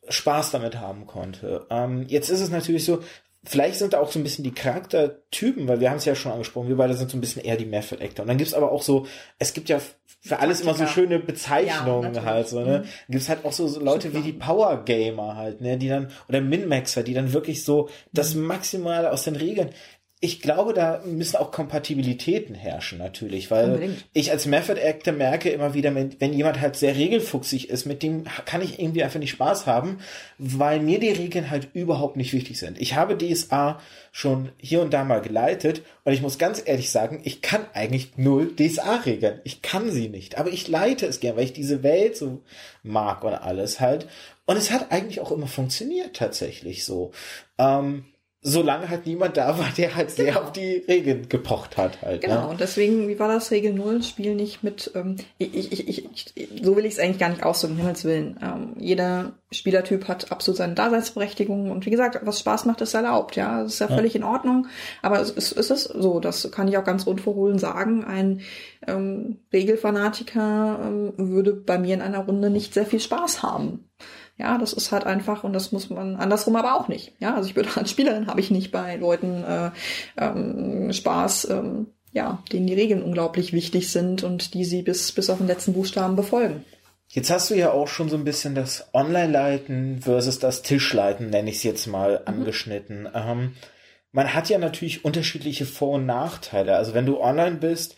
Spaß 0.08 0.52
damit 0.52 0.80
haben 0.80 1.06
konnte. 1.06 1.66
Ähm, 1.70 2.06
jetzt 2.08 2.30
ist 2.30 2.42
es 2.42 2.50
natürlich 2.50 2.86
so, 2.86 3.04
vielleicht 3.44 3.80
sind 3.80 3.94
da 3.94 4.00
auch 4.00 4.12
so 4.12 4.20
ein 4.20 4.24
bisschen 4.24 4.44
die 4.44 4.54
Charaktertypen, 4.54 5.68
weil 5.68 5.80
wir 5.80 5.90
haben 5.90 5.98
es 5.98 6.06
ja 6.06 6.16
schon 6.16 6.32
angesprochen, 6.32 6.70
wir 6.70 6.78
beide 6.78 6.94
sind 6.94 7.10
so 7.10 7.18
ein 7.18 7.22
bisschen 7.22 7.44
eher 7.44 7.58
die 7.58 7.66
Method 7.66 8.04
Actor. 8.04 8.24
Und 8.24 8.30
dann 8.30 8.38
gibt's 8.38 8.54
aber 8.54 8.72
auch 8.72 8.84
so, 8.84 9.08
es 9.40 9.54
gibt 9.54 9.70
ja 9.70 9.80
für 10.24 10.40
alles 10.40 10.62
immer 10.62 10.76
so 10.76 10.86
schöne 10.86 11.18
Bezeichnungen 11.18 12.14
ja, 12.14 12.24
halt, 12.24 12.48
so, 12.48 12.62
ne? 12.62 12.84
Mhm. 13.08 13.12
Gibt's 13.14 13.30
halt 13.30 13.44
auch 13.44 13.52
so, 13.52 13.68
so 13.68 13.80
Leute 13.80 14.14
wie 14.14 14.22
die 14.22 14.34
Power 14.34 14.86
Gamer 14.86 15.36
halt, 15.36 15.62
ne, 15.62 15.78
die 15.78 15.88
dann, 15.88 16.12
oder 16.30 16.42
Min-Maxer, 16.42 17.02
die 17.02 17.16
dann 17.16 17.34
wirklich 17.34 17.66
so 17.66 17.90
das 18.14 18.36
mhm. 18.36 18.44
Maximale 18.44 19.12
aus 19.12 19.24
den 19.24 19.36
Regeln 19.36 19.72
ich 20.24 20.40
glaube, 20.40 20.76
da 20.76 21.02
müssen 21.04 21.38
auch 21.38 21.52
Kompatibilitäten 21.52 22.54
herrschen 22.54 23.00
natürlich, 23.00 23.50
weil 23.50 23.66
Unbedingt. 23.66 24.06
ich 24.14 24.30
als 24.30 24.46
Method 24.46 24.80
Actor 24.80 25.14
merke 25.14 25.50
immer 25.50 25.74
wieder, 25.74 25.96
wenn, 25.96 26.16
wenn 26.20 26.32
jemand 26.32 26.62
halt 26.62 26.76
sehr 26.76 26.96
regelfuchsig 26.96 27.72
ist, 27.72 27.88
mit 27.88 28.04
dem 28.04 28.26
kann 28.46 28.62
ich 28.62 28.78
irgendwie 28.80 29.04
einfach 29.04 29.20
nicht 29.20 29.32
Spaß 29.32 29.66
haben, 29.66 29.98
weil 30.38 30.80
mir 30.80 31.00
die 31.00 31.10
Regeln 31.10 31.50
halt 31.50 31.70
überhaupt 31.74 32.18
nicht 32.18 32.34
wichtig 32.34 32.60
sind. 32.60 32.80
Ich 32.80 32.94
habe 32.94 33.18
DSA 33.18 33.82
schon 34.12 34.50
hier 34.60 34.84
und 34.84 34.94
da 34.94 35.04
mal 35.04 35.22
geleitet 35.22 35.82
und 36.04 36.14
ich 36.14 36.22
muss 36.22 36.38
ganz 36.38 36.62
ehrlich 36.64 36.92
sagen, 36.92 37.22
ich 37.24 37.42
kann 37.42 37.66
eigentlich 37.74 38.12
null 38.18 38.56
DSA-Regeln. 38.56 39.42
Ich 39.44 39.64
kann 39.64 39.90
sie 39.90 40.08
nicht, 40.08 40.38
aber 40.38 40.52
ich 40.52 40.68
leite 40.68 41.08
es 41.08 41.20
gern, 41.20 41.36
weil 41.36 41.46
ich 41.46 41.54
diese 41.54 41.82
Welt 41.82 42.16
so 42.16 42.44
mag 42.84 43.24
und 43.24 43.34
alles 43.34 43.80
halt. 43.80 44.08
Und 44.46 44.58
es 44.58 44.70
hat 44.70 44.92
eigentlich 44.92 45.20
auch 45.20 45.32
immer 45.32 45.48
funktioniert 45.48 46.16
tatsächlich 46.16 46.86
so. 46.86 47.12
Ähm, 47.58 48.06
solange 48.44 48.90
halt 48.90 49.06
niemand 49.06 49.38
da 49.38 49.60
war, 49.60 49.70
der 49.78 49.96
halt 49.96 50.10
sehr 50.10 50.34
genau. 50.34 50.42
auf 50.42 50.52
die 50.52 50.84
Regeln 50.88 51.30
gepocht 51.30 51.78
hat 51.78 52.02
halt. 52.02 52.22
Genau, 52.22 52.42
ne? 52.42 52.48
und 52.48 52.60
deswegen, 52.60 53.08
wie 53.08 53.20
war 53.20 53.28
das 53.28 53.52
Regel 53.52 53.72
Null? 53.72 54.02
Spiel 54.02 54.34
nicht 54.34 54.64
mit, 54.64 54.92
ähm, 54.96 55.18
ich, 55.38 55.72
ich, 55.72 55.88
ich, 55.88 56.36
ich, 56.36 56.50
so 56.64 56.76
will 56.76 56.86
ich 56.86 56.94
es 56.94 57.00
eigentlich 57.00 57.20
gar 57.20 57.30
nicht 57.30 57.44
ausdrücken, 57.44 57.78
Himmels 57.78 58.04
Willen. 58.04 58.40
Ähm, 58.42 58.74
jeder 58.80 59.34
Spielertyp 59.52 60.08
hat 60.08 60.32
absolut 60.32 60.58
seine 60.58 60.74
Daseinsberechtigung 60.74 61.70
und 61.70 61.86
wie 61.86 61.92
gesagt, 61.92 62.20
was 62.24 62.40
Spaß 62.40 62.66
macht, 62.66 62.82
ist 62.82 62.96
erlaubt, 62.96 63.36
ja. 63.36 63.62
Das 63.62 63.74
ist 63.74 63.80
ja, 63.80 63.90
ja. 63.90 63.96
völlig 63.96 64.16
in 64.16 64.24
Ordnung. 64.24 64.66
Aber 65.04 65.20
es, 65.20 65.30
es, 65.30 65.52
es 65.52 65.70
ist 65.70 65.84
so, 65.84 66.20
das 66.20 66.50
kann 66.52 66.68
ich 66.68 66.80
auch 66.80 66.84
ganz 66.84 67.04
unverhohlen 67.04 67.60
sagen. 67.60 68.04
Ein 68.04 68.42
ähm, 68.88 69.38
Regelfanatiker 69.54 70.80
ähm, 70.84 71.14
würde 71.16 71.54
bei 71.54 71.78
mir 71.78 71.94
in 71.94 72.02
einer 72.02 72.26
Runde 72.26 72.50
nicht 72.50 72.74
sehr 72.74 72.88
viel 72.88 73.00
Spaß 73.00 73.44
haben. 73.44 73.86
Ja, 74.38 74.58
das 74.58 74.74
ist 74.74 74.92
halt 74.92 75.06
einfach 75.06 75.44
und 75.44 75.54
das 75.54 75.72
muss 75.72 75.90
man 75.90 76.16
andersrum 76.16 76.56
aber 76.56 76.76
auch 76.76 76.88
nicht. 76.88 77.14
Ja, 77.20 77.36
also 77.36 77.48
ich 77.50 77.56
würde 77.56 77.70
als 77.76 77.92
Spielerin 77.92 78.28
habe 78.28 78.40
ich 78.40 78.52
nicht 78.52 78.72
bei 78.72 78.96
Leuten 78.96 79.44
äh, 79.44 79.72
ähm, 80.18 80.92
Spaß, 80.92 81.50
ähm, 81.50 81.88
ja, 82.12 82.44
denen 82.52 82.68
die 82.68 82.74
Regeln 82.74 83.04
unglaublich 83.04 83.54
wichtig 83.54 83.90
sind 83.90 84.24
und 84.24 84.54
die 84.54 84.66
sie 84.66 84.82
bis 84.82 85.12
bis 85.12 85.30
auf 85.30 85.38
den 85.38 85.48
letzten 85.48 85.74
Buchstaben 85.74 86.16
befolgen. 86.16 86.66
Jetzt 87.14 87.30
hast 87.30 87.50
du 87.50 87.56
ja 87.56 87.72
auch 87.72 87.90
schon 87.90 88.08
so 88.08 88.16
ein 88.16 88.24
bisschen 88.24 88.56
das 88.56 88.88
Online-Leiten 88.94 90.02
versus 90.02 90.40
das 90.40 90.62
Tischleiten, 90.62 91.30
nenne 91.30 91.50
ich 91.50 91.58
es 91.58 91.64
jetzt 91.64 91.88
mal, 91.88 92.20
mhm. 92.20 92.28
angeschnitten. 92.28 93.10
Ähm, 93.14 93.54
man 94.14 94.34
hat 94.34 94.50
ja 94.50 94.58
natürlich 94.58 95.04
unterschiedliche 95.04 95.66
Vor- 95.66 95.96
und 95.96 96.06
Nachteile. 96.06 96.76
Also 96.76 96.94
wenn 96.94 97.06
du 97.06 97.20
online 97.20 97.58
bist, 97.58 97.98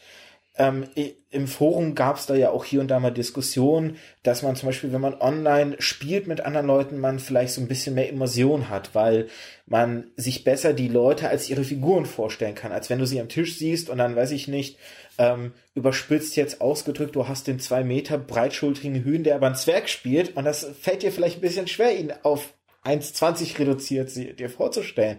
ähm, 0.56 0.86
im 1.32 1.48
Forum 1.48 1.96
gab 1.96 2.18
es 2.18 2.28
da 2.28 2.36
ja 2.36 2.52
auch 2.52 2.64
hier 2.64 2.80
und 2.80 2.90
da 2.90 3.00
mal 3.00 3.10
Diskussionen, 3.10 3.98
dass 4.22 4.44
man 4.44 4.56
zum 4.56 4.68
Beispiel, 4.68 4.94
wenn 4.94 5.02
man 5.02 5.20
online 5.20 5.76
spielt 5.80 6.28
mit 6.28 6.42
anderen 6.42 6.68
Leuten, 6.68 7.00
man 7.00 7.18
vielleicht 7.18 7.54
so 7.54 7.62
ein 7.62 7.68
bisschen 7.68 7.96
mehr 7.96 8.08
Immersion 8.08 8.70
hat, 8.70 8.94
weil 8.94 9.30
man 9.66 10.12
sich 10.16 10.44
besser 10.44 10.74
die 10.74 10.90
Leute 10.90 11.28
als 11.28 11.50
ihre 11.50 11.64
Figuren 11.64 12.06
vorstellen 12.06 12.54
kann, 12.54 12.72
als 12.72 12.92
wenn 12.92 13.00
du 13.00 13.08
sie 13.08 13.20
am 13.20 13.30
Tisch 13.30 13.58
siehst 13.58 13.90
und 13.90 13.98
dann 13.98 14.16
weiß 14.16 14.30
ich 14.30 14.48
nicht, 14.48 14.78
ähm, 15.18 15.54
überspitzt 15.74 16.36
jetzt 16.36 16.62
ausgedrückt, 16.62 17.16
du 17.16 17.28
hast 17.28 17.48
den 17.48 17.60
zwei 17.60 17.84
Meter 17.84 18.20
breitschultrigen 18.20 19.04
Hühn, 19.04 19.24
der 19.24 19.36
aber 19.36 19.48
ein 19.48 19.56
Zwerg 19.56 19.90
spielt 19.90 20.38
und 20.38 20.46
das 20.46 20.68
fällt 20.80 21.02
dir 21.02 21.12
vielleicht 21.12 21.40
ein 21.40 21.42
bisschen 21.42 21.68
schwer, 21.68 21.98
ihn 21.98 22.14
auf 22.22 22.54
1,20 22.84 23.58
reduziert 23.58 24.16
dir 24.16 24.50
vorzustellen. 24.50 25.18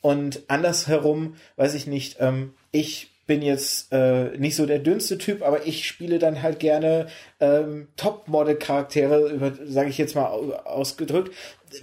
Und 0.00 0.42
andersherum, 0.48 1.36
weiß 1.56 1.74
ich 1.74 1.86
nicht, 1.86 2.16
ähm, 2.20 2.54
ich 2.70 3.11
bin 3.26 3.42
jetzt 3.42 3.92
äh, 3.92 4.36
nicht 4.38 4.56
so 4.56 4.66
der 4.66 4.78
dünnste 4.78 5.18
Typ, 5.18 5.42
aber 5.42 5.66
ich 5.66 5.86
spiele 5.86 6.18
dann 6.18 6.42
halt 6.42 6.58
gerne 6.58 7.06
ähm, 7.40 7.88
Top-Model-Charaktere, 7.96 9.58
sage 9.64 9.90
ich 9.90 9.98
jetzt 9.98 10.14
mal 10.16 10.26
ausgedrückt. 10.26 11.32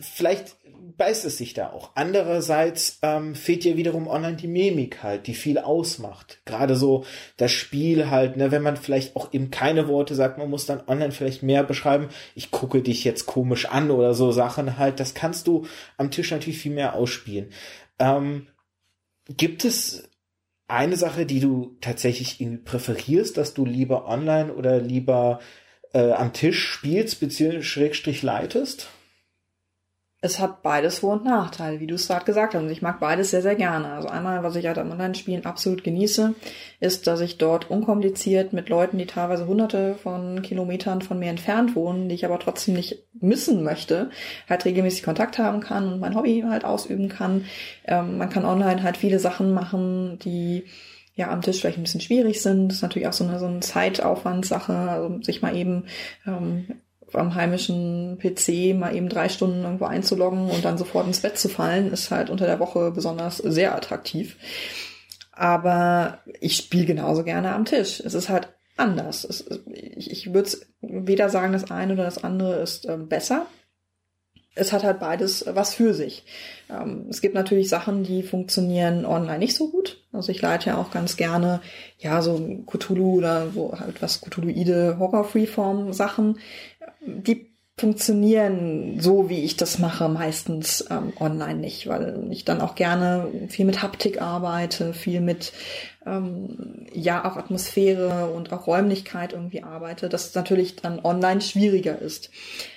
Vielleicht 0.02 0.56
beißt 0.98 1.26
es 1.26 1.38
sich 1.38 1.54
da 1.54 1.72
auch. 1.72 1.92
Andererseits 1.96 3.00
ähm, 3.02 3.34
fehlt 3.34 3.64
dir 3.64 3.78
wiederum 3.78 4.08
online 4.08 4.36
die 4.36 4.48
Mimik 4.48 5.02
halt, 5.02 5.28
die 5.28 5.34
viel 5.34 5.58
ausmacht. 5.58 6.42
Gerade 6.46 6.76
so 6.76 7.06
das 7.38 7.52
Spiel 7.52 8.10
halt, 8.10 8.38
ne, 8.38 8.52
wenn 8.52 8.62
man 8.62 8.78
vielleicht 8.78 9.16
auch 9.16 9.34
eben 9.34 9.50
keine 9.50 9.88
Worte 9.88 10.16
sagt, 10.16 10.38
man 10.38 10.50
muss 10.50 10.66
dann 10.66 10.84
online 10.88 11.12
vielleicht 11.12 11.42
mehr 11.42 11.64
beschreiben, 11.64 12.10
ich 12.36 12.52
gucke 12.52 12.82
dich 12.82 13.04
jetzt 13.04 13.26
komisch 13.26 13.66
an 13.66 13.92
oder 13.92 14.14
so 14.14 14.32
Sachen 14.32 14.78
halt, 14.78 15.00
das 15.00 15.14
kannst 15.14 15.48
du 15.48 15.66
am 15.98 16.12
Tisch 16.12 16.32
natürlich 16.32 16.60
viel 16.60 16.74
mehr 16.74 16.96
ausspielen. 16.96 17.50
Ähm, 17.98 18.48
gibt 19.38 19.66
es 19.66 20.10
eine 20.70 20.96
Sache, 20.96 21.26
die 21.26 21.40
du 21.40 21.76
tatsächlich 21.82 22.38
präferierst, 22.64 23.38
dass 23.38 23.54
du 23.54 23.66
lieber 23.66 24.08
online 24.08 24.54
oder 24.54 24.80
lieber 24.80 25.40
äh, 25.94 26.12
am 26.12 26.34
Tisch 26.34 26.64
spielst 26.64 27.20
bzw. 27.20 27.62
schrägstrich 27.62 28.22
leitest? 28.22 28.90
Es 30.22 30.38
hat 30.40 30.64
beides 30.64 31.00
Vor- 31.00 31.14
und 31.14 31.24
Nachteile, 31.24 31.80
wie 31.80 31.88
du 31.88 31.96
es 31.96 32.08
gerade 32.08 32.26
gesagt 32.26 32.54
hast. 32.54 32.62
Und 32.62 32.70
ich 32.70 32.82
mag 32.82 33.00
beides 33.00 33.32
sehr, 33.32 33.42
sehr 33.42 33.56
gerne. 33.56 33.94
Also 33.94 34.10
einmal, 34.10 34.44
was 34.44 34.58
ich 34.58 34.66
halt 34.68 34.78
am 34.78 34.92
Online-Spielen 34.92 35.46
absolut 35.46 35.86
genieße, 35.86 36.36
ist, 36.82 37.08
dass 37.08 37.22
ich 37.22 37.38
dort 37.38 37.70
unkompliziert 37.70 38.52
mit 38.52 38.68
Leuten, 38.68 38.98
die 38.98 39.06
teilweise 39.06 39.48
hunderte 39.48 39.96
von 39.96 40.42
Kilometern 40.42 41.02
von 41.02 41.20
mir 41.20 41.30
entfernt 41.30 41.74
wohnen, 41.74 42.10
die 42.10 42.16
ich 42.16 42.26
aber 42.26 42.38
trotzdem 42.38 42.74
nicht 42.74 43.08
missen 43.14 43.64
möchte, 43.64 44.10
halt 44.50 44.66
regelmäßig 44.66 45.04
Kontakt 45.04 45.38
haben 45.38 45.62
kann 45.62 45.94
und 45.94 46.02
mein 46.02 46.16
Hobby 46.16 46.44
halt 46.46 46.66
ausüben 46.66 47.08
kann. 47.08 47.46
Ähm, 47.86 48.18
man 48.18 48.30
kann 48.30 48.44
online 48.44 48.84
halt 48.84 48.98
viele 48.98 49.20
Sachen 49.20 49.54
machen, 49.54 50.20
die 50.20 50.66
ja 51.16 51.30
am 51.32 51.42
Tisch 51.42 51.62
vielleicht 51.62 51.78
ein 51.78 51.84
bisschen 51.84 52.02
schwierig 52.02 52.42
sind. 52.42 52.68
Das 52.68 52.78
ist 52.78 52.82
natürlich 52.82 53.08
auch 53.08 53.14
so 53.14 53.24
eine, 53.24 53.40
so 53.40 53.46
eine 53.46 53.62
Zeitaufwandssache, 53.62 54.74
also 54.74 55.22
sich 55.22 55.42
mal 55.42 55.56
eben 55.56 55.86
ähm, 56.28 56.82
am 57.14 57.36
heimischen 57.36 58.18
PC 58.20 58.76
mal 58.76 58.96
eben 58.96 59.10
drei 59.10 59.30
Stunden 59.30 59.64
irgendwo 59.64 59.86
einzuloggen 59.86 60.50
und 60.50 60.64
dann 60.66 60.78
sofort 60.78 61.08
ins 61.08 61.22
Bett 61.22 61.38
zu 61.38 61.50
fallen, 61.50 61.92
ist 61.92 62.12
halt 62.12 62.30
unter 62.30 62.46
der 62.46 62.60
Woche 62.60 62.92
besonders 62.92 63.38
sehr 63.38 63.76
attraktiv. 63.76 64.38
Aber 65.32 66.20
ich 66.42 66.58
spiele 66.58 66.86
genauso 66.86 67.24
gerne 67.24 67.54
am 67.54 67.66
Tisch. 67.66 68.02
Es 68.02 68.14
ist 68.14 68.28
halt 68.30 68.50
anders. 68.80 69.24
Es, 69.24 69.46
ich 69.74 70.12
ich 70.12 70.34
würde 70.34 70.52
weder 70.82 71.30
sagen, 71.30 71.54
das 71.54 71.70
eine 71.70 71.94
oder 71.94 72.04
das 72.04 72.24
andere 72.24 72.56
ist 72.56 72.86
äh, 72.86 72.98
besser. 72.98 73.46
Es 74.56 74.74
hat 74.74 74.84
halt 74.84 75.00
beides 75.00 75.46
was 75.48 75.74
für 75.74 75.94
sich. 75.94 76.26
Ähm, 76.70 77.06
es 77.10 77.22
gibt 77.22 77.36
natürlich 77.36 77.70
Sachen, 77.70 78.04
die 78.04 78.24
funktionieren 78.24 79.06
online 79.06 79.40
nicht 79.40 79.56
so 79.56 79.70
gut. 79.70 80.04
Also 80.12 80.32
ich 80.32 80.42
leite 80.42 80.72
ja 80.72 80.78
auch 80.78 80.92
ganz 80.92 81.18
gerne, 81.18 81.62
ja, 81.98 82.22
so 82.22 82.64
Cthulhu 82.66 83.18
oder 83.20 83.52
so 83.52 83.80
halt 83.80 84.02
was 84.02 84.22
Cthulhuide 84.22 84.98
Horror-Freeform 85.00 85.94
Sachen 85.94 86.40
die 87.02 87.50
funktionieren 87.80 89.00
so, 89.00 89.30
wie 89.30 89.44
ich 89.44 89.56
das 89.56 89.80
mache, 89.80 90.10
meistens 90.10 90.86
ähm, 90.90 91.14
online 91.20 91.60
nicht, 91.60 91.88
weil 91.88 92.28
ich 92.30 92.44
dann 92.44 92.62
auch 92.62 92.76
gerne 92.76 93.32
viel 93.48 93.66
mit 93.66 93.82
Haptik 93.82 94.22
arbeite, 94.22 94.94
viel 94.94 95.22
mit 95.22 95.54
ähm, 96.06 96.88
ja 96.94 97.24
auch 97.26 97.38
Atmosphäre 97.38 98.32
und 98.32 98.52
auch 98.52 98.68
Räumlichkeit 98.68 99.34
irgendwie 99.34 99.64
arbeite, 99.64 100.10
das 100.10 100.36
natürlich 100.36 100.76
dann 100.76 101.00
online 101.04 101.42
schwieriger 101.42 102.00
ist. 102.00 102.30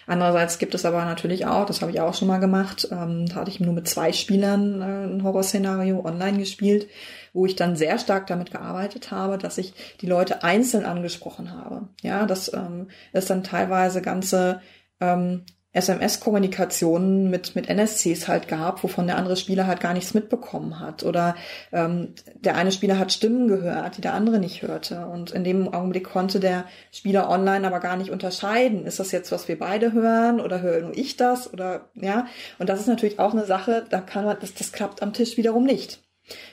Andererseits 0.07 0.59
gibt 0.59 0.75
es 0.75 0.85
aber 0.85 1.05
natürlich 1.05 1.47
auch, 1.47 1.67
das 1.67 1.83
habe 1.83 1.91
ich 1.91 2.01
auch 2.01 2.15
schon 2.15 2.29
mal 2.29 2.39
gemacht, 2.39 2.89
ähm, 2.91 3.27
da 3.27 3.37
hatte 3.37 3.51
ich 3.51 3.61
nur 3.61 3.75
mit 3.75 3.89
zwei 3.89 4.13
Spielern 4.13 4.81
äh, 4.83 5.15
ein 5.15 5.25
Horrorszenario 5.25 6.05
online 6.05 6.39
gespielt, 6.39 6.89
wo 7.33 7.47
ich 7.47 7.57
dann 7.57 7.77
sehr 7.77 7.99
stark 7.99 8.27
damit 8.27 8.51
gearbeitet 8.51 9.11
habe, 9.11 9.39
dass 9.39 9.59
ich 9.59 9.75
die 10.01 10.07
Leute 10.07 10.43
einzeln 10.43 10.85
angesprochen 10.85 11.53
habe. 11.53 11.89
Ja, 12.03 12.27
dass 12.27 12.53
ähm, 12.53 12.89
es 13.13 13.27
dann 13.27 13.43
teilweise 13.43 14.03
ganze 14.03 14.61
ähm, 15.01 15.45
SMS-Kommunikationen 15.75 17.31
mit, 17.31 17.57
mit 17.57 17.69
NSCs 17.69 18.29
halt 18.29 18.47
gab, 18.47 18.83
wovon 18.83 19.07
der 19.07 19.17
andere 19.17 19.37
Spieler 19.37 19.67
halt 19.67 19.81
gar 19.81 19.95
nichts 19.95 20.13
mitbekommen 20.13 20.79
hat. 20.81 21.03
Oder 21.03 21.35
ähm, 21.73 22.15
der 22.35 22.57
eine 22.57 22.73
Spieler 22.73 22.99
hat 22.99 23.11
Stimmen 23.11 23.49
gehört, 23.49 23.97
die 23.97 24.03
der 24.03 24.13
andere 24.13 24.39
nicht 24.39 24.61
hörte. 24.61 25.07
Und 25.07 25.31
in 25.31 25.45
dem 25.45 25.73
Augenblick 25.73 26.05
konnte 26.05 26.41
der 26.41 26.67
Spieler 26.91 27.31
online 27.31 27.67
aber 27.67 27.81
gar 27.81 27.97
nicht 27.97 28.11
unterscheiden, 28.11 28.85
ist 28.85 29.01
das 29.01 29.13
jetzt, 29.13 29.33
was 29.33 29.49
wir 29.49 29.59
beide 29.59 29.93
hören 29.93 30.41
oder 30.41 30.61
höre 30.61 30.83
nur 30.83 30.97
ich 30.97 31.17
das? 31.17 31.51
Oder 31.51 31.89
ja. 31.95 32.27
Und 32.59 32.69
das 32.69 32.81
ist 32.81 32.89
natürlich 32.89 33.19
auch 33.19 33.33
eine 33.33 33.47
Sache, 33.47 33.87
da 33.89 34.03
kann 34.03 34.27
man, 34.27 34.37
das, 34.41 34.53
das 34.53 34.73
klappt 34.73 35.03
am 35.03 35.15
Tisch 35.15 35.39
wiederum 35.39 35.65
nicht. 35.65 36.03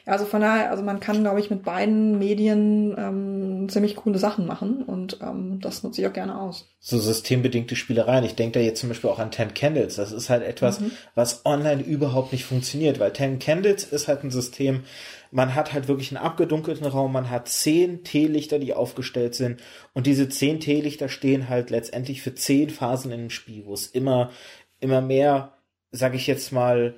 Ja, 0.05 0.13
also 0.13 0.25
von 0.25 0.41
daher, 0.41 0.71
also 0.71 0.83
man 0.83 0.99
kann, 0.99 1.21
glaube 1.21 1.39
ich, 1.39 1.49
mit 1.49 1.63
beiden 1.63 2.17
Medien 2.17 2.95
ähm, 2.97 3.69
ziemlich 3.69 3.95
coole 3.95 4.17
Sachen 4.17 4.45
machen 4.45 4.83
und 4.83 5.19
ähm, 5.21 5.59
das 5.61 5.83
nutze 5.83 6.01
ich 6.01 6.07
auch 6.07 6.13
gerne 6.13 6.39
aus. 6.39 6.67
So 6.79 6.97
systembedingte 6.97 7.75
Spielereien. 7.75 8.23
Ich 8.23 8.35
denke 8.35 8.59
da 8.59 8.65
jetzt 8.65 8.79
zum 8.79 8.89
Beispiel 8.89 9.09
auch 9.09 9.19
an 9.19 9.31
Ten 9.31 9.53
Candles. 9.53 9.95
Das 9.95 10.11
ist 10.11 10.29
halt 10.29 10.43
etwas, 10.43 10.79
mhm. 10.79 10.91
was 11.13 11.45
online 11.45 11.83
überhaupt 11.83 12.31
nicht 12.31 12.45
funktioniert, 12.45 12.99
weil 12.99 13.13
Ten 13.13 13.37
Candles 13.39 13.83
ist 13.83 14.07
halt 14.07 14.23
ein 14.23 14.31
System, 14.31 14.83
man 15.31 15.53
hat 15.53 15.73
halt 15.73 15.87
wirklich 15.87 16.15
einen 16.15 16.25
abgedunkelten 16.25 16.87
Raum, 16.87 17.13
man 17.13 17.29
hat 17.29 17.47
zehn 17.47 18.03
Teelichter, 18.03 18.57
die 18.57 18.73
aufgestellt 18.73 19.35
sind 19.35 19.61
und 19.93 20.07
diese 20.07 20.29
zehn 20.29 20.59
Teelichter 20.59 21.09
stehen 21.09 21.49
halt 21.49 21.69
letztendlich 21.69 22.23
für 22.23 22.33
zehn 22.33 22.71
Phasen 22.71 23.11
in 23.11 23.19
dem 23.19 23.29
Spiel, 23.29 23.65
wo 23.65 23.73
es 23.73 23.85
immer, 23.85 24.31
immer 24.79 25.01
mehr, 25.01 25.53
sag 25.91 26.15
ich 26.15 26.25
jetzt 26.25 26.51
mal, 26.51 26.95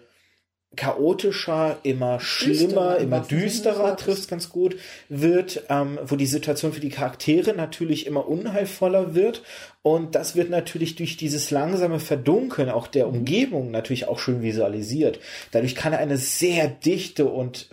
chaotischer, 0.75 1.77
immer 1.83 2.19
schlimmer, 2.21 2.95
düsterer, 2.95 2.97
immer 2.99 3.19
düsterer 3.19 3.97
trifft 3.97 4.29
ganz 4.29 4.49
gut 4.49 4.77
wird, 5.09 5.63
ähm, 5.69 5.99
wo 6.05 6.15
die 6.15 6.25
Situation 6.25 6.71
für 6.71 6.79
die 6.79 6.89
Charaktere 6.89 7.53
natürlich 7.53 8.07
immer 8.07 8.27
unheilvoller 8.27 9.13
wird 9.13 9.43
und 9.83 10.15
das 10.15 10.35
wird 10.35 10.49
natürlich 10.49 10.95
durch 10.95 11.17
dieses 11.17 11.51
langsame 11.51 11.99
Verdunkeln 11.99 12.69
auch 12.69 12.87
der 12.87 13.07
mhm. 13.07 13.15
Umgebung 13.15 13.71
natürlich 13.71 14.07
auch 14.07 14.19
schön 14.19 14.41
visualisiert. 14.41 15.19
Dadurch 15.51 15.75
kann 15.75 15.93
eine 15.93 16.17
sehr 16.17 16.67
dichte 16.67 17.25
und 17.25 17.67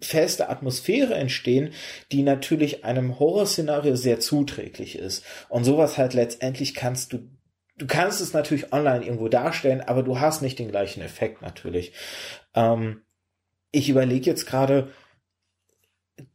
feste 0.00 0.50
Atmosphäre 0.50 1.14
entstehen, 1.14 1.72
die 2.12 2.22
natürlich 2.22 2.84
einem 2.84 3.18
Horrorszenario 3.18 3.96
sehr 3.96 4.20
zuträglich 4.20 4.98
ist. 4.98 5.24
Und 5.48 5.64
sowas 5.64 5.98
halt 5.98 6.14
letztendlich 6.14 6.74
kannst 6.74 7.12
du 7.12 7.20
du 7.76 7.86
kannst 7.86 8.20
es 8.20 8.32
natürlich 8.32 8.72
online 8.72 9.04
irgendwo 9.04 9.28
darstellen, 9.28 9.80
aber 9.80 10.02
du 10.02 10.20
hast 10.20 10.42
nicht 10.42 10.58
den 10.58 10.70
gleichen 10.70 11.02
Effekt 11.02 11.42
natürlich. 11.42 11.92
Ähm, 12.54 13.02
ich 13.70 13.88
überlege 13.88 14.30
jetzt 14.30 14.46
gerade, 14.46 14.92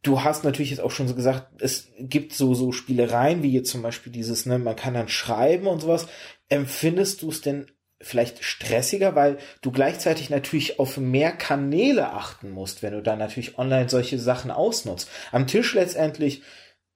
du 0.01 0.23
hast 0.23 0.43
natürlich 0.43 0.71
jetzt 0.71 0.81
auch 0.81 0.91
schon 0.91 1.07
so 1.07 1.15
gesagt, 1.15 1.61
es 1.61 1.89
gibt 1.97 2.33
so, 2.33 2.53
so 2.53 2.71
Spielereien, 2.71 3.43
wie 3.43 3.53
jetzt 3.53 3.71
zum 3.71 3.81
Beispiel 3.81 4.11
dieses, 4.11 4.45
ne, 4.45 4.59
man 4.59 4.75
kann 4.75 4.93
dann 4.93 5.07
schreiben 5.07 5.67
und 5.67 5.81
sowas. 5.81 6.07
Empfindest 6.49 7.21
du 7.21 7.29
es 7.29 7.41
denn 7.41 7.71
vielleicht 8.01 8.43
stressiger, 8.43 9.15
weil 9.15 9.37
du 9.61 9.71
gleichzeitig 9.71 10.29
natürlich 10.29 10.79
auf 10.79 10.97
mehr 10.97 11.31
Kanäle 11.31 12.11
achten 12.11 12.49
musst, 12.49 12.81
wenn 12.81 12.93
du 12.93 13.01
dann 13.01 13.19
natürlich 13.19 13.57
online 13.57 13.89
solche 13.89 14.19
Sachen 14.19 14.51
ausnutzt. 14.51 15.09
Am 15.31 15.47
Tisch 15.47 15.73
letztendlich 15.73 16.41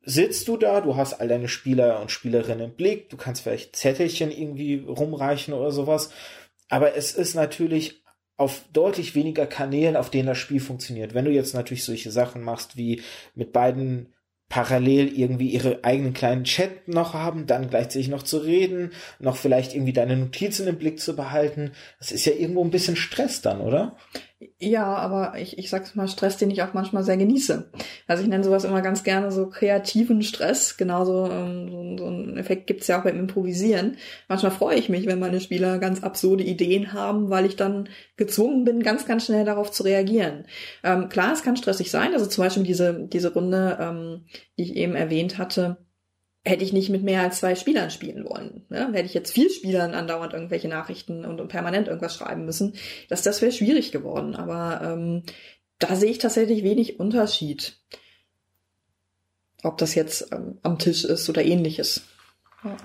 sitzt 0.03 0.47
du 0.47 0.57
da, 0.57 0.81
du 0.81 0.95
hast 0.95 1.13
all 1.13 1.27
deine 1.27 1.47
Spieler 1.47 2.01
und 2.01 2.11
Spielerinnen 2.11 2.71
im 2.71 2.75
Blick, 2.75 3.09
du 3.09 3.17
kannst 3.17 3.41
vielleicht 3.41 3.75
Zettelchen 3.75 4.31
irgendwie 4.31 4.83
rumreichen 4.85 5.53
oder 5.53 5.71
sowas, 5.71 6.09
aber 6.69 6.95
es 6.95 7.13
ist 7.13 7.35
natürlich 7.35 8.03
auf 8.35 8.61
deutlich 8.73 9.15
weniger 9.15 9.45
Kanälen, 9.45 9.95
auf 9.95 10.09
denen 10.09 10.27
das 10.27 10.37
Spiel 10.37 10.59
funktioniert. 10.59 11.13
Wenn 11.13 11.25
du 11.25 11.31
jetzt 11.31 11.53
natürlich 11.53 11.83
solche 11.83 12.11
Sachen 12.11 12.41
machst, 12.41 12.77
wie 12.77 13.01
mit 13.35 13.53
beiden 13.53 14.13
parallel 14.49 15.17
irgendwie 15.17 15.49
ihre 15.49 15.83
eigenen 15.83 16.13
kleinen 16.13 16.43
Chat 16.43 16.87
noch 16.87 17.13
haben, 17.13 17.47
dann 17.47 17.69
gleichzeitig 17.69 18.09
noch 18.09 18.23
zu 18.23 18.37
reden, 18.37 18.91
noch 19.19 19.35
vielleicht 19.35 19.73
irgendwie 19.73 19.93
deine 19.93 20.17
Notizen 20.17 20.67
im 20.67 20.77
Blick 20.77 20.99
zu 20.99 21.15
behalten, 21.15 21.71
das 21.97 22.11
ist 22.11 22.25
ja 22.25 22.33
irgendwo 22.33 22.63
ein 22.63 22.69
bisschen 22.69 22.95
Stress 22.95 23.41
dann, 23.41 23.61
oder? 23.61 23.97
Ja, 24.60 24.86
aber 24.86 25.39
ich, 25.39 25.58
ich 25.58 25.69
sag's 25.69 25.95
mal, 25.95 26.08
Stress, 26.08 26.38
den 26.38 26.51
ich 26.51 26.62
auch 26.63 26.73
manchmal 26.73 27.03
sehr 27.03 27.17
genieße. 27.17 27.71
Also 28.08 28.23
ich 28.23 28.29
nenne 28.29 28.43
sowas 28.43 28.63
immer 28.63 28.82
ganz 28.82 29.03
gerne 29.03 29.32
so 29.32 29.47
kreativen 29.47 30.21
Stress. 30.21 30.77
Genauso 30.77 31.29
ähm, 31.29 31.69
so, 31.69 32.03
so 32.03 32.10
ein 32.10 32.38
Effekt 32.38 32.67
gibt's 32.67 32.88
ja 32.88 32.99
auch 32.99 33.03
beim 33.03 33.19
Improvisieren. 33.19 33.97
Manchmal 34.27 34.51
freue 34.51 34.77
ich 34.77 34.89
mich, 34.89 35.06
wenn 35.06 35.19
meine 35.19 35.41
Spieler 35.41 35.79
ganz 35.79 36.03
absurde 36.03 36.43
Ideen 36.43 36.93
haben, 36.93 37.29
weil 37.29 37.45
ich 37.45 37.56
dann 37.56 37.89
gezwungen 38.17 38.63
bin, 38.63 38.84
ganz, 38.84 39.06
ganz 39.06 39.25
schnell 39.25 39.45
darauf 39.45 39.71
zu 39.71 39.84
reagieren. 39.84 40.45
Ähm, 40.84 41.10
klar, 41.10 41.34
es 41.34 41.43
kann 41.43 41.58
stressig 41.58 41.91
sein. 41.91 42.13
Also 42.13 42.25
zum 42.25 42.43
Beispiel 42.43 42.63
diese, 42.63 43.08
diese 43.08 43.34
Runde, 43.34 43.77
ähm, 43.79 44.25
die 44.58 44.63
ich 44.63 44.75
eben 44.75 44.95
erwähnt 44.95 45.38
hatte, 45.38 45.77
hätte 46.45 46.63
ich 46.63 46.73
nicht 46.73 46.89
mit 46.89 47.03
mehr 47.03 47.21
als 47.21 47.39
zwei 47.39 47.56
Spielern 47.56 47.89
spielen 47.89 48.25
wollen. 48.25 48.65
Ne? 48.69 48.89
Hätte 48.91 49.06
ich 49.06 49.13
jetzt 49.13 49.32
vier 49.32 49.49
Spielern 49.49 49.93
andauernd 49.93 50.34
irgendwelche 50.34 50.67
Nachrichten 50.67 51.25
und, 51.25 51.47
permanent 51.47 51.88
irgendwas 51.88 52.15
schreiben 52.15 52.45
müssen, 52.45 52.75
das, 53.10 53.21
das 53.21 53.41
wäre 53.41 53.51
schwierig 53.51 53.91
geworden. 53.91 54.36
Aber 54.36 54.82
ähm, 54.84 55.23
da 55.79 55.95
sehe 55.95 56.12
ich 56.12 56.17
tatsächlich 56.17 56.63
wenig 56.63 56.99
Unterschied. 56.99 57.77
Ob 59.63 59.77
das 59.77 59.95
jetzt 59.95 60.34
ähm, 60.34 60.58
am 60.63 60.77
Tisch 60.79 61.06
ist 61.06 61.29
oder 61.29 61.43
ähnliches. 61.43 62.03
Ja. 62.65 62.75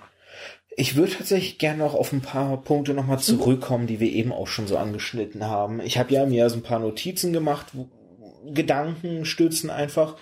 Ich 0.77 0.95
würde 0.95 1.13
tatsächlich 1.13 1.59
gerne 1.59 1.79
noch 1.81 1.95
auf 1.95 2.13
ein 2.13 2.21
paar 2.21 2.63
Punkte 2.63 2.95
nochmal 2.95 3.17
mhm. 3.17 3.23
zurückkommen, 3.23 3.89
die 3.89 3.99
wir 3.99 4.13
eben 4.13 4.33
auch 4.33 4.47
schon 4.47 4.69
so 4.69 4.79
angeschnitten 4.79 5.45
haben. 5.45 5.81
Ich 5.81 5.99
habe 5.99 6.15
ja 6.15 6.25
mir 6.25 6.49
so 6.49 6.57
ein 6.57 6.63
paar 6.63 6.79
Notizen 6.79 7.33
gemacht, 7.33 7.67
Gedanken 8.47 9.25
stützen 9.25 9.71
einfach. 9.71 10.17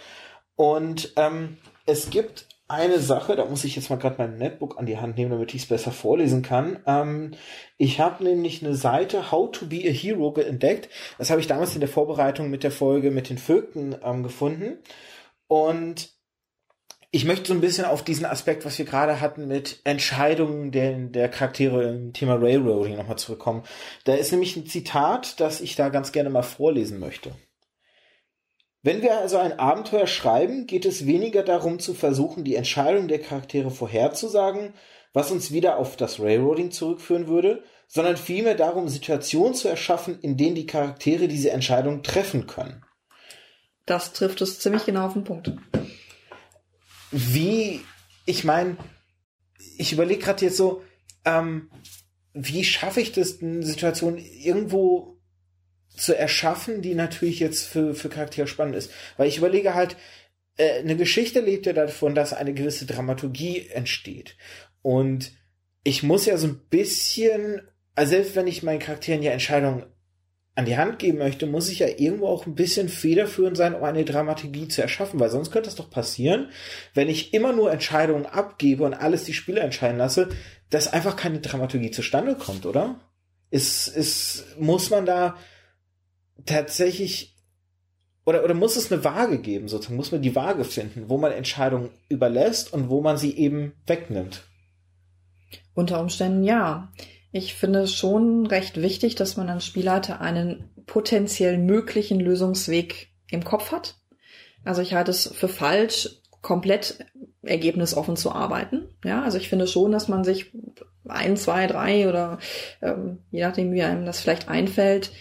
Und 0.55 1.13
ähm, 1.17 1.59
es 1.85 2.09
gibt 2.09 2.46
eine 2.69 2.99
Sache, 2.99 3.37
da 3.37 3.45
muss 3.45 3.65
ich 3.65 3.77
jetzt 3.77 3.91
mal 3.91 3.97
gerade 3.97 4.17
mein 4.19 4.39
Netbook 4.39 4.79
an 4.79 4.87
die 4.87 4.99
Hand 4.99 5.17
nehmen, 5.17 5.31
damit 5.31 5.55
ich 5.55 5.63
es 5.63 5.69
besser 5.69 5.93
vorlesen 5.93 6.43
kann. 6.43 6.81
Ähm, 6.87 7.33
ich 7.79 8.01
habe 8.01 8.25
nämlich 8.25 8.65
eine 8.65 8.75
Seite 8.75 9.31
How 9.31 9.51
to 9.53 9.67
be 9.67 9.85
a 9.87 9.93
Hero 9.93 10.35
entdeckt. 10.35 10.89
Das 11.19 11.31
habe 11.31 11.41
ich 11.41 11.47
damals 11.47 11.75
in 11.75 11.81
der 11.81 11.89
Vorbereitung 11.89 12.51
mit 12.51 12.65
der 12.65 12.73
Folge 12.73 13.11
mit 13.11 13.31
den 13.31 13.39
Vögten 13.39 13.97
ähm, 14.03 14.23
gefunden. 14.25 14.79
Und 15.47 16.11
ich 17.13 17.25
möchte 17.25 17.49
so 17.49 17.55
ein 17.55 17.61
bisschen 17.61 17.85
auf 17.85 18.03
diesen 18.03 18.27
Aspekt, 18.27 18.65
was 18.65 18.79
wir 18.79 18.85
gerade 18.85 19.21
hatten 19.21 19.47
mit 19.47 19.81
Entscheidungen 19.85 20.73
der, 20.73 20.99
der 20.99 21.29
Charaktere 21.29 21.89
im 21.89 22.13
Thema 22.13 22.35
Railroading 22.35 22.97
nochmal 22.97 23.17
zurückkommen. 23.17 23.63
Da 24.05 24.15
ist 24.15 24.33
nämlich 24.33 24.57
ein 24.57 24.67
Zitat, 24.67 25.41
das 25.41 25.61
ich 25.61 25.77
da 25.77 25.89
ganz 25.89 26.11
gerne 26.13 26.31
mal 26.31 26.43
vorlesen 26.43 26.99
möchte. 26.99 27.33
Wenn 28.87 29.03
wir 29.03 29.19
also 29.19 29.39
ein 29.39 29.59
Abenteuer 29.59 30.07
schreiben, 30.07 30.69
geht 30.69 30.87
es 30.87 31.07
weniger 31.07 31.43
darum 31.43 31.81
zu 31.81 31.93
versuchen, 31.93 32.45
die 32.45 32.55
Entscheidung 32.55 33.09
der 33.09 33.19
Charaktere 33.19 33.73
vorherzusagen, 33.73 34.75
was 35.13 35.33
uns 35.33 35.51
wieder 35.51 35.79
auf 35.79 35.97
das 35.97 36.21
Railroading 36.21 36.71
zurückführen 36.71 37.27
würde, 37.27 37.65
sondern 37.89 38.17
vielmehr 38.17 38.55
darum, 38.55 38.89
Situationen 38.89 39.55
zu 39.55 39.67
erschaffen, 39.67 40.21
in 40.21 40.37
denen 40.37 40.55
die 40.55 40.67
Charaktere 40.67 41.27
diese 41.27 41.51
Entscheidung 41.51 42.05
treffen 42.05 42.47
können. 42.47 42.85
Das 43.87 44.13
trifft 44.13 44.41
es 44.41 44.61
ziemlich 44.61 44.85
genau 44.85 45.07
auf 45.07 45.15
den 45.15 45.25
Punkt. 45.25 45.51
Wie, 47.11 47.81
ich 48.25 48.45
meine, 48.45 48.77
ich 49.79 49.93
überlege 49.93 50.23
gerade 50.23 50.45
jetzt 50.45 50.59
so, 50.59 50.85
ähm, 51.25 51.73
wie 52.35 52.63
schaffe 52.63 53.01
ich 53.01 53.11
das, 53.11 53.43
eine 53.43 53.67
Situation 53.67 54.17
irgendwo 54.17 55.16
zu 55.97 56.17
erschaffen, 56.17 56.83
die 56.83 56.95
natürlich 56.95 57.41
jetzt 57.41 57.67
für, 57.67 57.95
für 57.95 58.09
Charaktere 58.09 58.47
spannend 58.47 58.77
ist. 58.77 58.91
Weil 59.17 59.29
ich 59.29 59.39
überlege 59.39 59.75
halt, 59.75 59.97
äh, 60.57 60.81
eine 60.81 60.97
Geschichte 60.97 61.41
lebt 61.41 61.67
ja 61.67 61.73
davon, 61.73 62.15
dass 62.15 62.33
eine 62.33 62.55
gewisse 62.55 62.87
Dramaturgie 62.87 63.69
entsteht. 63.69 64.37
Und 64.83 65.33
ich 65.85 66.03
muss 66.03 66.27
ja 66.27 66.37
so 66.37 66.49
ein 66.49 66.61
bisschen, 66.71 67.63
also 67.95 68.11
selbst 68.11 68.37
wenn 68.37 68.47
ich 68.47 68.63
meinen 68.63 68.81
Charakteren 68.81 69.23
ja 69.23 69.33
Entscheidungen 69.33 69.85
an 70.55 70.65
die 70.65 70.79
Hand 70.79 70.99
geben 70.99 71.19
möchte, 71.19 71.47
muss 71.47 71.69
ich 71.69 71.81
ja 71.81 71.87
irgendwo 71.87 72.29
auch 72.29 72.47
ein 72.47 72.55
bisschen 72.55 72.89
federführend 72.89 73.59
sein, 73.59 73.75
um 73.75 73.85
eine 73.85 74.07
Dramaturgie 74.07 74.69
zu 74.69 74.81
erschaffen, 74.81 75.21
weil 75.21 75.29
sonst 75.29 75.51
könnte 75.51 75.69
es 75.69 75.75
doch 75.75 75.91
passieren, 75.91 76.49
wenn 76.95 77.11
ich 77.11 77.35
immer 77.35 77.53
nur 77.53 77.71
Entscheidungen 77.71 78.25
abgebe 78.25 78.85
und 78.85 78.95
alles 78.95 79.25
die 79.25 79.35
Spieler 79.35 79.63
entscheiden 79.63 79.99
lasse, 79.99 80.31
dass 80.71 80.93
einfach 80.93 81.15
keine 81.15 81.41
Dramaturgie 81.41 81.91
zustande 81.91 82.35
kommt, 82.37 82.65
oder? 82.65 82.99
Ist, 83.51 83.87
ist, 83.87 84.57
muss 84.59 84.89
man 84.91 85.05
da 85.05 85.37
tatsächlich 86.45 87.37
oder, 88.27 88.43
oder 88.43 88.55
muss 88.55 88.77
es 88.77 88.91
eine 88.91 89.05
Waage 89.05 89.39
geben, 89.39 89.69
sozusagen, 89.69 89.97
muss 89.97 90.11
man 90.11 90.21
die 90.21 90.35
Waage 90.35 90.65
finden, 90.65 91.09
wo 91.09 91.17
man 91.17 91.31
Entscheidungen 91.31 91.91
überlässt 92.09 92.73
und 92.73 92.91
wo 92.91 93.01
man 93.01 93.17
sie 93.17 93.37
eben 93.37 93.73
wegnimmt? 93.87 94.43
Unter 95.75 96.01
Umständen 96.01 96.43
ja. 96.43 96.93
Ich 97.31 97.55
finde 97.55 97.81
es 97.81 97.95
schon 97.95 98.47
recht 98.47 98.83
wichtig, 98.83 99.15
dass 99.15 99.37
man 99.37 99.49
als 99.49 99.65
Spielleiter 99.65 100.21
einen 100.21 100.71
potenziell 100.87 101.57
möglichen 101.59 102.19
Lösungsweg 102.19 103.13
im 103.31 103.45
Kopf 103.45 103.71
hat. 103.71 103.97
Also 104.65 104.83
ich 104.83 104.95
halte 104.95 105.13
es 105.13 105.29
für 105.29 105.49
falsch, 105.49 106.21
komplett 106.43 106.99
ergebnisoffen 107.43 108.17
zu 108.17 108.33
arbeiten. 108.33 108.89
Ja, 109.05 109.23
also 109.23 109.39
ich 109.39 109.49
finde 109.49 109.69
schon, 109.69 109.93
dass 109.93 110.09
man 110.09 110.25
sich 110.25 110.53
ein, 111.07 111.37
zwei, 111.37 111.67
drei 111.69 112.09
oder 112.09 112.39
ähm, 112.83 113.19
je 113.31 113.43
nachdem, 113.43 113.73
wie 113.73 113.83
einem 113.83 114.05
das 114.05 114.21
vielleicht 114.21 114.49
einfällt, 114.49 115.13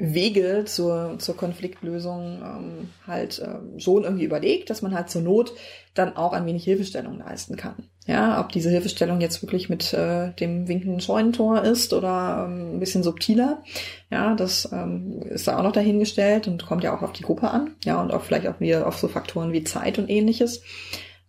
Wege 0.00 0.64
zur, 0.64 1.16
zur 1.18 1.36
Konfliktlösung 1.36 2.40
ähm, 2.42 2.88
halt 3.06 3.42
ähm, 3.44 3.78
schon 3.78 4.04
irgendwie 4.04 4.24
überlegt, 4.24 4.70
dass 4.70 4.80
man 4.80 4.94
halt 4.94 5.10
zur 5.10 5.20
Not 5.20 5.52
dann 5.94 6.16
auch 6.16 6.32
ein 6.32 6.46
wenig 6.46 6.64
Hilfestellung 6.64 7.18
leisten 7.18 7.56
kann. 7.56 7.74
Ja, 8.06 8.40
ob 8.40 8.50
diese 8.50 8.70
Hilfestellung 8.70 9.20
jetzt 9.20 9.42
wirklich 9.42 9.68
mit 9.68 9.92
äh, 9.92 10.32
dem 10.32 10.68
winkenden 10.68 11.00
Scheunentor 11.00 11.62
ist 11.62 11.92
oder 11.92 12.46
ähm, 12.48 12.76
ein 12.76 12.80
bisschen 12.80 13.02
subtiler, 13.02 13.62
ja, 14.10 14.34
das 14.34 14.70
ähm, 14.72 15.20
ist 15.22 15.46
da 15.46 15.58
auch 15.58 15.62
noch 15.62 15.72
dahingestellt 15.72 16.48
und 16.48 16.66
kommt 16.66 16.82
ja 16.82 16.96
auch 16.96 17.02
auf 17.02 17.12
die 17.12 17.22
Gruppe 17.22 17.50
an, 17.50 17.76
ja, 17.84 18.00
und 18.00 18.12
auch 18.12 18.22
vielleicht 18.22 18.48
auch 18.48 18.58
wieder 18.58 18.86
auf 18.86 18.96
so 18.96 19.06
Faktoren 19.06 19.52
wie 19.52 19.64
Zeit 19.64 19.98
und 19.98 20.08
ähnliches. 20.08 20.62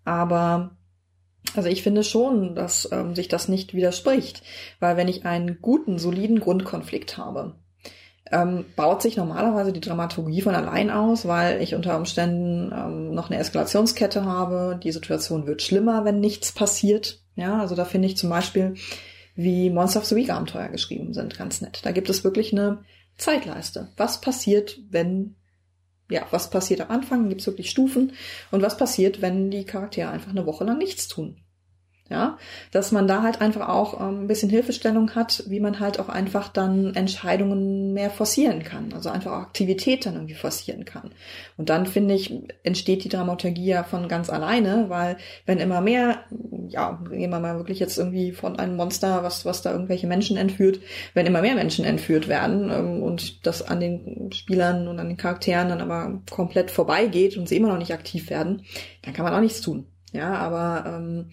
Aber 0.05 0.71
also 1.55 1.67
ich 1.67 1.83
finde 1.83 2.03
schon, 2.03 2.55
dass 2.55 2.87
ähm, 2.91 3.15
sich 3.15 3.27
das 3.27 3.49
nicht 3.49 3.73
widerspricht, 3.73 4.41
weil 4.79 4.95
wenn 4.95 5.09
ich 5.09 5.25
einen 5.25 5.59
guten, 5.61 5.99
soliden 5.99 6.39
Grundkonflikt 6.39 7.17
habe, 7.17 7.55
ähm, 8.31 8.65
baut 8.75 9.01
sich 9.01 9.17
normalerweise 9.17 9.73
die 9.73 9.81
Dramaturgie 9.81 10.41
von 10.41 10.55
allein 10.55 10.89
aus, 10.89 11.27
weil 11.27 11.61
ich 11.61 11.75
unter 11.75 11.97
Umständen 11.97 12.71
ähm, 12.71 13.13
noch 13.13 13.29
eine 13.29 13.39
Eskalationskette 13.39 14.25
habe. 14.25 14.79
Die 14.81 14.91
Situation 14.91 15.47
wird 15.47 15.61
schlimmer, 15.61 16.05
wenn 16.05 16.19
nichts 16.19 16.51
passiert. 16.51 17.21
Ja, 17.35 17.59
also 17.59 17.75
da 17.75 17.85
finde 17.85 18.07
ich 18.07 18.17
zum 18.17 18.29
Beispiel, 18.29 18.75
wie 19.35 19.69
Monster 19.69 19.99
of 19.99 20.05
the 20.05 20.15
Week 20.15 20.29
Abenteuer 20.29 20.69
geschrieben 20.69 21.13
sind, 21.13 21.37
ganz 21.37 21.61
nett. 21.61 21.79
Da 21.83 21.91
gibt 21.91 22.09
es 22.09 22.23
wirklich 22.23 22.51
eine 22.51 22.83
Zeitleiste. 23.17 23.89
Was 23.97 24.21
passiert, 24.21 24.79
wenn, 24.89 25.35
ja, 26.09 26.25
was 26.31 26.49
passiert 26.49 26.81
am 26.81 26.89
Anfang? 26.89 27.29
Gibt 27.29 27.41
es 27.41 27.47
wirklich 27.47 27.69
Stufen? 27.69 28.13
Und 28.51 28.61
was 28.61 28.77
passiert, 28.77 29.21
wenn 29.21 29.49
die 29.49 29.65
Charaktere 29.65 30.09
einfach 30.09 30.31
eine 30.31 30.45
Woche 30.45 30.63
lang 30.63 30.77
nichts 30.77 31.07
tun? 31.07 31.37
Ja, 32.11 32.37
dass 32.71 32.91
man 32.91 33.07
da 33.07 33.23
halt 33.23 33.39
einfach 33.39 33.69
auch 33.69 34.01
ähm, 34.01 34.23
ein 34.23 34.27
bisschen 34.27 34.49
Hilfestellung 34.49 35.15
hat, 35.15 35.45
wie 35.47 35.61
man 35.61 35.79
halt 35.79 35.97
auch 35.97 36.09
einfach 36.09 36.49
dann 36.49 36.93
Entscheidungen 36.93 37.93
mehr 37.93 38.09
forcieren 38.09 38.63
kann, 38.63 38.91
also 38.91 39.09
einfach 39.09 39.31
auch 39.31 39.43
Aktivität 39.43 40.05
dann 40.05 40.15
irgendwie 40.15 40.33
forcieren 40.33 40.83
kann. 40.83 41.11
Und 41.55 41.69
dann 41.69 41.85
finde 41.85 42.15
ich, 42.15 42.33
entsteht 42.63 43.05
die 43.05 43.09
Dramaturgie 43.09 43.67
ja 43.67 43.83
von 43.85 44.09
ganz 44.09 44.29
alleine, 44.29 44.89
weil 44.89 45.15
wenn 45.45 45.59
immer 45.59 45.79
mehr, 45.79 46.25
ja, 46.67 47.01
gehen 47.09 47.29
wir 47.29 47.39
mal 47.39 47.55
wirklich 47.55 47.79
jetzt 47.79 47.97
irgendwie 47.97 48.33
von 48.33 48.59
einem 48.59 48.75
Monster, 48.75 49.23
was, 49.23 49.45
was 49.45 49.61
da 49.61 49.71
irgendwelche 49.71 50.07
Menschen 50.07 50.35
entführt, 50.35 50.81
wenn 51.13 51.25
immer 51.25 51.41
mehr 51.41 51.55
Menschen 51.55 51.85
entführt 51.85 52.27
werden 52.27 52.69
ähm, 52.71 53.03
und 53.03 53.47
das 53.47 53.61
an 53.61 53.79
den 53.79 54.33
Spielern 54.33 54.89
und 54.89 54.99
an 54.99 55.07
den 55.07 55.15
Charakteren 55.15 55.69
dann 55.69 55.79
aber 55.79 56.19
komplett 56.29 56.71
vorbeigeht 56.71 57.37
und 57.37 57.47
sie 57.47 57.55
immer 57.55 57.69
noch 57.69 57.77
nicht 57.77 57.93
aktiv 57.93 58.29
werden, 58.29 58.65
dann 59.01 59.13
kann 59.13 59.23
man 59.23 59.33
auch 59.33 59.39
nichts 59.39 59.61
tun. 59.61 59.87
Ja, 60.11 60.33
aber 60.33 60.83
ähm, 60.85 61.29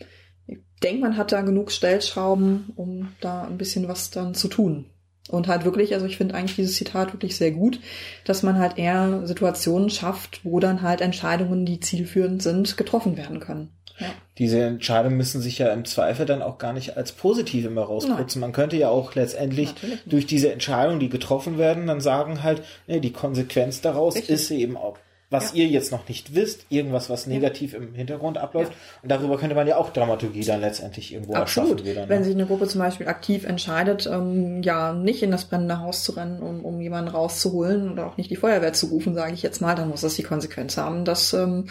denke, 0.80 1.02
man 1.02 1.16
hat 1.16 1.32
da 1.32 1.42
genug 1.42 1.72
Stellschrauben, 1.72 2.72
um 2.76 3.08
da 3.20 3.42
ein 3.44 3.58
bisschen 3.58 3.88
was 3.88 4.10
dann 4.10 4.34
zu 4.34 4.48
tun. 4.48 4.86
Und 5.28 5.46
halt 5.46 5.64
wirklich, 5.64 5.92
also 5.92 6.06
ich 6.06 6.16
finde 6.16 6.34
eigentlich 6.34 6.56
dieses 6.56 6.76
Zitat 6.76 7.12
wirklich 7.12 7.36
sehr 7.36 7.50
gut, 7.50 7.80
dass 8.24 8.42
man 8.42 8.58
halt 8.58 8.78
eher 8.78 9.26
Situationen 9.26 9.90
schafft, 9.90 10.40
wo 10.42 10.58
dann 10.58 10.80
halt 10.80 11.02
Entscheidungen, 11.02 11.66
die 11.66 11.80
zielführend 11.80 12.42
sind, 12.42 12.76
getroffen 12.78 13.16
werden 13.18 13.38
können. 13.38 13.68
Ja. 13.98 14.06
Diese 14.38 14.62
Entscheidungen 14.62 15.16
müssen 15.16 15.40
sich 15.40 15.58
ja 15.58 15.72
im 15.72 15.84
Zweifel 15.84 16.24
dann 16.24 16.40
auch 16.40 16.58
gar 16.58 16.72
nicht 16.72 16.96
als 16.96 17.12
positiv 17.12 17.66
immer 17.66 17.82
rausputzen. 17.82 18.40
Man 18.40 18.52
könnte 18.52 18.76
ja 18.76 18.88
auch 18.88 19.14
letztendlich 19.14 19.74
durch 20.06 20.26
diese 20.26 20.52
Entscheidungen, 20.52 21.00
die 21.00 21.08
getroffen 21.08 21.58
werden, 21.58 21.88
dann 21.88 22.00
sagen 22.00 22.42
halt, 22.42 22.62
nee, 22.86 23.00
die 23.00 23.12
Konsequenz 23.12 23.80
daraus 23.80 24.14
Richtig. 24.14 24.34
ist 24.34 24.50
eben 24.50 24.76
auch 24.76 24.96
was 25.30 25.52
ja. 25.52 25.58
ihr 25.58 25.68
jetzt 25.68 25.92
noch 25.92 26.08
nicht 26.08 26.34
wisst, 26.34 26.64
irgendwas, 26.70 27.10
was 27.10 27.26
negativ 27.26 27.74
ja. 27.74 27.80
im 27.80 27.94
Hintergrund 27.94 28.38
abläuft. 28.38 28.72
Und 29.02 29.10
darüber 29.10 29.36
könnte 29.36 29.54
man 29.54 29.66
ja 29.66 29.76
auch 29.76 29.90
Dramaturgie 29.90 30.44
dann 30.44 30.62
letztendlich 30.62 31.12
irgendwo 31.12 31.34
Absolut. 31.34 31.70
erschaffen 31.70 31.90
wieder. 31.90 32.02
Ne? 32.02 32.08
Wenn 32.08 32.24
sich 32.24 32.34
eine 32.34 32.46
Gruppe 32.46 32.66
zum 32.66 32.80
Beispiel 32.80 33.08
aktiv 33.08 33.44
entscheidet, 33.44 34.06
ähm, 34.10 34.62
ja, 34.62 34.94
nicht 34.94 35.22
in 35.22 35.30
das 35.30 35.44
brennende 35.44 35.80
Haus 35.80 36.02
zu 36.02 36.12
rennen, 36.12 36.40
um, 36.40 36.64
um 36.64 36.80
jemanden 36.80 37.10
rauszuholen 37.10 37.92
oder 37.92 38.06
auch 38.06 38.16
nicht 38.16 38.30
die 38.30 38.36
Feuerwehr 38.36 38.72
zu 38.72 38.86
rufen, 38.86 39.14
sage 39.14 39.34
ich 39.34 39.42
jetzt 39.42 39.60
mal, 39.60 39.74
dann 39.74 39.90
muss 39.90 40.00
das 40.00 40.14
die 40.14 40.22
Konsequenz 40.22 40.78
haben, 40.78 41.04
dass 41.04 41.34
ähm, 41.34 41.66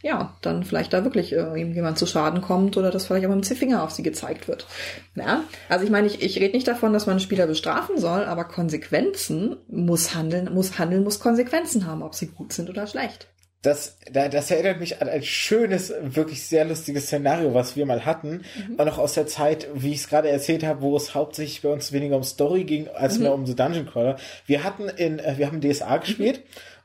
ja, 0.00 0.34
dann 0.40 0.64
vielleicht 0.64 0.94
da 0.94 1.04
wirklich 1.04 1.34
äh, 1.34 1.56
jemand 1.56 1.98
zu 1.98 2.06
Schaden 2.06 2.40
kommt 2.40 2.78
oder 2.78 2.90
dass 2.90 3.06
vielleicht 3.06 3.26
auch 3.26 3.34
mit 3.34 3.48
dem 3.48 3.56
Finger 3.56 3.82
auf 3.82 3.90
sie 3.90 4.02
gezeigt 4.02 4.48
wird. 4.48 4.66
Ja? 5.14 5.44
Also 5.68 5.84
ich 5.84 5.90
meine, 5.90 6.06
ich, 6.06 6.22
ich 6.22 6.40
rede 6.40 6.54
nicht 6.54 6.66
davon, 6.66 6.94
dass 6.94 7.06
man 7.06 7.20
Spieler 7.20 7.46
bestrafen 7.46 7.98
soll, 7.98 8.24
aber 8.24 8.44
Konsequenzen 8.44 9.56
muss 9.68 10.14
handeln, 10.14 10.52
muss 10.54 10.78
handeln, 10.78 11.04
muss 11.04 11.20
Konsequenzen 11.20 11.86
haben, 11.86 12.02
ob 12.02 12.14
sie 12.14 12.28
gut 12.28 12.54
sind 12.54 12.70
oder 12.70 12.86
schlecht 12.86 13.01
schlecht. 13.02 13.28
Das, 13.62 13.98
das 14.10 14.50
erinnert 14.50 14.80
mich 14.80 15.00
an 15.00 15.08
ein 15.08 15.22
schönes, 15.22 15.94
wirklich 16.00 16.44
sehr 16.44 16.64
lustiges 16.64 17.06
Szenario, 17.06 17.54
was 17.54 17.76
wir 17.76 17.86
mal 17.86 18.04
hatten. 18.04 18.42
Mhm. 18.68 18.74
Und 18.74 18.88
auch 18.88 18.98
aus 18.98 19.14
der 19.14 19.28
Zeit, 19.28 19.68
wie 19.72 19.92
ich 19.92 19.98
es 19.98 20.08
gerade 20.08 20.28
erzählt 20.30 20.64
habe, 20.64 20.82
wo 20.82 20.96
es 20.96 21.14
hauptsächlich 21.14 21.62
bei 21.62 21.68
uns 21.68 21.92
weniger 21.92 22.16
um 22.16 22.24
Story 22.24 22.64
ging, 22.64 22.88
als 22.88 23.16
mhm. 23.16 23.22
mehr 23.22 23.34
um 23.34 23.46
so 23.46 23.54
Dungeon 23.54 23.86
Crawler. 23.86 24.16
Wir 24.46 24.64
hatten 24.64 24.88
in, 24.88 25.20
äh, 25.20 25.34
wir 25.38 25.46
haben 25.46 25.60
DSA 25.60 25.98
gespielt 25.98 26.38
mhm. 26.38 26.42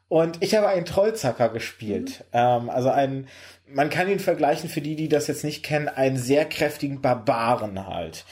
und 0.10 0.44
ich 0.44 0.54
habe 0.54 0.68
einen 0.68 0.86
Trollzacker 0.86 1.50
gespielt. 1.50 2.20
Mhm. 2.20 2.26
Ähm, 2.34 2.70
also 2.70 2.90
einen, 2.90 3.28
man 3.68 3.90
kann 3.90 4.08
ihn 4.08 4.20
vergleichen, 4.20 4.70
für 4.70 4.82
die, 4.82 4.96
die 4.96 5.10
das 5.10 5.26
jetzt 5.26 5.44
nicht 5.44 5.64
kennen, 5.64 5.88
einen 5.88 6.18
sehr 6.18 6.46
kräftigen 6.46 7.02
Barbaren 7.02 7.88
halt. 7.88 8.24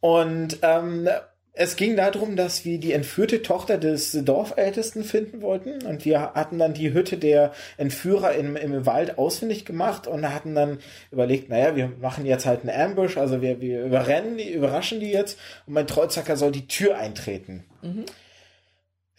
Und 0.00 0.58
ähm, 0.62 1.08
es 1.56 1.76
ging 1.76 1.96
darum, 1.96 2.34
dass 2.34 2.64
wir 2.64 2.78
die 2.78 2.92
entführte 2.92 3.40
Tochter 3.40 3.78
des 3.78 4.10
Dorfältesten 4.10 5.04
finden 5.04 5.40
wollten 5.40 5.86
und 5.86 6.04
wir 6.04 6.20
hatten 6.34 6.58
dann 6.58 6.74
die 6.74 6.92
Hütte 6.92 7.16
der 7.16 7.52
Entführer 7.76 8.34
im, 8.34 8.56
im 8.56 8.86
Wald 8.86 9.18
ausfindig 9.18 9.64
gemacht 9.64 10.08
und 10.08 10.28
hatten 10.34 10.56
dann 10.56 10.78
überlegt, 11.12 11.48
naja, 11.48 11.76
wir 11.76 11.92
machen 12.00 12.26
jetzt 12.26 12.44
halt 12.44 12.62
einen 12.62 12.90
Ambush, 12.90 13.16
also 13.16 13.40
wir, 13.40 13.60
wir 13.60 13.84
überrennen 13.84 14.36
die, 14.36 14.52
überraschen 14.52 14.98
die 14.98 15.12
jetzt 15.12 15.38
und 15.66 15.74
mein 15.74 15.86
Trollzacker 15.86 16.36
soll 16.36 16.50
die 16.50 16.66
Tür 16.66 16.98
eintreten. 16.98 17.62
Mhm. 17.82 18.04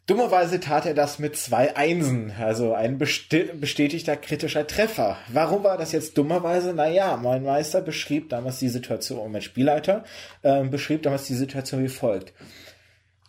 Dummerweise 0.07 0.59
tat 0.59 0.85
er 0.85 0.93
das 0.93 1.17
mit 1.17 1.35
zwei 1.35 1.75
Einsen, 1.75 2.31
also 2.39 2.75
ein 2.75 2.99
bestätigter 2.99 4.15
kritischer 4.15 4.67
Treffer. 4.67 5.17
Warum 5.29 5.63
war 5.63 5.79
das 5.79 5.93
jetzt 5.93 6.15
dummerweise? 6.15 6.75
Naja, 6.75 7.17
mein 7.17 7.41
Meister 7.41 7.81
beschrieb 7.81 8.29
damals 8.29 8.59
die 8.59 8.69
Situation, 8.69 9.31
mein 9.31 9.41
Spielleiter 9.41 10.03
äh, 10.43 10.63
beschrieb 10.63 11.01
damals 11.01 11.25
die 11.25 11.33
Situation 11.33 11.83
wie 11.83 11.89
folgt. 11.89 12.33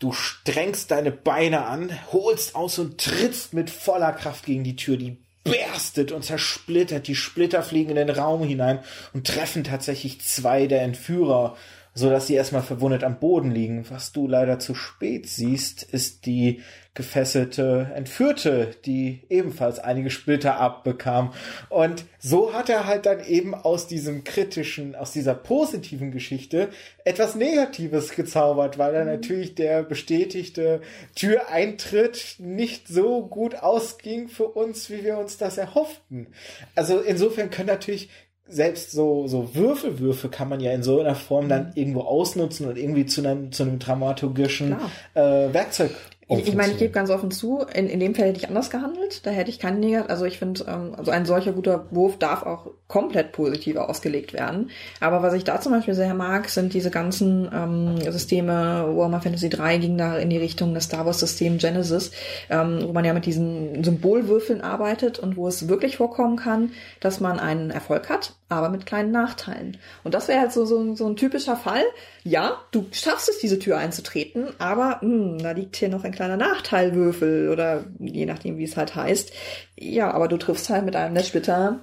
Du 0.01 0.13
strengst 0.13 0.91
deine 0.91 1.13
Beine 1.13 1.65
an, 1.65 1.91
holst 2.13 2.55
aus 2.55 2.79
und 2.79 3.01
trittst 3.01 3.55
mit 3.55 3.71
voller 3.71 4.13
Kraft 4.13 4.45
gegen 4.45 4.63
die 4.63 4.77
Tür, 4.77 4.99
die 4.99 5.17
berstet 5.45 6.13
und 6.13 6.25
zersplittert, 6.25 7.07
die 7.07 7.15
Splitter 7.15 7.63
fliegen 7.63 7.91
in 7.91 7.97
den 7.97 8.11
Raum 8.11 8.43
hinein 8.43 8.81
und 9.15 9.27
treffen 9.27 9.65
tatsächlich 9.65 10.21
zwei 10.21 10.67
der 10.67 10.83
Entführer 10.83 11.57
so 11.97 12.11
dass 12.11 12.27
sie 12.27 12.35
erstmal 12.35 12.63
verwundet 12.63 13.03
am 13.03 13.19
Boden 13.19 13.51
liegen. 13.51 13.87
Was 13.91 14.13
du 14.13 14.29
leider 14.29 14.59
zu 14.59 14.75
spät 14.75 15.27
siehst, 15.27 15.83
ist 15.83 16.27
die 16.27 16.61
gefesselte 16.97 17.93
Entführte, 17.95 18.71
die 18.85 19.23
ebenfalls 19.29 19.79
einige 19.79 20.11
Splitter 20.11 20.57
abbekam. 20.57 21.33
Und 21.69 22.05
so 22.19 22.53
hat 22.53 22.69
er 22.69 22.87
halt 22.87 23.07
dann 23.07 23.25
eben 23.25 23.55
aus 23.55 23.87
diesem 23.87 24.25
kritischen, 24.25 24.95
aus 24.95 25.13
dieser 25.13 25.35
positiven 25.35 26.11
Geschichte 26.11 26.69
etwas 27.05 27.35
Negatives 27.35 28.11
gezaubert, 28.11 28.79
weil 28.79 28.93
dann 28.93 29.07
mhm. 29.07 29.13
natürlich 29.13 29.55
der 29.55 29.83
bestätigte 29.83 30.81
Türeintritt 31.15 32.37
nicht 32.39 32.89
so 32.89 33.27
gut 33.27 33.55
ausging 33.57 34.29
für 34.29 34.49
uns, 34.49 34.91
wie 34.91 35.05
wir 35.05 35.19
uns 35.19 35.39
das 35.39 35.57
erhofften. 35.57 36.29
Also 36.75 37.01
insofern 37.01 37.51
können 37.51 37.69
natürlich 37.69 38.11
selbst 38.49 38.93
so, 38.93 39.27
so 39.27 39.55
Würfelwürfe 39.55 40.29
kann 40.29 40.49
man 40.49 40.61
ja 40.61 40.73
in 40.73 40.83
so 40.83 41.01
einer 41.01 41.15
Form 41.15 41.49
dann 41.49 41.67
mhm. 41.67 41.73
irgendwo 41.75 42.01
ausnutzen 42.03 42.69
und 42.69 42.79
irgendwie 42.79 43.07
zu 43.07 43.21
einem, 43.21 43.53
zu 43.53 43.65
einem 43.65 43.79
dramaturgischen 43.79 44.77
äh, 45.15 45.21
Werkzeug 45.21 45.93
ich, 46.29 46.49
ich 46.49 46.57
meine, 46.57 46.73
ich 46.73 46.79
gebe 46.79 46.91
ganz 46.91 47.09
offen 47.11 47.31
zu, 47.31 47.65
in, 47.73 47.89
in 47.89 48.01
dem 48.01 48.17
Fall 48.17 48.27
hätte 48.27 48.39
ich 48.39 48.49
anders 48.49 48.69
gehandelt. 48.71 49.25
Da 49.25 49.31
hätte 49.31 49.49
ich 49.49 49.61
keinen 49.61 49.79
Negat. 49.79 50.11
Also 50.11 50.25
ich 50.25 50.41
finde, 50.41 50.65
ähm, 50.67 50.95
also 50.97 51.13
ein 51.13 51.25
solcher 51.25 51.53
guter 51.53 51.87
Wurf 51.93 52.19
darf 52.19 52.43
auch 52.43 52.73
komplett 52.89 53.31
positiv 53.31 53.77
ausgelegt 53.77 54.33
werden. 54.33 54.71
Aber 54.99 55.23
was 55.23 55.35
ich 55.35 55.45
da 55.45 55.61
zum 55.61 55.71
Beispiel 55.71 55.95
sehr 55.95 56.15
mag, 56.15 56.49
sind 56.49 56.75
diese 56.75 56.91
ganzen 56.91 57.49
ähm, 57.55 58.01
Systeme, 58.11 58.87
Warhammer 58.97 59.21
Fantasy 59.21 59.49
3 59.49 59.79
ging 59.79 59.99
da 59.99 60.19
in 60.19 60.31
die 60.31 60.37
Richtung 60.37 60.75
des 60.75 60.85
Star 60.85 61.07
Wars 61.07 61.21
System 61.21 61.59
Genesis, 61.59 62.11
ähm, 62.51 62.81
wo 62.83 62.93
man 62.93 63.05
ja 63.05 63.13
mit 63.13 63.27
diesen 63.27 63.85
Symbolwürfeln 63.85 64.63
arbeitet 64.63 65.21
und 65.21 65.37
wo 65.37 65.47
es 65.47 65.69
wirklich 65.69 65.97
vorkommen 65.97 66.37
kann, 66.37 66.73
dass 66.99 67.21
man 67.21 67.39
einen 67.39 67.71
Erfolg 67.71 68.09
hat, 68.09 68.35
aber 68.49 68.69
mit 68.69 68.87
kleinen 68.87 69.11
Nachteilen. 69.11 69.77
Und 70.05 70.15
das 70.15 70.29
wäre 70.29 70.41
halt 70.41 70.53
so, 70.53 70.65
so, 70.65 70.95
so 70.95 71.07
ein 71.07 71.17
typischer 71.17 71.57
Fall. 71.57 71.83
Ja, 72.23 72.61
du 72.71 72.87
schaffst 72.93 73.29
es, 73.29 73.39
diese 73.39 73.59
Tür 73.59 73.79
einzutreten, 73.79 74.49
aber 74.59 75.01
mh, 75.03 75.09
hm, 75.09 75.39
da 75.39 75.51
liegt 75.53 75.77
hier 75.77 75.89
noch 75.89 76.05
ein 76.05 76.13
kleiner 76.13 76.37
Nachteilwürfel 76.37 77.51
oder 77.51 77.85
je 77.99 78.27
nachdem, 78.27 78.59
wie 78.59 78.65
es 78.65 78.77
halt 78.77 78.95
heißt. 78.95 79.33
Ja, 79.77 80.13
aber 80.13 80.29
du 80.29 80.37
triffst 80.37 80.71
halt 80.71 80.85
mit 80.85 80.95
einem 80.95 81.15
der 81.15 81.25
Splitter 81.25 81.81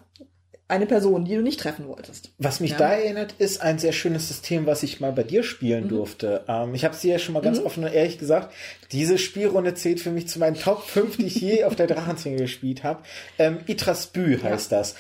eine 0.70 0.86
Person, 0.86 1.26
die 1.26 1.36
du 1.36 1.41
nicht 1.41 1.59
treffen 1.59 1.88
wolltest. 1.88 2.32
Was 2.38 2.59
mich 2.59 2.72
ja. 2.72 2.78
da 2.78 2.93
erinnert, 2.93 3.36
ist 3.38 3.61
ein 3.61 3.80
sehr 3.80 3.91
schönes 3.91 4.28
System, 4.28 4.66
was 4.66 4.82
ich 4.82 5.01
mal 5.01 5.11
bei 5.11 5.24
dir 5.24 5.43
spielen 5.43 5.86
mhm. 5.86 5.89
durfte. 5.89 6.43
Ähm, 6.47 6.74
ich 6.74 6.86
habe 6.86 6.95
es 6.95 7.01
dir 7.01 7.11
ja 7.11 7.20
schon 7.20 7.34
mal 7.34 7.41
ganz 7.41 7.59
mhm. 7.59 7.66
offen 7.66 7.84
und 7.84 7.93
ehrlich 7.93 8.18
gesagt, 8.18 8.53
diese 8.91 9.18
Spielrunde 9.18 9.76
zählt 9.76 9.99
für 9.99 10.09
mich 10.09 10.28
zu 10.28 10.39
meinen 10.39 10.55
Top 10.55 10.84
5, 10.84 11.18
die 11.18 11.26
ich 11.26 11.36
je 11.36 11.64
auf 11.66 11.76
der 11.76 11.88
Drachenzwinge 11.88 12.38
gespielt 12.38 12.84
habe. 12.84 13.03
Ähm, 13.38 13.59
Itrasbü 13.68 14.39
heißt 14.41 14.72
ja. 14.72 14.80
das. 14.80 14.95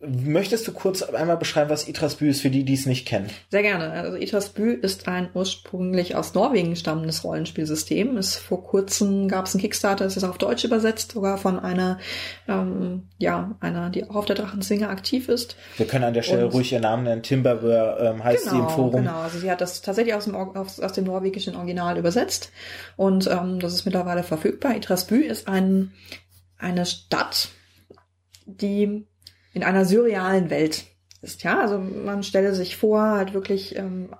Möchtest 0.00 0.68
du 0.68 0.72
kurz 0.72 1.02
einmal 1.02 1.38
beschreiben, 1.38 1.70
was 1.70 1.88
Itrasbü 1.88 2.28
ist 2.28 2.40
für 2.40 2.50
die, 2.50 2.62
die 2.62 2.74
es 2.74 2.86
nicht 2.86 3.04
kennen? 3.04 3.28
Sehr 3.50 3.62
gerne. 3.62 3.90
Also 3.90 4.16
Itrasbü 4.16 4.72
ist 4.74 5.08
ein 5.08 5.28
ursprünglich 5.34 6.14
aus 6.14 6.34
Norwegen 6.34 6.76
stammendes 6.76 7.24
Rollenspielsystem. 7.24 8.16
Es 8.16 8.36
vor 8.36 8.62
kurzem 8.62 9.26
gab 9.26 9.46
es 9.46 9.54
einen 9.54 9.60
Kickstarter, 9.60 10.04
das 10.04 10.16
ist 10.16 10.22
auf 10.22 10.38
Deutsch 10.38 10.62
übersetzt, 10.62 11.10
sogar 11.12 11.36
von 11.36 11.58
einer, 11.58 11.98
ähm, 12.46 13.08
ja, 13.18 13.56
einer, 13.58 13.90
die 13.90 14.08
auch 14.08 14.14
auf 14.14 14.24
der 14.24 14.36
Drachenzwinge 14.36 14.88
aktiv 14.88 15.28
ist. 15.28 15.56
Wir 15.78 15.86
können 15.86 16.04
an 16.04 16.14
der 16.14 16.22
Stelle 16.22 16.46
Und, 16.46 16.54
ruhig 16.54 16.70
ihren 16.70 16.82
Namen 16.82 17.02
nennen. 17.02 17.24
Timberware 17.24 18.14
ähm, 18.14 18.22
heißt 18.22 18.44
genau, 18.44 18.52
sie 18.52 18.58
im 18.58 18.66
genau, 18.66 18.76
Forum. 18.76 19.00
Genau, 19.02 19.18
also 19.18 19.40
sie 19.40 19.50
hat 19.50 19.60
das 19.60 19.82
tatsächlich 19.82 20.14
aus 20.14 20.26
dem, 20.26 20.36
aus, 20.36 20.78
aus 20.78 20.92
dem 20.92 21.06
norwegischen 21.06 21.56
Original 21.56 21.98
übersetzt. 21.98 22.52
Und 22.94 23.26
ähm, 23.26 23.58
das 23.58 23.74
ist 23.74 23.84
mittlerweile 23.84 24.22
verfügbar. 24.22 24.76
Itrasbü 24.76 25.22
ist 25.22 25.48
ein, 25.48 25.92
eine 26.56 26.86
Stadt, 26.86 27.48
die 28.46 29.08
in 29.52 29.62
einer 29.62 29.84
surrealen 29.84 30.50
Welt 30.50 30.84
ist. 31.20 31.42
Ja, 31.42 31.60
also 31.60 31.78
man 31.78 32.22
stelle 32.22 32.54
sich 32.54 32.76
vor, 32.76 33.02
halt 33.02 33.34
wirklich 33.34 33.76
ähm, 33.76 34.10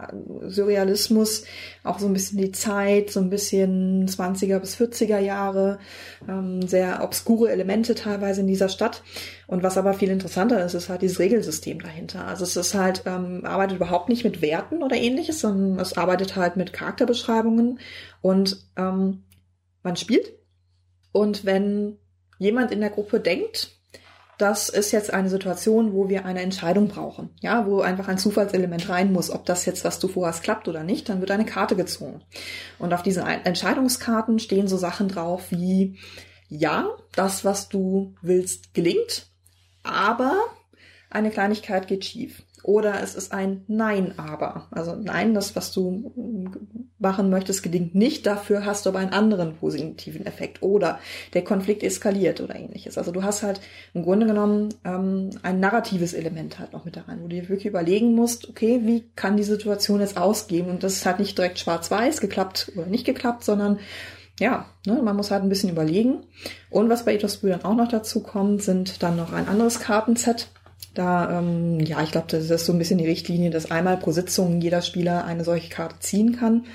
Surrealismus, 0.43 1.45
auch 1.85 1.99
so 1.99 2.07
ein 2.07 2.13
bisschen 2.13 2.39
die 2.39 2.51
Zeit, 2.51 3.11
so 3.11 3.21
ein 3.21 3.31
bisschen 3.31 4.09
20er 4.09 4.59
bis 4.59 4.77
40er 4.77 5.19
Jahre, 5.19 5.79
ähm, 6.29 6.63
sehr 6.63 7.03
obskure 7.05 7.53
Elemente 7.53 7.95
teilweise 7.95 8.41
in 8.41 8.49
dieser 8.49 8.69
Stadt. 8.69 9.03
Und 9.47 9.63
was 9.63 9.79
aber 9.79 9.95
viel 9.95 10.11
interessanter 10.11 10.65
ist, 10.65 10.75
ist 10.75 10.89
halt 10.89 11.03
dieses 11.03 11.21
Regelsystem 11.21 11.81
dahinter. 11.81 12.27
Also 12.27 12.45
es 12.45 12.57
ist 12.57 12.75
halt, 12.75 13.05
ähm, 13.07 13.45
arbeitet 13.45 13.77
überhaupt 13.77 14.09
nicht 14.09 14.25
mit 14.25 14.43
Werten 14.43 14.83
oder 14.83 14.97
ähnliches, 14.97 15.41
sondern 15.41 15.79
es 15.79 15.97
arbeitet 15.97 16.35
halt 16.35 16.57
mit 16.57 16.73
Charakterbeschreibungen 16.73 17.79
und 18.23 18.67
ähm, 18.77 19.23
man 19.85 19.97
spielt. 19.97 20.33
Und 21.13 21.45
wenn 21.45 21.97
jemand 22.39 22.73
in 22.73 22.81
der 22.81 22.91
Gruppe 22.91 23.21
denkt, 23.21 23.78
das 24.39 24.69
ist 24.69 24.93
jetzt 24.93 25.13
eine 25.13 25.29
Situation, 25.29 25.93
wo 25.93 26.09
wir 26.09 26.25
eine 26.25 26.43
Entscheidung 26.43 26.87
brauchen. 26.87 27.31
Ja, 27.41 27.67
wo 27.67 27.81
einfach 27.81 28.07
ein 28.07 28.19
Zufallselement 28.19 28.89
rein 28.89 29.13
muss, 29.13 29.31
ob 29.31 29.45
das 29.45 29.67
jetzt, 29.67 29.85
was 29.85 29.99
du 29.99 30.07
vorhast, 30.07 30.45
klappt 30.45 30.69
oder 30.69 30.85
nicht, 30.85 31.09
dann 31.09 31.21
wird 31.21 31.33
eine 31.33 31.45
Karte 31.45 31.75
gezogen. 31.75 32.23
Und 32.79 32.95
auf 32.95 33.03
diesen 33.03 33.27
Entscheidungskarten 33.27 34.39
stehen 34.39 34.69
so 34.69 34.77
Sachen 34.77 35.09
drauf 35.09 35.51
wie, 35.51 35.99
ja, 36.49 36.89
das, 37.15 37.45
was 37.45 37.69
du 37.69 38.15
willst, 38.23 38.75
gelingt, 38.75 39.27
aber 39.83 40.41
eine 41.11 41.31
Kleinigkeit 41.31 41.89
geht 41.89 42.05
schief. 42.05 42.45
Oder 42.63 43.03
es 43.03 43.15
ist 43.15 43.33
ein 43.33 43.63
Nein 43.67 44.15
aber. 44.17 44.67
Also 44.71 44.95
nein, 44.95 45.35
das, 45.35 45.57
was 45.57 45.73
du 45.73 46.13
machen 46.99 47.31
möchtest, 47.31 47.63
gelingt 47.63 47.95
nicht. 47.95 48.27
Dafür 48.27 48.65
hast 48.65 48.85
du 48.85 48.91
aber 48.91 48.99
einen 48.99 49.13
anderen 49.13 49.57
positiven 49.57 50.27
Effekt. 50.27 50.63
Oder 50.63 50.99
der 51.35 51.45
Konflikt 51.45 51.83
eskaliert 51.83 52.41
oder 52.41 52.57
ähnliches. 52.57 52.99
Also 52.99 53.13
du 53.13 53.23
hast 53.23 53.43
halt 53.43 53.61
im 53.95 54.03
Grunde 54.03 54.27
genommen 54.27 54.75
ähm, 54.85 55.31
ein 55.43 55.61
narratives 55.61 56.15
Element 56.15 56.59
halt 56.59 56.73
noch 56.73 56.85
mit 56.85 56.97
da 56.97 57.03
rein, 57.03 57.19
wo 57.21 57.29
du 57.29 57.37
dir 57.37 57.49
wirklich 57.49 57.67
überlegen 57.67 58.15
musst, 58.15 58.49
okay, 58.49 58.81
wie 58.85 59.05
kann 59.15 59.37
die 59.37 59.45
Situation 59.45 60.01
jetzt 60.01 60.17
ausgehen? 60.17 60.69
Und 60.69 60.83
das 60.83 60.95
ist 60.95 61.07
halt 61.07 61.21
nicht 61.21 61.39
direkt 61.39 61.59
schwarz-weiß, 61.59 62.21
geklappt 62.21 62.73
oder 62.77 62.87
nicht 62.87 63.05
geklappt, 63.05 63.45
sondern 63.45 63.79
ja, 64.41 64.67
ne, 64.87 65.01
man 65.03 65.17
muss 65.17 65.31
halt 65.31 65.43
ein 65.43 65.49
bisschen 65.49 65.71
überlegen. 65.71 66.21
Und 66.71 66.89
was 66.89 67.05
bei 67.05 67.15
Ethos 67.15 67.39
Brüdern 67.39 67.65
auch 67.65 67.75
noch 67.75 67.89
dazu 67.89 68.21
kommt, 68.21 68.63
sind 68.63 69.03
dann 69.03 69.17
noch 69.17 69.33
ein 69.33 69.49
anderes 69.49 69.81
Kartenset 69.81 70.49
da, 70.99 71.39
ähm, 71.39 71.81
ja, 71.81 72.03
ich 72.03 72.11
glaube, 72.11 72.27
das 72.29 72.51
ist 72.51 72.67
so 72.67 72.73
ein 72.73 72.79
bisschen 72.79 72.99
die 72.99 73.07
Richtlinie, 73.07 73.51
dass 73.51 73.71
einmal 73.71 73.97
pro 73.97 74.11
Sitzung 74.11 74.61
jeder 74.61 74.83
Spieler 74.83 75.25
eine 75.25 75.45
solche 75.45 75.69
Karte 75.69 76.01
ziehen 76.01 76.37
kann. 76.37 76.67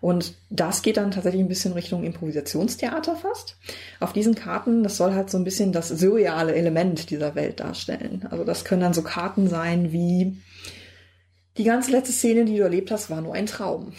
Und 0.00 0.34
das 0.50 0.82
geht 0.82 0.96
dann 0.98 1.10
tatsächlich 1.10 1.42
ein 1.42 1.48
bisschen 1.48 1.72
Richtung 1.72 2.04
Improvisationstheater 2.04 3.16
fast. 3.16 3.56
Auf 4.00 4.12
diesen 4.12 4.34
Karten, 4.34 4.82
das 4.82 4.96
soll 4.96 5.14
halt 5.14 5.30
so 5.30 5.38
ein 5.38 5.44
bisschen 5.44 5.72
das 5.72 5.88
surreale 5.88 6.54
Element 6.54 7.10
dieser 7.10 7.34
Welt 7.34 7.60
darstellen. 7.60 8.26
Also 8.30 8.44
das 8.44 8.64
können 8.64 8.82
dann 8.82 8.94
so 8.94 9.02
Karten 9.02 9.48
sein 9.48 9.92
wie 9.92 10.36
die 11.56 11.64
ganze 11.64 11.90
letzte 11.90 12.12
Szene, 12.12 12.44
die 12.44 12.56
du 12.56 12.62
erlebt 12.62 12.90
hast, 12.90 13.10
war 13.10 13.20
nur 13.20 13.34
ein 13.34 13.46
Traum. 13.46 13.92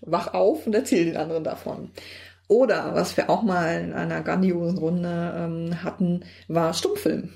Wach 0.00 0.34
auf 0.34 0.66
und 0.66 0.74
erzähl 0.74 1.04
den 1.04 1.16
anderen 1.16 1.44
davon. 1.44 1.90
Oder 2.46 2.94
was 2.94 3.16
wir 3.16 3.30
auch 3.30 3.42
mal 3.42 3.80
in 3.80 3.92
einer 3.92 4.22
grandiosen 4.22 4.78
Runde 4.78 5.34
ähm, 5.36 5.82
hatten, 5.82 6.24
war 6.46 6.74
Stummfilm 6.74 7.30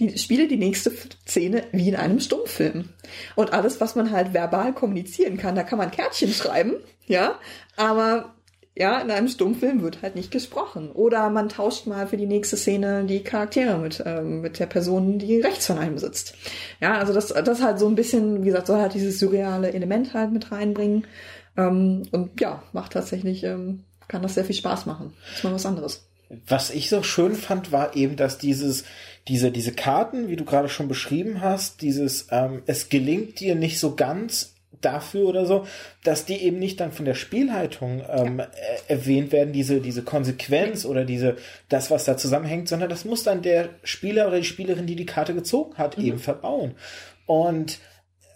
die 0.00 0.18
spiele 0.18 0.48
die 0.48 0.56
nächste 0.56 0.90
Szene 1.26 1.64
wie 1.72 1.88
in 1.88 1.96
einem 1.96 2.20
Stummfilm. 2.20 2.88
Und 3.36 3.52
alles, 3.52 3.80
was 3.80 3.94
man 3.94 4.10
halt 4.10 4.34
verbal 4.34 4.72
kommunizieren 4.72 5.36
kann, 5.36 5.54
da 5.54 5.62
kann 5.62 5.78
man 5.78 5.90
Kärtchen 5.90 6.32
schreiben, 6.32 6.74
ja, 7.06 7.38
aber 7.76 8.34
ja, 8.76 8.98
in 9.00 9.10
einem 9.10 9.28
Stummfilm 9.28 9.82
wird 9.82 10.00
halt 10.00 10.14
nicht 10.14 10.30
gesprochen. 10.30 10.90
Oder 10.92 11.28
man 11.28 11.48
tauscht 11.48 11.86
mal 11.86 12.06
für 12.06 12.16
die 12.16 12.26
nächste 12.26 12.56
Szene 12.56 13.04
die 13.04 13.22
Charaktere 13.22 13.76
mit, 13.78 14.02
ähm, 14.06 14.40
mit 14.40 14.58
der 14.58 14.66
Person, 14.66 15.18
die 15.18 15.40
rechts 15.40 15.66
von 15.66 15.76
einem 15.76 15.98
sitzt. 15.98 16.34
Ja, 16.80 16.94
also 16.96 17.12
das, 17.12 17.28
das 17.28 17.62
halt 17.62 17.78
so 17.78 17.88
ein 17.88 17.94
bisschen, 17.94 18.42
wie 18.42 18.46
gesagt, 18.46 18.68
soll 18.68 18.80
halt 18.80 18.94
dieses 18.94 19.18
surreale 19.18 19.72
Element 19.72 20.14
halt 20.14 20.32
mit 20.32 20.50
reinbringen. 20.52 21.06
Ähm, 21.56 22.04
und 22.12 22.40
ja, 22.40 22.62
macht 22.72 22.92
tatsächlich, 22.92 23.44
ähm, 23.44 23.84
kann 24.08 24.22
das 24.22 24.34
sehr 24.34 24.44
viel 24.44 24.56
Spaß 24.56 24.86
machen. 24.86 25.12
ist 25.34 25.44
mal 25.44 25.52
was 25.52 25.66
anderes. 25.66 26.09
Was 26.46 26.70
ich 26.70 26.88
so 26.88 27.02
schön 27.02 27.34
fand, 27.34 27.72
war 27.72 27.96
eben, 27.96 28.16
dass 28.16 28.38
dieses, 28.38 28.84
diese, 29.26 29.50
diese 29.50 29.72
Karten, 29.72 30.28
wie 30.28 30.36
du 30.36 30.44
gerade 30.44 30.68
schon 30.68 30.86
beschrieben 30.86 31.40
hast, 31.40 31.82
dieses, 31.82 32.28
ähm, 32.30 32.62
es 32.66 32.88
gelingt 32.88 33.40
dir 33.40 33.56
nicht 33.56 33.80
so 33.80 33.96
ganz 33.96 34.54
dafür 34.80 35.26
oder 35.28 35.44
so, 35.44 35.66
dass 36.04 36.24
die 36.24 36.36
eben 36.36 36.58
nicht 36.58 36.80
dann 36.80 36.92
von 36.92 37.04
der 37.04 37.14
Spielleitung 37.14 38.02
ähm, 38.08 38.38
ja. 38.38 38.48
erwähnt 38.88 39.32
werden, 39.32 39.52
diese, 39.52 39.80
diese 39.80 40.02
Konsequenz 40.02 40.84
oder 40.84 41.04
diese, 41.04 41.36
das, 41.68 41.90
was 41.90 42.04
da 42.04 42.16
zusammenhängt, 42.16 42.68
sondern 42.68 42.88
das 42.88 43.04
muss 43.04 43.22
dann 43.22 43.42
der 43.42 43.70
Spieler 43.82 44.28
oder 44.28 44.38
die 44.38 44.44
Spielerin, 44.44 44.86
die 44.86 44.96
die 44.96 45.06
Karte 45.06 45.34
gezogen 45.34 45.76
hat, 45.76 45.98
mhm. 45.98 46.04
eben 46.04 46.18
verbauen. 46.18 46.74
Und 47.26 47.78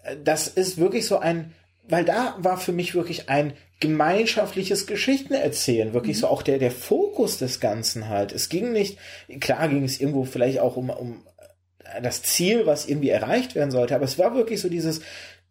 äh, 0.03 0.17
das 0.23 0.47
ist 0.47 0.77
wirklich 0.77 1.07
so 1.07 1.17
ein, 1.17 1.53
weil 1.87 2.05
da 2.05 2.35
war 2.39 2.57
für 2.57 2.71
mich 2.71 2.95
wirklich 2.95 3.29
ein 3.29 3.53
gemeinschaftliches 3.79 4.87
Geschichten 4.87 5.33
erzählen, 5.33 5.93
wirklich 5.93 6.17
mhm. 6.17 6.21
so 6.21 6.27
auch 6.27 6.41
der, 6.41 6.59
der 6.59 6.71
Fokus 6.71 7.37
des 7.37 7.59
Ganzen 7.59 8.09
halt. 8.09 8.31
Es 8.31 8.49
ging 8.49 8.71
nicht, 8.71 8.97
klar 9.39 9.67
ging 9.67 9.83
es 9.83 9.99
irgendwo 9.99 10.23
vielleicht 10.23 10.59
auch 10.59 10.77
um, 10.77 10.89
um 10.89 11.23
das 12.01 12.23
Ziel, 12.23 12.65
was 12.65 12.87
irgendwie 12.87 13.09
erreicht 13.09 13.55
werden 13.55 13.71
sollte, 13.71 13.95
aber 13.95 14.05
es 14.05 14.17
war 14.17 14.33
wirklich 14.33 14.61
so 14.61 14.69
dieses, 14.69 15.01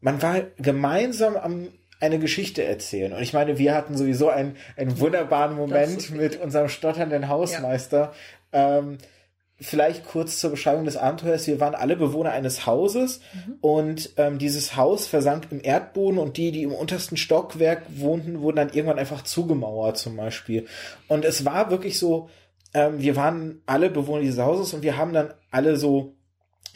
man 0.00 0.20
war 0.22 0.42
gemeinsam 0.58 1.36
am 1.36 1.68
eine 2.00 2.18
Geschichte 2.18 2.62
erzählen. 2.62 3.12
Und 3.12 3.22
ich 3.22 3.32
meine, 3.32 3.58
wir 3.58 3.74
hatten 3.74 3.96
sowieso 3.96 4.28
einen, 4.28 4.56
einen 4.76 4.98
wunderbaren 5.00 5.56
Moment 5.56 6.10
mit 6.10 6.40
unserem 6.40 6.68
stotternden 6.68 7.28
Hausmeister. 7.28 8.12
Ja. 8.52 8.78
Ähm, 8.78 8.98
vielleicht 9.60 10.04
kurz 10.04 10.38
zur 10.38 10.50
Beschreibung 10.50 10.84
des 10.84 10.96
Abenteuers. 10.96 11.46
Wir 11.46 11.60
waren 11.60 11.74
alle 11.74 11.96
Bewohner 11.96 12.32
eines 12.32 12.66
Hauses 12.66 13.20
mhm. 13.32 13.54
und 13.60 14.10
ähm, 14.16 14.38
dieses 14.38 14.76
Haus 14.76 15.06
versank 15.06 15.48
im 15.50 15.62
Erdboden 15.62 16.18
und 16.18 16.36
die, 16.36 16.50
die 16.50 16.64
im 16.64 16.72
untersten 16.72 17.16
Stockwerk 17.16 17.82
wohnten, 17.88 18.40
wurden 18.40 18.56
dann 18.56 18.72
irgendwann 18.72 18.98
einfach 18.98 19.22
zugemauert 19.22 19.96
zum 19.96 20.16
Beispiel. 20.16 20.66
Und 21.06 21.24
es 21.24 21.44
war 21.44 21.70
wirklich 21.70 21.98
so, 21.98 22.28
ähm, 22.74 23.00
wir 23.00 23.14
waren 23.14 23.62
alle 23.66 23.90
Bewohner 23.90 24.22
dieses 24.22 24.40
Hauses 24.40 24.74
und 24.74 24.82
wir 24.82 24.96
haben 24.96 25.12
dann 25.12 25.32
alle 25.50 25.76
so, 25.76 26.14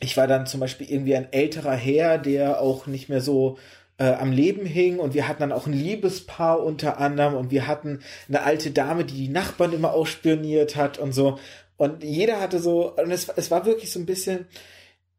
ich 0.01 0.17
war 0.17 0.29
dann 0.29 0.47
zum 0.47 0.61
Beispiel 0.61 0.89
irgendwie 0.89 1.17
ein 1.17 1.33
älterer 1.33 1.75
Herr, 1.75 2.19
der 2.19 2.61
auch 2.61 2.87
nicht 2.87 3.09
mehr 3.09 3.21
so 3.21 3.59
äh, 3.99 4.13
am 4.13 4.31
Leben 4.31 4.65
hing 4.65 5.01
und 5.01 5.15
wir 5.15 5.27
hatten 5.27 5.41
dann 5.41 5.53
auch 5.53 5.67
ein 5.67 5.73
Liebespaar 5.73 6.63
unter 6.63 6.99
anderem 6.99 7.35
und 7.35 7.51
wir 7.51 7.67
hatten 7.67 8.01
eine 8.29 8.43
alte 8.43 8.71
Dame, 8.71 9.05
die 9.05 9.27
die 9.27 9.29
Nachbarn 9.29 9.73
immer 9.73 9.93
ausspioniert 9.93 10.77
hat 10.77 10.99
und 10.99 11.13
so. 11.13 11.39
Und 11.79 12.05
jeder 12.05 12.41
hatte 12.41 12.59
so, 12.59 12.95
und 12.97 13.11
es, 13.11 13.29
es 13.29 13.51
war 13.51 13.65
wirklich 13.65 13.91
so 13.91 13.99
ein 13.99 14.07
bisschen, 14.07 14.47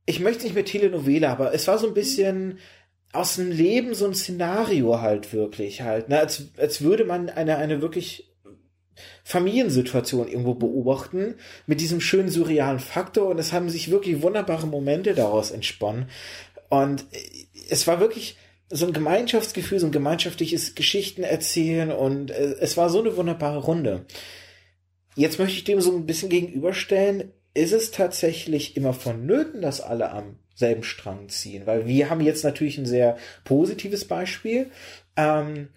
ich 0.06 0.20
möchte 0.20 0.44
nicht 0.44 0.54
mehr 0.54 0.66
Telenovela, 0.66 1.32
aber 1.32 1.54
es 1.54 1.68
war 1.68 1.80
so 1.80 1.88
ein 1.88 1.94
bisschen 1.94 2.60
aus 3.14 3.38
dem 3.38 3.50
Leben 3.50 3.96
so 3.96 4.06
ein 4.06 4.14
Szenario 4.14 5.02
halt 5.02 5.34
wirklich 5.34 5.82
halt, 5.82 6.10
ne, 6.10 6.20
als, 6.20 6.50
als 6.58 6.82
würde 6.82 7.06
man 7.06 7.30
eine, 7.30 7.58
eine 7.58 7.82
wirklich 7.82 8.30
Familiensituation 9.24 10.28
irgendwo 10.28 10.54
beobachten 10.54 11.36
mit 11.66 11.80
diesem 11.80 12.02
schönen 12.02 12.30
surrealen 12.30 12.80
Faktor 12.80 13.30
und 13.30 13.40
es 13.40 13.54
haben 13.54 13.70
sich 13.70 13.90
wirklich 13.90 14.22
wunderbare 14.22 14.68
Momente 14.68 15.16
daraus 15.16 15.52
entsponnen 15.52 16.10
und 16.68 17.06
es 17.70 17.88
war 17.88 18.00
wirklich 18.00 18.38
so 18.70 18.86
ein 18.86 18.94
Gemeinschaftsgefühl, 18.94 19.80
so 19.80 19.88
ein 19.88 19.92
gemeinschaftliches 19.92 20.76
Geschichten 20.76 21.24
erzählen 21.24 21.92
und 21.92 22.32
äh, 22.32 22.56
es 22.60 22.78
war 22.78 22.90
so 22.90 23.00
eine 23.00 23.16
wunderbare 23.18 23.60
Runde. 23.60 24.06
Jetzt 25.16 25.40
möchte 25.40 25.58
ich 25.58 25.64
dem 25.64 25.82
so 25.82 25.96
ein 25.96 26.06
bisschen 26.06 26.30
gegenüberstellen, 26.30 27.32
ist 27.54 27.74
es 27.74 27.92
tatsächlich 27.92 28.78
immer 28.78 28.94
vonnöten, 28.94 29.62
dass 29.62 29.82
alle 29.82 30.12
am 30.12 30.38
selben 30.56 30.84
Strang 30.84 31.30
ziehen? 31.30 31.66
Weil 31.66 31.88
wir 31.88 32.10
haben 32.10 32.22
jetzt 32.22 32.44
natürlich 32.44 32.78
ein 32.78 32.86
sehr 32.86 33.18
positives 33.44 34.06
Beispiel. 34.06 34.72
Ähm, 35.16 35.70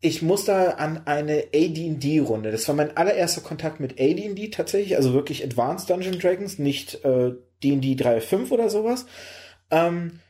ich 0.00 0.22
muss 0.22 0.44
da 0.44 0.70
an 0.72 1.06
eine 1.06 1.44
AD&D-Runde. 1.54 2.52
Das 2.52 2.66
war 2.68 2.74
mein 2.74 2.96
allererster 2.96 3.40
Kontakt 3.40 3.80
mit 3.80 4.00
AD&D 4.00 4.48
tatsächlich, 4.50 4.96
also 4.96 5.12
wirklich 5.12 5.44
Advanced 5.44 5.90
Dungeon 5.90 6.18
Dragons, 6.18 6.58
nicht 6.58 7.04
äh, 7.04 7.32
D&D 7.62 7.94
3.5 7.94 8.50
oder 8.50 8.70
sowas. 8.70 9.06
Ähm, 9.70 10.20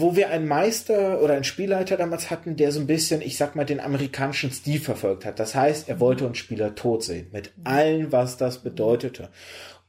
wo 0.00 0.16
wir 0.16 0.30
einen 0.30 0.48
Meister 0.48 1.20
oder 1.22 1.34
einen 1.34 1.44
Spielleiter 1.44 1.96
damals 1.96 2.30
hatten, 2.30 2.56
der 2.56 2.72
so 2.72 2.80
ein 2.80 2.86
bisschen, 2.86 3.22
ich 3.22 3.36
sag 3.36 3.56
mal, 3.56 3.64
den 3.64 3.80
amerikanischen 3.80 4.50
Stil 4.50 4.80
verfolgt 4.80 5.24
hat. 5.24 5.38
Das 5.38 5.54
heißt, 5.54 5.88
er 5.88 6.00
wollte 6.00 6.26
uns 6.26 6.38
Spieler 6.38 6.74
tot 6.74 7.04
sehen, 7.04 7.28
mit 7.32 7.52
allem, 7.64 8.12
was 8.12 8.36
das 8.36 8.58
bedeutete. 8.58 9.30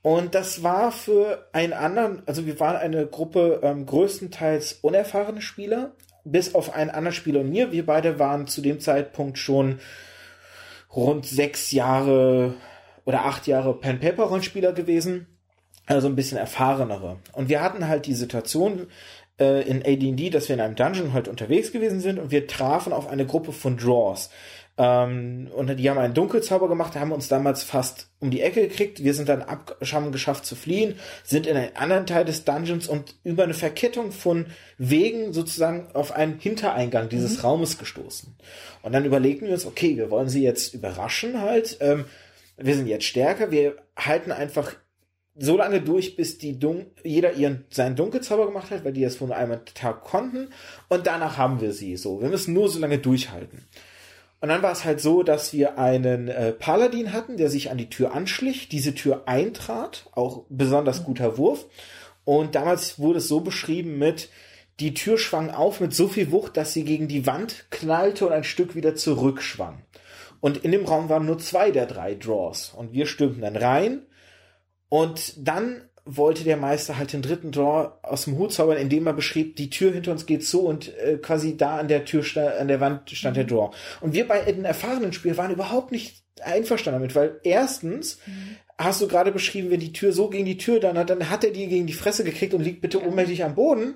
Und 0.01 0.35
das 0.35 0.63
war 0.63 0.91
für 0.91 1.49
einen 1.51 1.73
anderen, 1.73 2.23
also 2.25 2.45
wir 2.45 2.59
waren 2.59 2.77
eine 2.77 3.05
Gruppe 3.05 3.59
ähm, 3.63 3.85
größtenteils 3.85 4.79
unerfahrene 4.81 5.41
Spieler, 5.41 5.93
bis 6.23 6.55
auf 6.55 6.73
einen 6.73 6.89
anderen 6.89 7.13
Spieler 7.13 7.41
und 7.41 7.49
mir. 7.49 7.71
Wir 7.71 7.85
beide 7.85 8.19
waren 8.19 8.47
zu 8.47 8.61
dem 8.61 8.79
Zeitpunkt 8.79 9.37
schon 9.37 9.79
rund 10.95 11.25
sechs 11.25 11.71
Jahre 11.71 12.55
oder 13.05 13.25
acht 13.25 13.47
Jahre 13.47 13.73
Pen-Paper-Rollenspieler 13.79 14.71
gewesen. 14.73 15.27
Also 15.85 16.07
ein 16.07 16.15
bisschen 16.15 16.37
erfahrenere. 16.37 17.17
Und 17.33 17.49
wir 17.49 17.63
hatten 17.63 17.87
halt 17.87 18.05
die 18.05 18.13
Situation, 18.13 18.87
äh, 19.39 19.61
in 19.61 19.83
AD&D, 19.83 20.29
dass 20.29 20.49
wir 20.49 20.55
in 20.55 20.61
einem 20.61 20.75
Dungeon 20.75 21.13
halt 21.13 21.27
unterwegs 21.27 21.71
gewesen 21.71 21.99
sind 21.99 22.19
und 22.19 22.31
wir 22.31 22.47
trafen 22.47 22.93
auf 22.93 23.07
eine 23.07 23.25
Gruppe 23.25 23.51
von 23.51 23.77
Draws. 23.77 24.29
Ähm, 24.79 25.49
und 25.53 25.75
die 25.75 25.89
haben 25.89 25.97
einen 25.97 26.13
Dunkelzauber 26.13 26.69
gemacht, 26.69 26.95
haben 26.95 27.11
uns 27.11 27.27
damals 27.27 27.63
fast 27.63 28.07
um 28.19 28.31
die 28.31 28.41
Ecke 28.41 28.61
gekriegt. 28.61 29.03
Wir 29.03 29.13
sind 29.13 29.27
dann 29.27 29.41
ab, 29.41 29.77
haben 29.91 30.13
geschafft 30.13 30.45
zu 30.45 30.55
fliehen, 30.55 30.95
sind 31.23 31.47
in 31.47 31.57
einen 31.57 31.75
anderen 31.75 32.05
Teil 32.05 32.23
des 32.23 32.45
Dungeons 32.45 32.87
und 32.87 33.15
über 33.25 33.43
eine 33.43 33.53
Verkettung 33.53 34.13
von 34.13 34.45
Wegen 34.77 35.33
sozusagen 35.33 35.87
auf 35.93 36.13
einen 36.13 36.39
Hintereingang 36.39 37.09
dieses 37.09 37.37
mhm. 37.37 37.41
Raumes 37.41 37.77
gestoßen. 37.77 38.37
Und 38.81 38.93
dann 38.93 39.03
überlegten 39.03 39.47
wir 39.47 39.53
uns, 39.53 39.65
okay, 39.65 39.97
wir 39.97 40.09
wollen 40.09 40.29
sie 40.29 40.43
jetzt 40.43 40.73
überraschen 40.73 41.41
halt. 41.41 41.77
Ähm, 41.81 42.05
wir 42.55 42.75
sind 42.75 42.87
jetzt 42.87 43.05
stärker, 43.05 43.51
wir 43.51 43.75
halten 43.97 44.31
einfach 44.31 44.75
so 45.39 45.57
lange 45.57 45.81
durch, 45.81 46.15
bis 46.15 46.37
die 46.37 46.59
Dun 46.59 46.85
jeder 47.03 47.33
ihren 47.33 47.65
seinen 47.69 47.95
Dunkelzauber 47.95 48.45
gemacht 48.45 48.71
hat, 48.71 48.83
weil 48.83 48.93
die 48.93 49.01
das 49.01 49.15
von 49.15 49.31
einmal 49.31 49.61
Tag 49.73 50.03
konnten 50.03 50.49
und 50.89 51.07
danach 51.07 51.37
haben 51.37 51.61
wir 51.61 51.73
sie 51.73 51.97
so. 51.97 52.21
Wir 52.21 52.29
müssen 52.29 52.53
nur 52.53 52.69
so 52.69 52.79
lange 52.79 52.99
durchhalten. 52.99 53.63
Und 54.41 54.49
dann 54.49 54.61
war 54.61 54.71
es 54.71 54.85
halt 54.85 55.01
so, 55.01 55.23
dass 55.23 55.51
wir 55.51 55.77
einen 55.77 56.29
äh, 56.29 56.53
Paladin 56.53 57.11
hatten, 57.11 57.35
der 57.37 57.49
sich 57.49 57.71
an 57.71 57.77
die 57.77 57.89
Tür 57.89 58.13
anschlich, 58.13 58.69
diese 58.69 58.95
Tür 58.95 59.23
eintrat, 59.25 60.05
auch 60.13 60.45
besonders 60.49 61.03
guter 61.03 61.37
Wurf. 61.37 61.65
Und 62.23 62.55
damals 62.55 62.99
wurde 62.99 63.19
es 63.19 63.27
so 63.27 63.41
beschrieben 63.41 63.97
mit, 63.97 64.29
die 64.79 64.93
Tür 64.93 65.17
schwang 65.17 65.49
auf 65.49 65.81
mit 65.81 65.93
so 65.93 66.07
viel 66.07 66.31
Wucht, 66.31 66.55
dass 66.55 66.73
sie 66.73 66.85
gegen 66.85 67.09
die 67.09 67.25
Wand 67.25 67.65
knallte 67.69 68.25
und 68.25 68.31
ein 68.31 68.45
Stück 68.45 68.75
wieder 68.75 68.95
zurückschwang. 68.95 69.81
Und 70.39 70.63
in 70.63 70.71
dem 70.71 70.85
Raum 70.85 71.09
waren 71.09 71.25
nur 71.25 71.39
zwei 71.39 71.71
der 71.71 71.85
drei 71.85 72.15
Draws. 72.15 72.73
Und 72.75 72.93
wir 72.93 73.07
stürmten 73.07 73.41
dann 73.41 73.57
rein. 73.57 74.03
Und 74.89 75.47
dann 75.47 75.83
wollte 76.05 76.43
der 76.43 76.57
Meister 76.57 76.97
halt 76.97 77.13
den 77.13 77.21
dritten 77.21 77.51
Draw 77.51 77.91
aus 78.01 78.25
dem 78.25 78.37
Hut 78.37 78.51
zaubern, 78.51 78.77
indem 78.77 79.05
er 79.05 79.13
beschrieb, 79.13 79.55
die 79.55 79.69
Tür 79.69 79.91
hinter 79.91 80.11
uns 80.11 80.25
geht 80.25 80.45
zu 80.45 80.61
und 80.65 80.97
äh, 80.97 81.17
quasi 81.17 81.55
da 81.55 81.77
an 81.77 81.87
der 81.87 82.05
Tür, 82.05 82.23
an 82.59 82.67
der 82.67 82.79
Wand 82.79 83.11
stand 83.11 83.37
der 83.37 83.43
Draw. 83.43 83.71
Und 84.01 84.13
wir 84.13 84.27
bei 84.27 84.41
den 84.41 84.65
erfahrenen 84.65 85.13
Spielern 85.13 85.37
waren 85.37 85.51
überhaupt 85.51 85.91
nicht 85.91 86.23
einverstanden 86.41 87.01
damit, 87.01 87.15
weil 87.15 87.39
erstens 87.43 88.17
mhm. 88.25 88.55
hast 88.77 89.01
du 89.01 89.07
gerade 89.07 89.31
beschrieben, 89.31 89.69
wenn 89.69 89.79
die 89.79 89.93
Tür 89.93 90.11
so 90.11 90.29
gegen 90.29 90.45
die 90.45 90.57
Tür 90.57 90.79
dann 90.79 90.97
hat, 90.97 91.09
dann 91.09 91.29
hat 91.29 91.43
er 91.43 91.51
die 91.51 91.67
gegen 91.67 91.85
die 91.85 91.93
Fresse 91.93 92.23
gekriegt 92.23 92.53
und 92.53 92.63
liegt 92.63 92.81
bitte 92.81 93.05
ohnmächtig 93.05 93.43
am 93.43 93.55
Boden. 93.55 93.95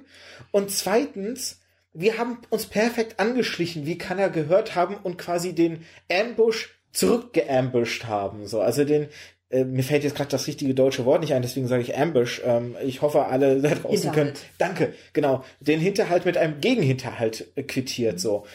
Und 0.52 0.70
zweitens, 0.70 1.62
wir 1.94 2.18
haben 2.18 2.40
uns 2.50 2.66
perfekt 2.66 3.20
angeschlichen, 3.20 3.86
wie 3.86 3.98
kann 3.98 4.20
er 4.20 4.30
gehört 4.30 4.76
haben 4.76 4.98
und 5.02 5.18
quasi 5.18 5.54
den 5.54 5.86
Ambush 6.12 6.80
zurückgeambusht 6.92 8.06
haben. 8.06 8.46
So, 8.46 8.62
also 8.62 8.84
den, 8.84 9.08
äh, 9.54 9.64
mir 9.66 9.84
fällt 9.84 10.04
jetzt 10.04 10.16
gerade 10.16 10.30
das 10.30 10.48
richtige 10.48 10.74
deutsche 10.74 11.06
Wort 11.06 11.22
nicht 11.22 11.34
ein, 11.34 11.44
deswegen 11.44 11.68
sage 11.68 11.84
ich 11.84 11.98
Ambush. 11.98 12.42
Ähm, 12.44 12.76
ich 12.84 13.02
hoffe, 13.02 13.26
alle 13.26 13.62
da 13.62 13.76
draußen 13.76 14.12
können. 14.12 14.34
Danke, 14.58 14.94
genau. 15.14 15.44
Den 15.60 15.80
Hinterhalt 15.80 16.26
mit 16.26 16.38
einem 16.38 16.60
Gegenhinterhalt 16.60 17.52
äh, 17.56 17.64
quittiert, 17.64 18.16
mhm. 18.16 18.20
so. 18.20 18.46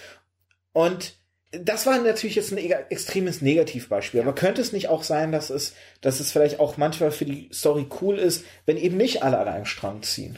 Und 0.73 1.15
das 1.53 1.87
war 1.87 1.99
natürlich 1.99 2.37
jetzt 2.37 2.53
ein 2.53 2.59
extremes 2.59 3.41
Negativbeispiel, 3.41 4.21
aber 4.21 4.35
könnte 4.35 4.61
es 4.61 4.73
nicht 4.73 4.89
auch 4.89 5.03
sein, 5.03 5.33
dass 5.33 5.49
es, 5.49 5.75
dass 6.03 6.21
es 6.21 6.31
vielleicht 6.31 6.61
auch 6.61 6.77
manchmal 6.77 7.11
für 7.11 7.25
die 7.25 7.49
Story 7.53 7.87
cool 8.03 8.19
ist, 8.19 8.45
wenn 8.67 8.77
eben 8.77 8.99
nicht 8.99 9.23
alle 9.23 9.39
an 9.39 9.49
einem 9.49 9.65
Strang 9.65 10.03
ziehen? 10.03 10.37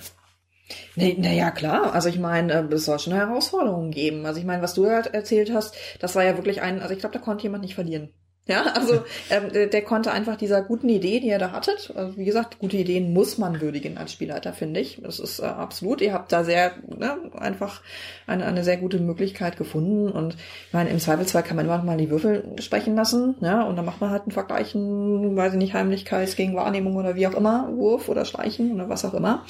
Nee, 0.95 1.17
naja, 1.19 1.51
klar. 1.51 1.95
Also 1.95 2.09
ich 2.09 2.19
meine, 2.19 2.53
äh, 2.53 2.75
es 2.75 2.85
soll 2.85 2.99
schon 2.99 3.15
Herausforderungen 3.15 3.91
geben. 3.91 4.27
Also 4.27 4.39
ich 4.39 4.47
meine, 4.47 4.63
was 4.63 4.75
du 4.75 4.89
halt 4.89 5.09
erzählt 5.09 5.53
hast, 5.53 5.75
das 5.99 6.15
war 6.15 6.25
ja 6.25 6.37
wirklich 6.37 6.63
ein, 6.63 6.81
also 6.81 6.95
ich 6.95 7.01
glaube, 7.01 7.19
da 7.19 7.25
konnte 7.25 7.43
jemand 7.43 7.65
nicht 7.65 7.75
verlieren. 7.75 8.11
Ja, 8.51 8.65
also 8.75 9.05
ähm, 9.31 9.71
der 9.71 9.83
konnte 9.83 10.11
einfach 10.11 10.37
dieser 10.37 10.61
guten 10.61 10.89
Idee, 10.89 11.21
die 11.21 11.29
ihr 11.29 11.39
da 11.39 11.53
hattet, 11.53 11.93
also 11.95 12.17
wie 12.17 12.25
gesagt, 12.25 12.59
gute 12.59 12.77
Ideen 12.77 13.13
muss 13.13 13.39
man 13.39 13.61
würdigen 13.61 13.97
als 13.97 14.13
Spielleiter, 14.13 14.53
finde 14.53 14.81
ich. 14.81 15.01
Das 15.05 15.21
ist 15.21 15.39
äh, 15.39 15.45
absolut. 15.45 16.01
Ihr 16.01 16.13
habt 16.13 16.33
da 16.33 16.43
sehr 16.43 16.73
ne, 16.89 17.17
einfach 17.39 17.81
eine, 18.27 18.45
eine 18.47 18.65
sehr 18.65 18.77
gute 18.77 18.99
Möglichkeit 18.99 19.57
gefunden. 19.57 20.11
Und 20.11 20.35
ich 20.35 20.73
meine, 20.73 20.91
im 20.91 20.99
Zweifelsfall 20.99 21.45
kann 21.45 21.55
man 21.55 21.67
immer 21.67 21.81
mal 21.85 21.97
die 21.97 22.11
Würfel 22.11 22.57
sprechen 22.59 22.97
lassen, 22.97 23.37
ja, 23.41 23.63
und 23.63 23.77
dann 23.77 23.85
macht 23.85 24.01
man 24.01 24.11
halt 24.11 24.23
einen 24.23 24.33
Vergleichen, 24.33 25.37
weiß 25.37 25.53
ich 25.53 25.59
nicht, 25.59 25.75
Heimlichkeit 25.75 26.35
gegen 26.37 26.57
Wahrnehmung 26.57 26.97
oder 26.97 27.15
wie 27.15 27.29
auch 27.29 27.35
immer, 27.35 27.69
Wurf 27.73 28.09
oder 28.09 28.25
Schleichen 28.25 28.73
oder 28.73 28.89
was 28.89 29.05
auch 29.05 29.15
immer. 29.15 29.45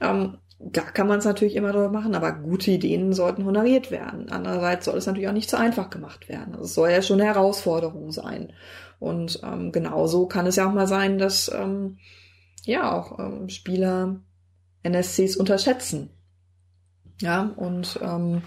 Ähm, 0.00 0.38
da 0.60 0.82
kann 0.82 1.06
man 1.06 1.20
es 1.20 1.24
natürlich 1.24 1.54
immer 1.54 1.72
drüber 1.72 1.90
machen, 1.90 2.14
aber 2.14 2.32
gute 2.32 2.72
Ideen 2.72 3.12
sollten 3.12 3.44
honoriert 3.44 3.90
werden. 3.90 4.28
Andererseits 4.30 4.86
soll 4.86 4.98
es 4.98 5.06
natürlich 5.06 5.28
auch 5.28 5.32
nicht 5.32 5.48
zu 5.48 5.58
einfach 5.58 5.88
gemacht 5.88 6.28
werden. 6.28 6.54
Also 6.54 6.64
es 6.64 6.74
soll 6.74 6.90
ja 6.90 7.00
schon 7.00 7.20
eine 7.20 7.32
Herausforderung 7.32 8.10
sein. 8.10 8.52
Und 8.98 9.40
ähm, 9.44 9.70
genauso 9.70 10.26
kann 10.26 10.46
es 10.46 10.56
ja 10.56 10.68
auch 10.68 10.74
mal 10.74 10.88
sein, 10.88 11.18
dass 11.18 11.48
ähm, 11.54 11.98
ja 12.64 12.92
auch 12.92 13.18
ähm, 13.20 13.48
Spieler 13.48 14.16
NSCs 14.82 15.36
unterschätzen. 15.36 16.10
Ja, 17.20 17.52
und 17.56 17.98
ähm, 18.02 18.42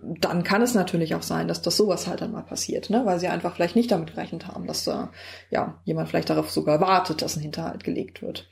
dann 0.00 0.42
kann 0.42 0.62
es 0.62 0.74
natürlich 0.74 1.14
auch 1.14 1.22
sein, 1.22 1.46
dass 1.46 1.62
das 1.62 1.76
sowas 1.76 2.06
halt 2.06 2.22
dann 2.22 2.32
mal 2.32 2.42
passiert, 2.42 2.90
ne? 2.90 3.02
weil 3.04 3.20
sie 3.20 3.28
einfach 3.28 3.54
vielleicht 3.54 3.76
nicht 3.76 3.90
damit 3.90 4.14
gerechnet 4.14 4.48
haben, 4.48 4.66
dass 4.66 4.84
da 4.84 5.10
ja 5.50 5.80
jemand 5.84 6.08
vielleicht 6.08 6.30
darauf 6.30 6.50
sogar 6.50 6.80
wartet, 6.80 7.22
dass 7.22 7.36
ein 7.36 7.42
Hinterhalt 7.42 7.84
gelegt 7.84 8.22
wird. 8.22 8.48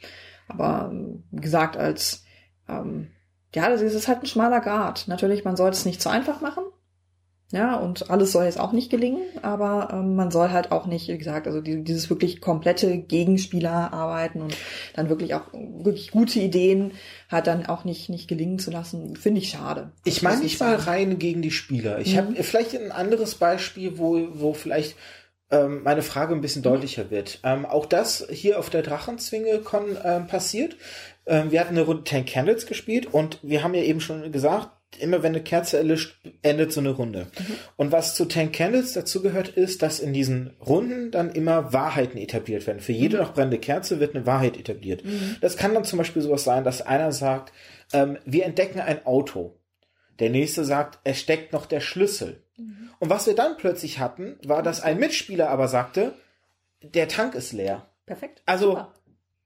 Aber 0.48 0.90
ähm, 0.92 1.24
wie 1.30 1.40
gesagt, 1.40 1.76
als 1.76 2.24
ähm, 2.70 3.08
ja, 3.54 3.68
das 3.68 3.82
ist 3.82 4.08
halt 4.08 4.22
ein 4.22 4.26
schmaler 4.26 4.60
Grad. 4.60 5.04
Natürlich, 5.08 5.44
man 5.44 5.56
soll 5.56 5.70
es 5.70 5.84
nicht 5.84 6.00
zu 6.00 6.08
einfach 6.08 6.40
machen. 6.40 6.64
Ja, 7.52 7.74
und 7.74 8.10
alles 8.10 8.30
soll 8.30 8.44
jetzt 8.44 8.60
auch 8.60 8.70
nicht 8.70 8.90
gelingen, 8.90 9.22
aber 9.42 9.88
ähm, 9.92 10.14
man 10.14 10.30
soll 10.30 10.50
halt 10.50 10.70
auch 10.70 10.86
nicht, 10.86 11.08
wie 11.08 11.18
gesagt, 11.18 11.48
also 11.48 11.60
die, 11.60 11.82
dieses 11.82 12.08
wirklich 12.08 12.40
komplette 12.40 12.96
Gegenspieler 12.98 13.92
arbeiten 13.92 14.40
und 14.40 14.56
dann 14.94 15.08
wirklich 15.08 15.34
auch 15.34 15.52
wirklich 15.52 16.12
gute 16.12 16.38
Ideen 16.38 16.92
halt 17.28 17.48
dann 17.48 17.66
auch 17.66 17.84
nicht 17.84 18.08
nicht 18.08 18.28
gelingen 18.28 18.60
zu 18.60 18.70
lassen, 18.70 19.16
finde 19.16 19.40
ich 19.40 19.48
schade. 19.48 19.90
Ich 20.04 20.22
meine 20.22 20.42
nicht 20.42 20.60
mal 20.60 20.76
rein 20.76 21.18
gegen 21.18 21.42
die 21.42 21.50
Spieler. 21.50 21.98
Ich 21.98 22.14
mhm. 22.14 22.18
habe 22.18 22.42
vielleicht 22.44 22.76
ein 22.76 22.92
anderes 22.92 23.34
Beispiel, 23.34 23.98
wo 23.98 24.28
wo 24.32 24.54
vielleicht 24.54 24.94
ähm, 25.50 25.82
meine 25.82 26.02
Frage 26.02 26.34
ein 26.34 26.40
bisschen 26.40 26.62
deutlicher 26.62 27.10
wird. 27.10 27.40
Ähm, 27.42 27.66
auch 27.66 27.86
das 27.86 28.26
hier 28.30 28.60
auf 28.60 28.70
der 28.70 28.82
Drachenzwinge 28.82 29.58
kon, 29.58 29.96
ähm, 30.04 30.28
passiert. 30.28 30.76
Ähm, 31.26 31.50
wir 31.50 31.60
hatten 31.60 31.76
eine 31.76 31.82
Runde 31.82 32.04
Tank 32.04 32.28
Candles 32.28 32.66
gespielt 32.66 33.06
und 33.06 33.38
wir 33.42 33.62
haben 33.62 33.74
ja 33.74 33.82
eben 33.82 34.00
schon 34.00 34.32
gesagt, 34.32 34.70
immer 34.98 35.22
wenn 35.22 35.34
eine 35.34 35.42
Kerze 35.42 35.76
erlischt, 35.76 36.18
endet 36.42 36.72
so 36.72 36.80
eine 36.80 36.90
Runde. 36.90 37.26
Mhm. 37.38 37.54
Und 37.76 37.92
was 37.92 38.14
zu 38.14 38.24
Tank 38.24 38.52
Candles 38.52 38.92
dazu 38.92 39.22
gehört, 39.22 39.48
ist, 39.48 39.82
dass 39.82 40.00
in 40.00 40.12
diesen 40.12 40.56
Runden 40.66 41.10
dann 41.10 41.30
immer 41.30 41.72
Wahrheiten 41.72 42.18
etabliert 42.18 42.66
werden. 42.66 42.80
Für 42.80 42.92
jede 42.92 43.16
mhm. 43.16 43.22
noch 43.22 43.34
brennende 43.34 43.58
Kerze 43.58 44.00
wird 44.00 44.14
eine 44.14 44.26
Wahrheit 44.26 44.58
etabliert. 44.58 45.04
Mhm. 45.04 45.36
Das 45.40 45.56
kann 45.56 45.74
dann 45.74 45.84
zum 45.84 45.98
Beispiel 45.98 46.22
sowas 46.22 46.44
sein, 46.44 46.64
dass 46.64 46.82
einer 46.82 47.12
sagt, 47.12 47.52
ähm, 47.92 48.18
wir 48.24 48.44
entdecken 48.44 48.80
ein 48.80 49.06
Auto. 49.06 49.56
Der 50.18 50.30
nächste 50.30 50.64
sagt, 50.64 50.98
es 51.04 51.20
steckt 51.20 51.52
noch 51.52 51.66
der 51.66 51.80
Schlüssel. 51.80 52.42
Mhm. 52.56 52.90
Und 52.98 53.10
was 53.10 53.26
wir 53.26 53.34
dann 53.34 53.56
plötzlich 53.56 54.00
hatten, 54.00 54.38
war, 54.44 54.62
dass 54.62 54.82
ein 54.82 54.98
Mitspieler 54.98 55.50
aber 55.50 55.68
sagte, 55.68 56.14
der 56.82 57.08
Tank 57.08 57.34
ist 57.34 57.52
leer. 57.52 57.86
Perfekt. 58.06 58.42
Also 58.44 58.70
Super 58.70 58.94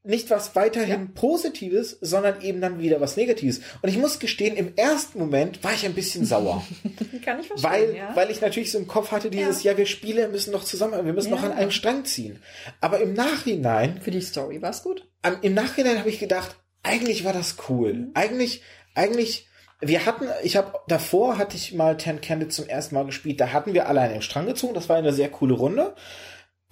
nicht 0.05 0.31
was 0.31 0.55
weiterhin 0.55 1.01
ja. 1.01 1.09
Positives, 1.15 1.97
sondern 2.03 2.43
eben 2.43 2.61
dann 2.61 2.79
wieder 2.79 3.01
was 3.01 3.17
Negatives. 3.17 3.61
Und 3.81 3.89
ich 3.89 3.97
muss 3.97 4.19
gestehen, 4.19 4.55
im 4.55 4.77
ersten 4.77 5.19
Moment 5.19 5.65
war 5.65 5.73
ich 5.73 5.87
ein 5.87 5.95
bisschen 5.95 6.27
sauer. 6.27 6.63
Kann 7.25 7.41
ich 7.41 7.47
verstehen. 7.47 7.71
Weil, 7.71 7.97
ja. 7.97 8.15
weil 8.15 8.31
ich 8.31 8.43
natürlich 8.43 8.71
so 8.71 8.79
im 8.79 8.87
Kopf 8.87 9.13
hatte, 9.13 9.31
dieses, 9.31 9.63
ja, 9.63 9.73
ja 9.73 9.79
wir 9.79 9.87
Spieler 9.87 10.29
müssen 10.29 10.53
noch 10.53 10.65
zusammen, 10.65 11.07
wir 11.07 11.15
müssen 11.15 11.31
noch 11.31 11.43
an 11.43 11.53
einem 11.53 11.71
Strang 11.71 12.05
ziehen. 12.05 12.39
Aber 12.83 13.01
im 13.01 13.15
Nachhinein. 13.15 14.01
Für 14.03 14.11
die 14.11 14.21
Story 14.21 14.61
war 14.61 14.71
es 14.71 14.83
gut. 14.83 15.09
Am, 15.23 15.39
Im 15.41 15.55
Nachhinein 15.55 15.99
habe 15.99 16.11
ich 16.11 16.19
gedacht, 16.19 16.55
eigentlich 16.83 17.25
war 17.25 17.33
das 17.33 17.57
cool. 17.71 17.95
Mhm. 17.95 18.11
Eigentlich, 18.13 18.61
eigentlich, 18.95 19.49
wir 19.81 20.05
hatten, 20.05 20.27
ich 20.43 20.57
habe 20.57 20.79
davor 20.87 21.39
hatte 21.39 21.57
ich 21.57 21.73
mal 21.73 21.97
Ten 21.97 22.21
Candid 22.21 22.53
zum 22.53 22.69
ersten 22.69 22.95
Mal 22.95 23.07
gespielt, 23.07 23.41
da 23.41 23.55
hatten 23.55 23.73
wir 23.73 23.89
alle 23.89 24.03
an 24.03 24.11
den 24.11 24.23
Strang 24.23 24.47
gezogen, 24.47 24.75
das 24.75 24.91
war 24.91 24.97
eine 24.97 25.15
sehr 25.15 25.31
coole 25.31 25.55
Runde. 25.55 25.95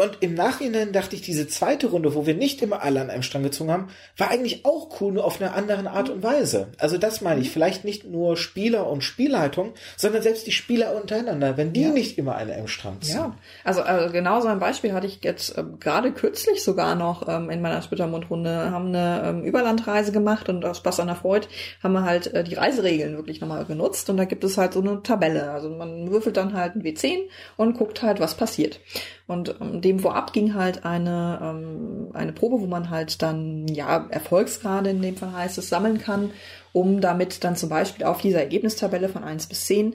Und 0.02 0.18
im 0.18 0.34
Nachhinein 0.34 0.92
dachte 0.92 1.14
ich, 1.14 1.22
diese 1.22 1.46
zweite 1.46 1.86
Runde, 1.86 2.16
wo 2.16 2.26
wir 2.26 2.34
nicht 2.34 2.60
immer 2.60 2.82
alle 2.82 3.00
an 3.00 3.08
einem 3.08 3.22
Strang 3.22 3.44
gezogen 3.44 3.70
haben, 3.70 3.88
war 4.16 4.30
eigentlich 4.30 4.64
auch 4.64 5.00
cool, 5.00 5.12
nur 5.12 5.24
auf 5.24 5.40
eine 5.40 5.52
andere 5.52 5.88
Art 5.88 6.10
und 6.10 6.24
Weise. 6.24 6.72
Also 6.78 6.98
das 6.98 7.20
meine 7.20 7.40
ich. 7.40 7.48
Mhm. 7.48 7.52
Vielleicht 7.52 7.84
nicht 7.84 8.04
nur 8.04 8.36
Spieler 8.36 8.88
und 8.88 9.02
Spielleitung, 9.02 9.74
sondern 9.96 10.22
selbst 10.22 10.48
die 10.48 10.52
Spieler 10.52 10.96
untereinander, 11.00 11.56
wenn 11.56 11.72
die 11.72 11.82
ja. 11.82 11.90
nicht 11.90 12.18
immer 12.18 12.34
an 12.34 12.50
einem 12.50 12.66
Strang 12.66 13.00
ziehen. 13.00 13.14
Ja, 13.14 13.36
also, 13.62 13.82
also 13.82 14.12
genau 14.12 14.40
so 14.40 14.48
ein 14.48 14.58
Beispiel 14.58 14.92
hatte 14.92 15.06
ich 15.06 15.22
jetzt 15.22 15.56
äh, 15.56 15.62
gerade 15.78 16.10
kürzlich 16.10 16.64
sogar 16.64 16.96
noch 16.96 17.28
ähm, 17.28 17.48
in 17.48 17.62
meiner 17.62 17.80
Splittermund-Runde, 17.80 18.72
haben 18.72 18.88
eine 18.88 19.22
ähm, 19.24 19.44
Überlandreise 19.44 20.10
gemacht 20.10 20.48
und 20.48 20.64
aus 20.64 20.78
Spaß 20.78 20.98
an 20.98 21.06
der 21.06 21.16
Freude 21.16 21.46
haben 21.80 21.92
wir 21.92 22.02
halt 22.02 22.26
äh, 22.34 22.42
die 22.42 22.54
Reiseregeln 22.54 23.16
wirklich 23.16 23.40
nochmal 23.40 23.64
genutzt 23.66 24.10
und 24.10 24.16
da 24.16 24.24
gibt 24.24 24.42
es 24.42 24.58
halt 24.58 24.72
so 24.72 24.80
eine 24.80 25.00
Tabelle. 25.04 25.52
Also 25.52 25.68
man 25.70 26.10
würfelt 26.10 26.36
dann 26.36 26.54
halt 26.54 26.74
ein 26.74 26.82
W10 26.82 27.20
und 27.56 27.78
guckt 27.78 28.02
halt, 28.02 28.18
was 28.18 28.34
passiert. 28.34 28.80
Und 29.26 29.56
ähm, 29.60 29.80
dem 29.80 29.98
vorab 29.98 30.32
ging 30.32 30.54
halt 30.54 30.84
eine, 30.84 31.38
ähm, 31.42 32.10
eine 32.12 32.32
Probe, 32.32 32.60
wo 32.60 32.66
man 32.66 32.90
halt 32.90 33.22
dann, 33.22 33.68
ja, 33.68 34.06
Erfolgsgrade 34.10 34.90
in 34.90 35.02
dem 35.02 35.16
Fall 35.16 35.32
heißt 35.32 35.58
es, 35.58 35.68
sammeln 35.68 35.98
kann, 35.98 36.30
um 36.72 37.00
damit 37.00 37.44
dann 37.44 37.56
zum 37.56 37.68
Beispiel 37.68 38.04
auf 38.04 38.20
dieser 38.20 38.40
Ergebnistabelle 38.40 39.08
von 39.08 39.24
eins 39.24 39.46
bis 39.46 39.66
zehn 39.66 39.94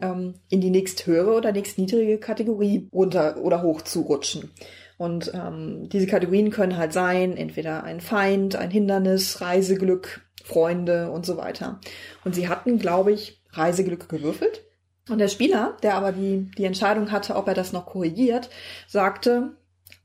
ähm, 0.00 0.34
in 0.48 0.60
die 0.60 0.70
nächsthöhere 0.70 1.34
oder 1.34 1.52
nächstniedrige 1.52 2.18
Kategorie 2.18 2.88
runter 2.92 3.38
oder 3.38 3.62
hoch 3.62 3.82
zu 3.82 4.02
rutschen. 4.02 4.50
Und 4.96 5.32
ähm, 5.34 5.88
diese 5.90 6.06
Kategorien 6.06 6.50
können 6.50 6.76
halt 6.76 6.92
sein, 6.92 7.36
entweder 7.36 7.84
ein 7.84 8.00
Feind, 8.00 8.56
ein 8.56 8.70
Hindernis, 8.70 9.40
Reiseglück, 9.40 10.22
Freunde 10.44 11.10
und 11.10 11.24
so 11.24 11.36
weiter. 11.36 11.80
Und 12.24 12.34
sie 12.34 12.48
hatten, 12.48 12.78
glaube 12.78 13.12
ich, 13.12 13.40
Reiseglück 13.52 14.08
gewürfelt 14.08 14.67
und 15.10 15.18
der 15.18 15.28
Spieler, 15.28 15.76
der 15.82 15.94
aber 15.94 16.12
die, 16.12 16.50
die 16.56 16.64
Entscheidung 16.64 17.10
hatte, 17.12 17.36
ob 17.36 17.48
er 17.48 17.54
das 17.54 17.72
noch 17.72 17.86
korrigiert, 17.86 18.50
sagte, 18.86 19.56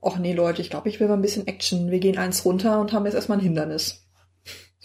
ach 0.02 0.18
nee 0.18 0.34
Leute, 0.34 0.62
ich 0.62 0.70
glaube, 0.70 0.90
ich 0.90 1.00
will 1.00 1.08
mal 1.08 1.16
ein 1.16 1.22
bisschen 1.22 1.48
Action. 1.48 1.92
Wir 1.92 2.00
gehen 2.00 2.18
eins 2.18 2.46
runter 2.46 2.80
und 2.80 2.94
haben 2.94 3.06
jetzt 3.06 3.16
erstmal 3.16 3.38
ein 3.38 3.44
Hindernis. 3.44 4.03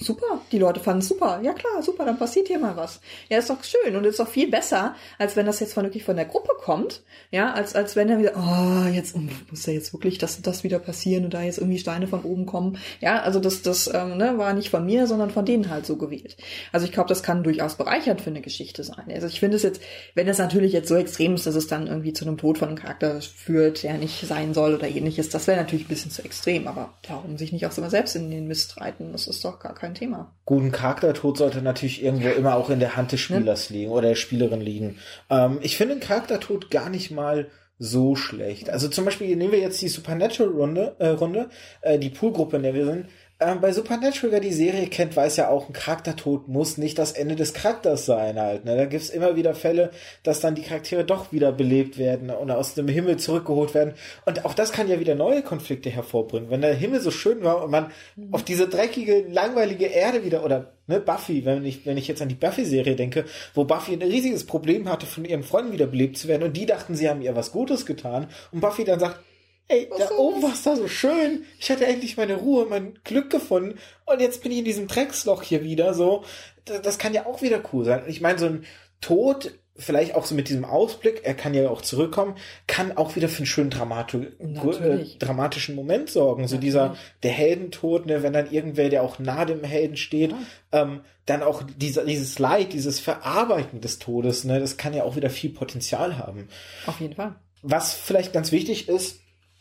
Super, 0.00 0.40
die 0.52 0.58
Leute 0.58 0.78
fanden 0.78 1.00
es 1.00 1.08
super. 1.08 1.40
Ja 1.42 1.52
klar, 1.54 1.82
super, 1.82 2.04
dann 2.04 2.18
passiert 2.18 2.46
hier 2.46 2.60
mal 2.60 2.76
was. 2.76 3.00
Ja, 3.28 3.38
ist 3.38 3.50
doch 3.50 3.64
schön 3.64 3.96
und 3.96 4.04
ist 4.04 4.20
doch 4.20 4.28
viel 4.28 4.48
besser, 4.48 4.94
als 5.18 5.34
wenn 5.34 5.44
das 5.44 5.58
jetzt 5.58 5.74
von 5.74 5.82
wirklich 5.82 6.04
von 6.04 6.14
der 6.14 6.24
Gruppe 6.24 6.52
kommt. 6.56 7.02
Ja, 7.32 7.52
als, 7.52 7.74
als 7.74 7.96
wenn 7.96 8.08
er 8.08 8.20
wieder, 8.20 8.34
oh, 8.36 8.88
jetzt 8.88 9.16
muss 9.16 9.66
ja 9.66 9.72
jetzt 9.72 9.92
wirklich 9.92 10.18
das 10.18 10.36
und 10.36 10.46
das 10.46 10.62
wieder 10.62 10.78
passieren 10.78 11.24
und 11.24 11.34
da 11.34 11.42
jetzt 11.42 11.58
irgendwie 11.58 11.80
Steine 11.80 12.06
von 12.06 12.22
oben 12.22 12.46
kommen. 12.46 12.78
Ja, 13.00 13.22
also 13.22 13.40
das, 13.40 13.62
das 13.62 13.90
ähm, 13.92 14.16
ne, 14.16 14.38
war 14.38 14.54
nicht 14.54 14.70
von 14.70 14.86
mir, 14.86 15.08
sondern 15.08 15.30
von 15.30 15.44
denen 15.44 15.68
halt 15.68 15.84
so 15.84 15.96
gewählt. 15.96 16.36
Also 16.70 16.86
ich 16.86 16.92
glaube, 16.92 17.08
das 17.08 17.24
kann 17.24 17.42
durchaus 17.42 17.74
bereichernd 17.74 18.20
für 18.20 18.30
eine 18.30 18.40
Geschichte 18.40 18.84
sein. 18.84 19.06
Also 19.12 19.26
ich 19.26 19.40
finde 19.40 19.56
es 19.56 19.64
jetzt, 19.64 19.80
wenn 20.14 20.28
es 20.28 20.38
natürlich 20.38 20.72
jetzt 20.72 20.88
so 20.88 20.94
extrem 20.94 21.34
ist, 21.34 21.46
dass 21.46 21.56
es 21.56 21.66
dann 21.66 21.88
irgendwie 21.88 22.12
zu 22.12 22.24
einem 22.24 22.38
Tod 22.38 22.58
von 22.58 22.68
einem 22.68 22.78
Charakter 22.78 23.20
führt, 23.20 23.82
der 23.82 23.94
nicht 23.94 24.26
sein 24.28 24.54
soll 24.54 24.76
oder 24.76 24.86
ähnliches, 24.86 25.28
das 25.28 25.48
wäre 25.48 25.58
natürlich 25.58 25.86
ein 25.86 25.88
bisschen 25.88 26.12
zu 26.12 26.22
extrem. 26.24 26.68
Aber 26.68 26.94
warum 27.08 27.36
sich 27.36 27.52
nicht 27.52 27.66
auch 27.66 27.76
immer 27.76 27.90
selbst 27.90 28.14
in 28.14 28.30
den 28.30 28.46
Mist 28.46 28.80
reiten? 28.80 29.10
Das 29.10 29.26
ist 29.26 29.44
doch 29.44 29.58
gar 29.58 29.74
kein 29.74 29.87
kein 29.88 29.94
Thema. 29.94 30.34
Guten 30.44 30.72
Charaktertod 30.72 31.38
sollte 31.38 31.62
natürlich 31.62 32.02
irgendwo 32.02 32.28
immer 32.28 32.56
auch 32.56 32.70
in 32.70 32.80
der 32.80 32.96
Hand 32.96 33.12
des 33.12 33.20
Spielers 33.20 33.70
liegen 33.70 33.90
oder 33.90 34.08
der 34.08 34.14
Spielerin 34.14 34.60
liegen. 34.60 34.98
Ähm, 35.30 35.58
ich 35.62 35.76
finde 35.76 35.94
den 35.94 36.00
Charaktertod 36.00 36.70
gar 36.70 36.90
nicht 36.90 37.10
mal 37.10 37.48
so 37.78 38.16
schlecht. 38.16 38.70
Also 38.70 38.88
zum 38.88 39.04
Beispiel 39.04 39.34
nehmen 39.36 39.52
wir 39.52 39.60
jetzt 39.60 39.80
die 39.80 39.88
Supernatural-Runde, 39.88 40.96
äh, 40.98 41.08
Runde, 41.08 41.48
äh, 41.80 41.98
die 41.98 42.10
Poolgruppe, 42.10 42.56
in 42.56 42.64
der 42.64 42.74
wir 42.74 42.84
sind. 42.84 43.06
Ähm, 43.40 43.60
bei 43.60 43.70
Supernatural, 43.70 44.32
wer 44.32 44.40
die 44.40 44.52
Serie 44.52 44.88
kennt, 44.88 45.14
weiß 45.14 45.36
ja 45.36 45.48
auch, 45.48 45.68
ein 45.68 45.72
Charaktertod 45.72 46.48
muss 46.48 46.76
nicht 46.76 46.98
das 46.98 47.12
Ende 47.12 47.36
des 47.36 47.54
Charakters 47.54 48.04
sein 48.04 48.36
halt. 48.36 48.64
Ne? 48.64 48.76
Da 48.76 48.86
gibt's 48.86 49.10
immer 49.10 49.36
wieder 49.36 49.54
Fälle, 49.54 49.92
dass 50.24 50.40
dann 50.40 50.56
die 50.56 50.62
Charaktere 50.62 51.04
doch 51.04 51.30
wieder 51.30 51.52
belebt 51.52 51.98
werden 51.98 52.30
und 52.30 52.50
aus 52.50 52.74
dem 52.74 52.88
Himmel 52.88 53.18
zurückgeholt 53.18 53.74
werden. 53.74 53.94
Und 54.26 54.44
auch 54.44 54.54
das 54.54 54.72
kann 54.72 54.88
ja 54.88 54.98
wieder 54.98 55.14
neue 55.14 55.42
Konflikte 55.42 55.88
hervorbringen. 55.88 56.50
Wenn 56.50 56.62
der 56.62 56.74
Himmel 56.74 57.00
so 57.00 57.12
schön 57.12 57.44
war 57.44 57.62
und 57.62 57.70
man 57.70 57.92
mhm. 58.16 58.34
auf 58.34 58.42
diese 58.42 58.66
dreckige, 58.66 59.24
langweilige 59.28 59.86
Erde 59.86 60.24
wieder 60.24 60.44
oder 60.44 60.72
ne, 60.88 60.98
Buffy, 60.98 61.44
wenn 61.44 61.64
ich, 61.64 61.86
wenn 61.86 61.96
ich 61.96 62.08
jetzt 62.08 62.20
an 62.20 62.28
die 62.28 62.34
Buffy-Serie 62.34 62.96
denke, 62.96 63.24
wo 63.54 63.62
Buffy 63.62 63.92
ein 63.92 64.02
riesiges 64.02 64.46
Problem 64.46 64.88
hatte, 64.88 65.06
von 65.06 65.24
ihren 65.24 65.44
Freunden 65.44 65.70
wieder 65.70 65.86
belebt 65.86 66.18
zu 66.18 66.26
werden 66.26 66.42
und 66.42 66.56
die 66.56 66.66
dachten, 66.66 66.96
sie 66.96 67.08
haben 67.08 67.22
ihr 67.22 67.36
was 67.36 67.52
Gutes 67.52 67.86
getan 67.86 68.26
und 68.50 68.58
Buffy 68.58 68.82
dann 68.82 68.98
sagt, 68.98 69.20
Ey, 69.68 69.90
da 69.96 70.10
oben 70.16 70.42
war 70.42 70.52
es 70.54 70.62
da 70.62 70.76
so 70.76 70.88
schön. 70.88 71.44
Ich 71.60 71.70
hatte 71.70 71.86
endlich 71.86 72.16
meine 72.16 72.36
Ruhe, 72.36 72.66
mein 72.66 72.98
Glück 73.04 73.28
gefunden. 73.28 73.78
Und 74.06 74.20
jetzt 74.20 74.42
bin 74.42 74.50
ich 74.50 74.58
in 74.58 74.64
diesem 74.64 74.88
Drecksloch 74.88 75.42
hier 75.42 75.62
wieder. 75.62 75.92
So, 75.92 76.24
das, 76.64 76.80
das 76.80 76.98
kann 76.98 77.12
ja 77.12 77.26
auch 77.26 77.42
wieder 77.42 77.62
cool 77.72 77.84
sein. 77.84 78.04
Ich 78.06 78.22
meine, 78.22 78.38
so 78.38 78.46
ein 78.46 78.64
Tod, 79.02 79.52
vielleicht 79.76 80.14
auch 80.14 80.24
so 80.24 80.34
mit 80.34 80.48
diesem 80.48 80.64
Ausblick, 80.64 81.20
er 81.22 81.34
kann 81.34 81.54
ja 81.54 81.68
auch 81.68 81.82
zurückkommen, 81.82 82.36
kann 82.66 82.96
auch 82.96 83.14
wieder 83.14 83.28
für 83.28 83.38
einen 83.38 83.46
schönen 83.46 83.70
Dramatu 83.70 84.22
äh, 84.22 85.18
dramatischen 85.18 85.74
Moment 85.74 86.10
sorgen. 86.10 86.48
So 86.48 86.56
Natürlich. 86.56 86.72
dieser, 86.72 86.96
der 87.22 87.30
Heldentod, 87.30 88.06
ne, 88.06 88.22
wenn 88.22 88.32
dann 88.32 88.50
irgendwer, 88.50 88.88
der 88.88 89.02
auch 89.02 89.18
nah 89.18 89.44
dem 89.44 89.62
Helden 89.62 89.96
steht, 89.96 90.32
ja. 90.32 90.38
ähm, 90.72 91.00
dann 91.26 91.42
auch 91.42 91.62
dieser, 91.62 92.04
dieses 92.04 92.38
Leid, 92.38 92.72
dieses 92.72 93.00
Verarbeiten 93.00 93.80
des 93.80 93.98
Todes, 93.98 94.44
ne, 94.44 94.58
das 94.58 94.78
kann 94.78 94.94
ja 94.94 95.04
auch 95.04 95.14
wieder 95.14 95.30
viel 95.30 95.50
Potenzial 95.50 96.18
haben. 96.18 96.48
Auf 96.86 97.00
jeden 97.00 97.14
Fall. 97.14 97.36
Was 97.62 97.94
vielleicht 97.94 98.32
ganz 98.32 98.50
wichtig 98.50 98.88
ist, 98.88 99.20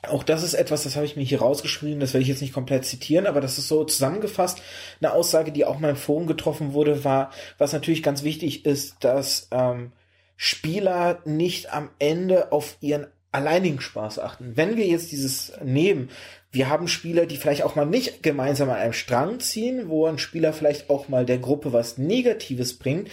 auch 0.09 0.23
das 0.23 0.43
ist 0.43 0.53
etwas, 0.53 0.83
das 0.83 0.95
habe 0.95 1.05
ich 1.05 1.15
mir 1.15 1.23
hier 1.23 1.39
rausgeschrieben, 1.41 1.99
das 1.99 2.13
werde 2.13 2.23
ich 2.23 2.29
jetzt 2.29 2.41
nicht 2.41 2.53
komplett 2.53 2.85
zitieren, 2.85 3.27
aber 3.27 3.41
das 3.41 3.57
ist 3.57 3.67
so 3.67 3.83
zusammengefasst. 3.83 4.61
Eine 5.01 5.13
Aussage, 5.13 5.51
die 5.51 5.65
auch 5.65 5.79
mal 5.79 5.89
im 5.89 5.95
Forum 5.95 6.27
getroffen 6.27 6.73
wurde, 6.73 7.03
war, 7.03 7.31
was 7.57 7.73
natürlich 7.73 8.03
ganz 8.03 8.23
wichtig 8.23 8.65
ist, 8.65 8.95
dass 9.01 9.47
ähm, 9.51 9.91
Spieler 10.35 11.19
nicht 11.25 11.73
am 11.73 11.89
Ende 11.99 12.51
auf 12.51 12.77
ihren 12.81 13.07
alleinigen 13.31 13.81
Spaß 13.81 14.19
achten. 14.19 14.53
Wenn 14.55 14.77
wir 14.77 14.85
jetzt 14.85 15.11
dieses 15.11 15.53
nehmen, 15.63 16.09
wir 16.51 16.69
haben 16.69 16.87
Spieler, 16.87 17.25
die 17.25 17.37
vielleicht 17.37 17.63
auch 17.63 17.75
mal 17.75 17.85
nicht 17.85 18.23
gemeinsam 18.23 18.69
an 18.69 18.77
einem 18.77 18.93
Strang 18.93 19.39
ziehen, 19.39 19.89
wo 19.89 20.07
ein 20.07 20.17
Spieler 20.17 20.53
vielleicht 20.53 20.89
auch 20.89 21.09
mal 21.09 21.25
der 21.25 21.37
Gruppe 21.37 21.73
was 21.73 21.97
Negatives 21.97 22.77
bringt, 22.77 23.09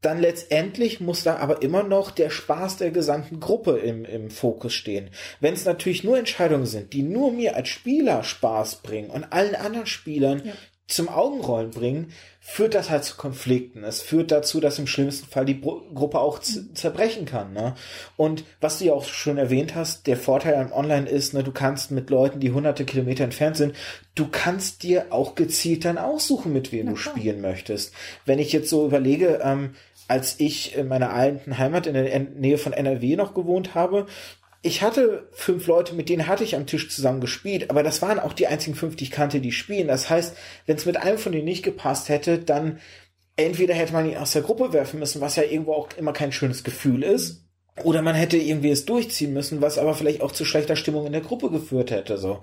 dann 0.00 0.18
letztendlich 0.18 1.00
muss 1.00 1.24
da 1.24 1.36
aber 1.36 1.62
immer 1.62 1.82
noch 1.82 2.10
der 2.10 2.30
Spaß 2.30 2.78
der 2.78 2.90
gesamten 2.90 3.38
Gruppe 3.38 3.78
im, 3.78 4.04
im 4.04 4.30
Fokus 4.30 4.72
stehen. 4.72 5.10
Wenn 5.40 5.54
es 5.54 5.64
natürlich 5.64 6.04
nur 6.04 6.18
Entscheidungen 6.18 6.66
sind, 6.66 6.92
die 6.92 7.02
nur 7.02 7.32
mir 7.32 7.56
als 7.56 7.68
Spieler 7.68 8.22
Spaß 8.22 8.76
bringen 8.76 9.10
und 9.10 9.32
allen 9.32 9.54
anderen 9.54 9.86
Spielern 9.86 10.42
ja. 10.44 10.52
zum 10.86 11.08
Augenrollen 11.08 11.70
bringen, 11.70 12.12
führt 12.42 12.74
das 12.74 12.88
halt 12.88 13.04
zu 13.04 13.16
Konflikten. 13.16 13.84
Es 13.84 14.00
führt 14.00 14.30
dazu, 14.32 14.60
dass 14.60 14.78
im 14.78 14.86
schlimmsten 14.86 15.28
Fall 15.28 15.44
die 15.44 15.54
Bro 15.54 15.82
Gruppe 15.94 16.18
auch 16.18 16.40
mhm. 16.40 16.74
zerbrechen 16.74 17.26
kann. 17.26 17.52
Ne? 17.52 17.74
Und 18.16 18.44
was 18.60 18.78
du 18.78 18.86
ja 18.86 18.94
auch 18.94 19.04
schon 19.04 19.36
erwähnt 19.36 19.74
hast, 19.74 20.06
der 20.06 20.16
Vorteil 20.16 20.54
am 20.54 20.72
Online 20.72 21.08
ist, 21.08 21.34
ne, 21.34 21.44
du 21.44 21.52
kannst 21.52 21.90
mit 21.90 22.08
Leuten, 22.08 22.40
die 22.40 22.52
hunderte 22.52 22.86
Kilometer 22.86 23.24
entfernt 23.24 23.58
sind, 23.58 23.76
du 24.14 24.26
kannst 24.28 24.82
dir 24.82 25.06
auch 25.10 25.34
gezielt 25.34 25.84
dann 25.84 25.98
aussuchen, 25.98 26.54
mit 26.54 26.72
wem 26.72 26.86
Na, 26.86 26.92
du 26.92 26.96
spielen 26.96 27.42
möchtest. 27.42 27.92
Wenn 28.24 28.38
ich 28.38 28.52
jetzt 28.52 28.70
so 28.70 28.86
überlege, 28.86 29.40
ähm, 29.44 29.74
als 30.10 30.40
ich 30.40 30.74
in 30.74 30.88
meiner 30.88 31.12
alten 31.12 31.56
Heimat 31.56 31.86
in 31.86 31.94
der 31.94 32.18
Nähe 32.18 32.58
von 32.58 32.72
NRW 32.72 33.14
noch 33.14 33.32
gewohnt 33.32 33.76
habe. 33.76 34.06
Ich 34.60 34.82
hatte 34.82 35.28
fünf 35.30 35.68
Leute, 35.68 35.94
mit 35.94 36.08
denen 36.08 36.26
hatte 36.26 36.42
ich 36.42 36.56
am 36.56 36.66
Tisch 36.66 36.90
zusammen 36.90 37.20
gespielt, 37.20 37.70
aber 37.70 37.84
das 37.84 38.02
waren 38.02 38.18
auch 38.18 38.32
die 38.32 38.48
einzigen 38.48 38.76
fünf, 38.76 38.96
die 38.96 39.04
ich 39.04 39.12
kannte, 39.12 39.40
die 39.40 39.52
spielen. 39.52 39.86
Das 39.86 40.10
heißt, 40.10 40.36
wenn 40.66 40.76
es 40.76 40.84
mit 40.84 40.96
einem 40.96 41.16
von 41.16 41.30
denen 41.30 41.44
nicht 41.44 41.62
gepasst 41.62 42.08
hätte, 42.08 42.40
dann 42.40 42.80
entweder 43.36 43.72
hätte 43.72 43.92
man 43.92 44.10
ihn 44.10 44.16
aus 44.16 44.32
der 44.32 44.42
Gruppe 44.42 44.72
werfen 44.72 44.98
müssen, 44.98 45.20
was 45.20 45.36
ja 45.36 45.44
irgendwo 45.44 45.74
auch 45.74 45.88
immer 45.96 46.12
kein 46.12 46.32
schönes 46.32 46.64
Gefühl 46.64 47.04
ist, 47.04 47.44
oder 47.84 48.02
man 48.02 48.16
hätte 48.16 48.36
irgendwie 48.36 48.70
es 48.70 48.84
durchziehen 48.84 49.32
müssen, 49.32 49.62
was 49.62 49.78
aber 49.78 49.94
vielleicht 49.94 50.22
auch 50.22 50.32
zu 50.32 50.44
schlechter 50.44 50.74
Stimmung 50.74 51.06
in 51.06 51.12
der 51.12 51.22
Gruppe 51.22 51.50
geführt 51.50 51.92
hätte, 51.92 52.18
so. 52.18 52.40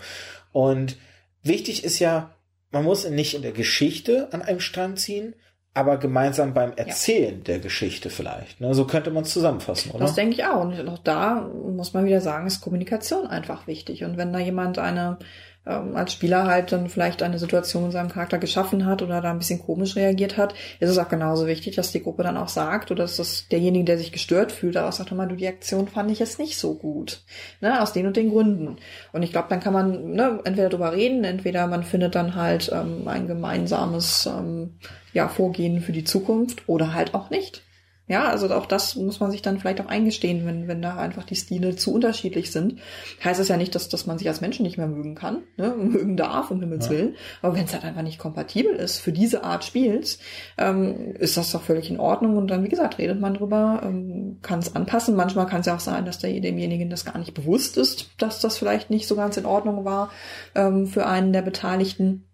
Und 0.53 0.97
wichtig 1.43 1.83
ist 1.83 1.99
ja, 1.99 2.33
man 2.71 2.85
muss 2.85 3.07
nicht 3.09 3.35
in 3.35 3.41
der 3.41 3.51
Geschichte 3.51 4.29
an 4.31 4.41
einem 4.41 4.61
Strang 4.61 4.95
ziehen, 4.95 5.35
aber 5.77 5.97
gemeinsam 5.97 6.55
beim 6.55 6.73
Erzählen 6.75 7.35
ja. 7.37 7.43
der 7.43 7.59
Geschichte 7.59 8.09
vielleicht. 8.09 8.59
Ne? 8.59 8.73
So 8.73 8.85
könnte 8.85 9.11
man 9.11 9.23
es 9.23 9.29
zusammenfassen, 9.29 9.91
oder? 9.91 9.99
Das 9.99 10.15
denke 10.15 10.33
ich 10.33 10.43
auch. 10.43 10.61
Und 10.61 10.89
auch 10.89 10.97
da 10.97 11.47
muss 11.71 11.93
man 11.93 12.05
wieder 12.05 12.19
sagen, 12.19 12.47
ist 12.47 12.61
Kommunikation 12.61 13.27
einfach 13.27 13.67
wichtig. 13.67 14.03
Und 14.03 14.17
wenn 14.17 14.33
da 14.33 14.39
jemand 14.39 14.79
eine 14.79 15.19
ähm, 15.67 15.95
als 15.95 16.13
Spieler 16.13 16.45
halt 16.45 16.71
dann 16.71 16.89
vielleicht 16.89 17.21
eine 17.21 17.39
Situation 17.39 17.85
in 17.85 17.91
seinem 17.91 18.09
Charakter 18.09 18.37
geschaffen 18.37 18.85
hat 18.85 19.01
oder 19.01 19.21
da 19.21 19.31
ein 19.31 19.37
bisschen 19.37 19.59
komisch 19.59 19.95
reagiert 19.95 20.37
hat, 20.37 20.53
ist 20.79 20.89
es 20.89 20.97
auch 20.97 21.09
genauso 21.09 21.45
wichtig, 21.45 21.75
dass 21.75 21.91
die 21.91 22.01
Gruppe 22.01 22.23
dann 22.23 22.37
auch 22.37 22.47
sagt 22.47 22.89
oder 22.89 23.03
dass 23.03 23.17
das 23.17 23.47
derjenige, 23.49 23.85
der 23.85 23.97
sich 23.97 24.11
gestört 24.11 24.51
fühlt, 24.51 24.77
auch 24.77 24.91
sagt, 24.91 25.11
mal, 25.11 25.27
du, 25.27 25.35
die 25.35 25.47
Aktion 25.47 25.87
fand 25.87 26.09
ich 26.09 26.19
jetzt 26.19 26.39
nicht 26.39 26.57
so 26.57 26.75
gut. 26.75 27.21
Ne, 27.59 27.81
aus 27.81 27.91
den 27.91 28.07
und 28.07 28.15
den 28.15 28.29
Gründen. 28.29 28.77
Und 29.11 29.23
ich 29.23 29.31
glaube, 29.31 29.47
dann 29.49 29.59
kann 29.59 29.73
man 29.73 30.11
ne, 30.11 30.39
entweder 30.45 30.69
drüber 30.69 30.93
reden, 30.93 31.23
entweder 31.23 31.67
man 31.67 31.83
findet 31.83 32.15
dann 32.15 32.35
halt 32.35 32.71
ähm, 32.73 33.07
ein 33.07 33.27
gemeinsames 33.27 34.25
ähm, 34.25 34.75
ja, 35.17 35.27
Vorgehen 35.29 35.81
für 35.81 35.93
die 35.93 36.03
Zukunft 36.03 36.69
oder 36.69 36.93
halt 36.93 37.15
auch 37.15 37.31
nicht. 37.31 37.63
Ja, 38.07 38.29
also 38.29 38.53
auch 38.53 38.67
das 38.67 38.95
muss 38.95 39.19
man 39.19 39.31
sich 39.31 39.41
dann 39.41 39.59
vielleicht 39.59 39.81
auch 39.81 39.87
eingestehen, 39.87 40.45
wenn, 40.45 40.67
wenn 40.67 40.79
da 40.81 40.95
einfach 40.95 41.23
die 41.23 41.35
Stile 41.35 41.75
zu 41.75 41.91
unterschiedlich 41.91 42.51
sind. 42.51 42.79
Heißt 43.21 43.39
es 43.39 43.47
ja 43.47 43.57
nicht, 43.57 43.73
dass, 43.73 43.89
dass 43.89 44.05
man 44.05 44.19
sich 44.19 44.27
als 44.27 44.41
Menschen 44.41 44.63
nicht 44.63 44.77
mehr 44.77 44.87
mögen 44.87 45.15
kann, 45.15 45.39
ne? 45.57 45.75
mögen 45.77 46.15
darf, 46.17 46.51
um 46.51 46.59
Himmels 46.59 46.85
ja. 46.85 46.91
Willen. 46.91 47.15
Aber 47.41 47.55
wenn 47.55 47.65
es 47.65 47.73
halt 47.73 47.83
einfach 47.83 48.03
nicht 48.03 48.19
kompatibel 48.19 48.73
ist 48.75 48.99
für 48.99 49.11
diese 49.11 49.43
Art 49.43 49.65
Spiels, 49.65 50.19
ähm, 50.59 51.15
ist 51.15 51.35
das 51.35 51.51
doch 51.51 51.63
völlig 51.63 51.89
in 51.89 51.99
Ordnung. 51.99 52.37
Und 52.37 52.47
dann, 52.49 52.63
wie 52.63 52.69
gesagt, 52.69 52.99
redet 52.99 53.19
man 53.19 53.33
drüber, 53.33 53.81
ähm, 53.83 54.37
kann 54.43 54.59
es 54.59 54.75
anpassen. 54.75 55.15
Manchmal 55.15 55.47
kann 55.47 55.61
es 55.61 55.65
ja 55.65 55.75
auch 55.75 55.81
sein, 55.81 56.05
dass 56.05 56.19
der, 56.19 56.39
demjenigen 56.39 56.91
das 56.91 57.05
gar 57.05 57.17
nicht 57.17 57.33
bewusst 57.33 57.75
ist, 57.75 58.11
dass 58.19 58.39
das 58.39 58.59
vielleicht 58.59 58.91
nicht 58.91 59.07
so 59.07 59.15
ganz 59.15 59.35
in 59.35 59.47
Ordnung 59.47 59.83
war 59.83 60.11
ähm, 60.53 60.85
für 60.85 61.07
einen 61.07 61.33
der 61.33 61.41
Beteiligten. 61.41 62.27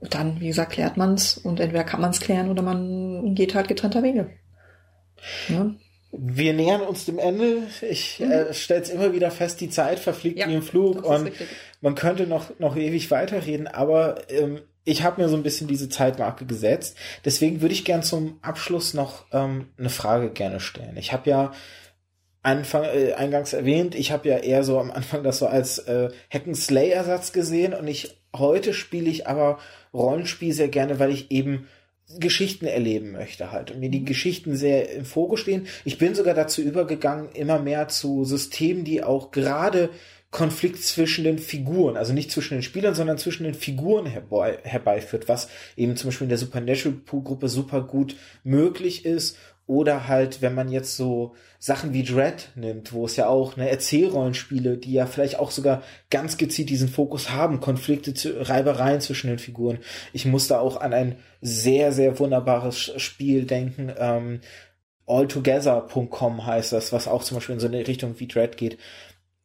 Und 0.00 0.14
dann, 0.14 0.40
wie 0.40 0.48
gesagt, 0.48 0.72
klärt 0.72 0.96
man 0.96 1.14
es 1.14 1.38
und 1.38 1.60
entweder 1.60 1.84
kann 1.84 2.00
man 2.00 2.10
es 2.10 2.20
klären 2.20 2.50
oder 2.50 2.62
man 2.62 3.34
geht 3.34 3.54
halt 3.54 3.68
getrennter 3.68 4.02
Wege. 4.02 4.30
Ja. 5.48 5.74
Wir 6.10 6.54
nähern 6.54 6.80
uns 6.80 7.04
dem 7.04 7.18
Ende. 7.18 7.64
Ich 7.82 8.20
mhm. 8.20 8.30
äh, 8.30 8.54
stelle 8.54 8.82
es 8.82 8.90
immer 8.90 9.12
wieder 9.12 9.30
fest, 9.30 9.60
die 9.60 9.70
Zeit 9.70 9.98
verfliegt 9.98 10.38
ja, 10.38 10.48
wie 10.48 10.54
im 10.54 10.62
Flug 10.62 11.04
und 11.04 11.26
richtig. 11.26 11.48
man 11.80 11.94
könnte 11.94 12.26
noch, 12.26 12.58
noch 12.58 12.76
ewig 12.76 13.10
weiterreden, 13.10 13.66
aber 13.66 14.30
ähm, 14.30 14.60
ich 14.84 15.02
habe 15.02 15.20
mir 15.20 15.28
so 15.28 15.36
ein 15.36 15.42
bisschen 15.42 15.68
diese 15.68 15.90
Zeitmarke 15.90 16.46
gesetzt. 16.46 16.96
Deswegen 17.24 17.60
würde 17.60 17.74
ich 17.74 17.84
gern 17.84 18.02
zum 18.02 18.38
Abschluss 18.40 18.94
noch 18.94 19.26
ähm, 19.32 19.68
eine 19.78 19.90
Frage 19.90 20.30
gerne 20.30 20.60
stellen. 20.60 20.96
Ich 20.96 21.12
habe 21.12 21.28
ja 21.28 21.52
Anfang, 22.42 22.84
äh, 22.84 23.12
eingangs 23.12 23.52
erwähnt, 23.52 23.94
ich 23.94 24.12
habe 24.12 24.28
ja 24.28 24.38
eher 24.38 24.64
so 24.64 24.78
am 24.78 24.90
Anfang 24.90 25.22
das 25.22 25.40
so 25.40 25.46
als 25.46 25.78
äh, 25.80 26.08
Hack-and-Slay-Ersatz 26.32 27.32
gesehen 27.32 27.74
und 27.74 27.86
ich 27.86 28.22
heute 28.34 28.72
spiele 28.72 29.10
ich 29.10 29.26
aber 29.26 29.58
Rollenspiel 29.94 30.52
sehr 30.52 30.68
gerne, 30.68 30.98
weil 30.98 31.10
ich 31.10 31.30
eben 31.30 31.66
Geschichten 32.18 32.64
erleben 32.64 33.12
möchte 33.12 33.52
halt 33.52 33.70
und 33.70 33.80
mir 33.80 33.90
die 33.90 34.04
Geschichten 34.04 34.56
sehr 34.56 34.90
im 34.92 35.04
Fokus 35.04 35.40
stehen. 35.40 35.66
Ich 35.84 35.98
bin 35.98 36.14
sogar 36.14 36.34
dazu 36.34 36.62
übergegangen, 36.62 37.28
immer 37.34 37.58
mehr 37.58 37.88
zu 37.88 38.24
Systemen, 38.24 38.84
die 38.84 39.02
auch 39.02 39.30
gerade 39.30 39.90
Konflikt 40.30 40.82
zwischen 40.82 41.24
den 41.24 41.38
Figuren, 41.38 41.96
also 41.96 42.12
nicht 42.12 42.30
zwischen 42.30 42.54
den 42.54 42.62
Spielern, 42.62 42.94
sondern 42.94 43.16
zwischen 43.16 43.44
den 43.44 43.54
Figuren 43.54 44.04
herbei, 44.04 44.58
herbeiführt, 44.62 45.26
was 45.26 45.48
eben 45.74 45.96
zum 45.96 46.08
Beispiel 46.08 46.26
in 46.26 46.30
der 46.30 46.38
Supernatural-Gruppe 46.38 47.48
super 47.48 47.82
gut 47.82 48.14
möglich 48.44 49.06
ist 49.06 49.38
Oder 49.68 50.08
halt, 50.08 50.40
wenn 50.40 50.54
man 50.54 50.70
jetzt 50.70 50.96
so 50.96 51.34
Sachen 51.58 51.92
wie 51.92 52.02
Dread 52.02 52.48
nimmt, 52.54 52.94
wo 52.94 53.04
es 53.04 53.16
ja 53.16 53.28
auch 53.28 53.58
eine 53.58 53.68
Erzählrollenspiele, 53.68 54.78
die 54.78 54.94
ja 54.94 55.04
vielleicht 55.04 55.38
auch 55.38 55.50
sogar 55.50 55.82
ganz 56.08 56.38
gezielt 56.38 56.70
diesen 56.70 56.88
Fokus 56.88 57.32
haben, 57.32 57.60
Konflikte, 57.60 58.14
Reibereien 58.48 59.02
zwischen 59.02 59.26
den 59.28 59.38
Figuren. 59.38 59.78
Ich 60.14 60.24
muss 60.24 60.48
da 60.48 60.58
auch 60.58 60.80
an 60.80 60.94
ein 60.94 61.16
sehr, 61.42 61.92
sehr 61.92 62.18
wunderbares 62.18 62.78
Spiel 62.96 63.44
denken. 63.44 63.92
Ähm, 63.98 64.40
Altogether.com 65.06 66.46
heißt 66.46 66.72
das, 66.72 66.94
was 66.94 67.06
auch 67.06 67.22
zum 67.22 67.36
Beispiel 67.36 67.56
in 67.56 67.60
so 67.60 67.66
eine 67.66 67.86
Richtung 67.86 68.18
wie 68.20 68.26
Dread 68.26 68.56
geht. 68.56 68.78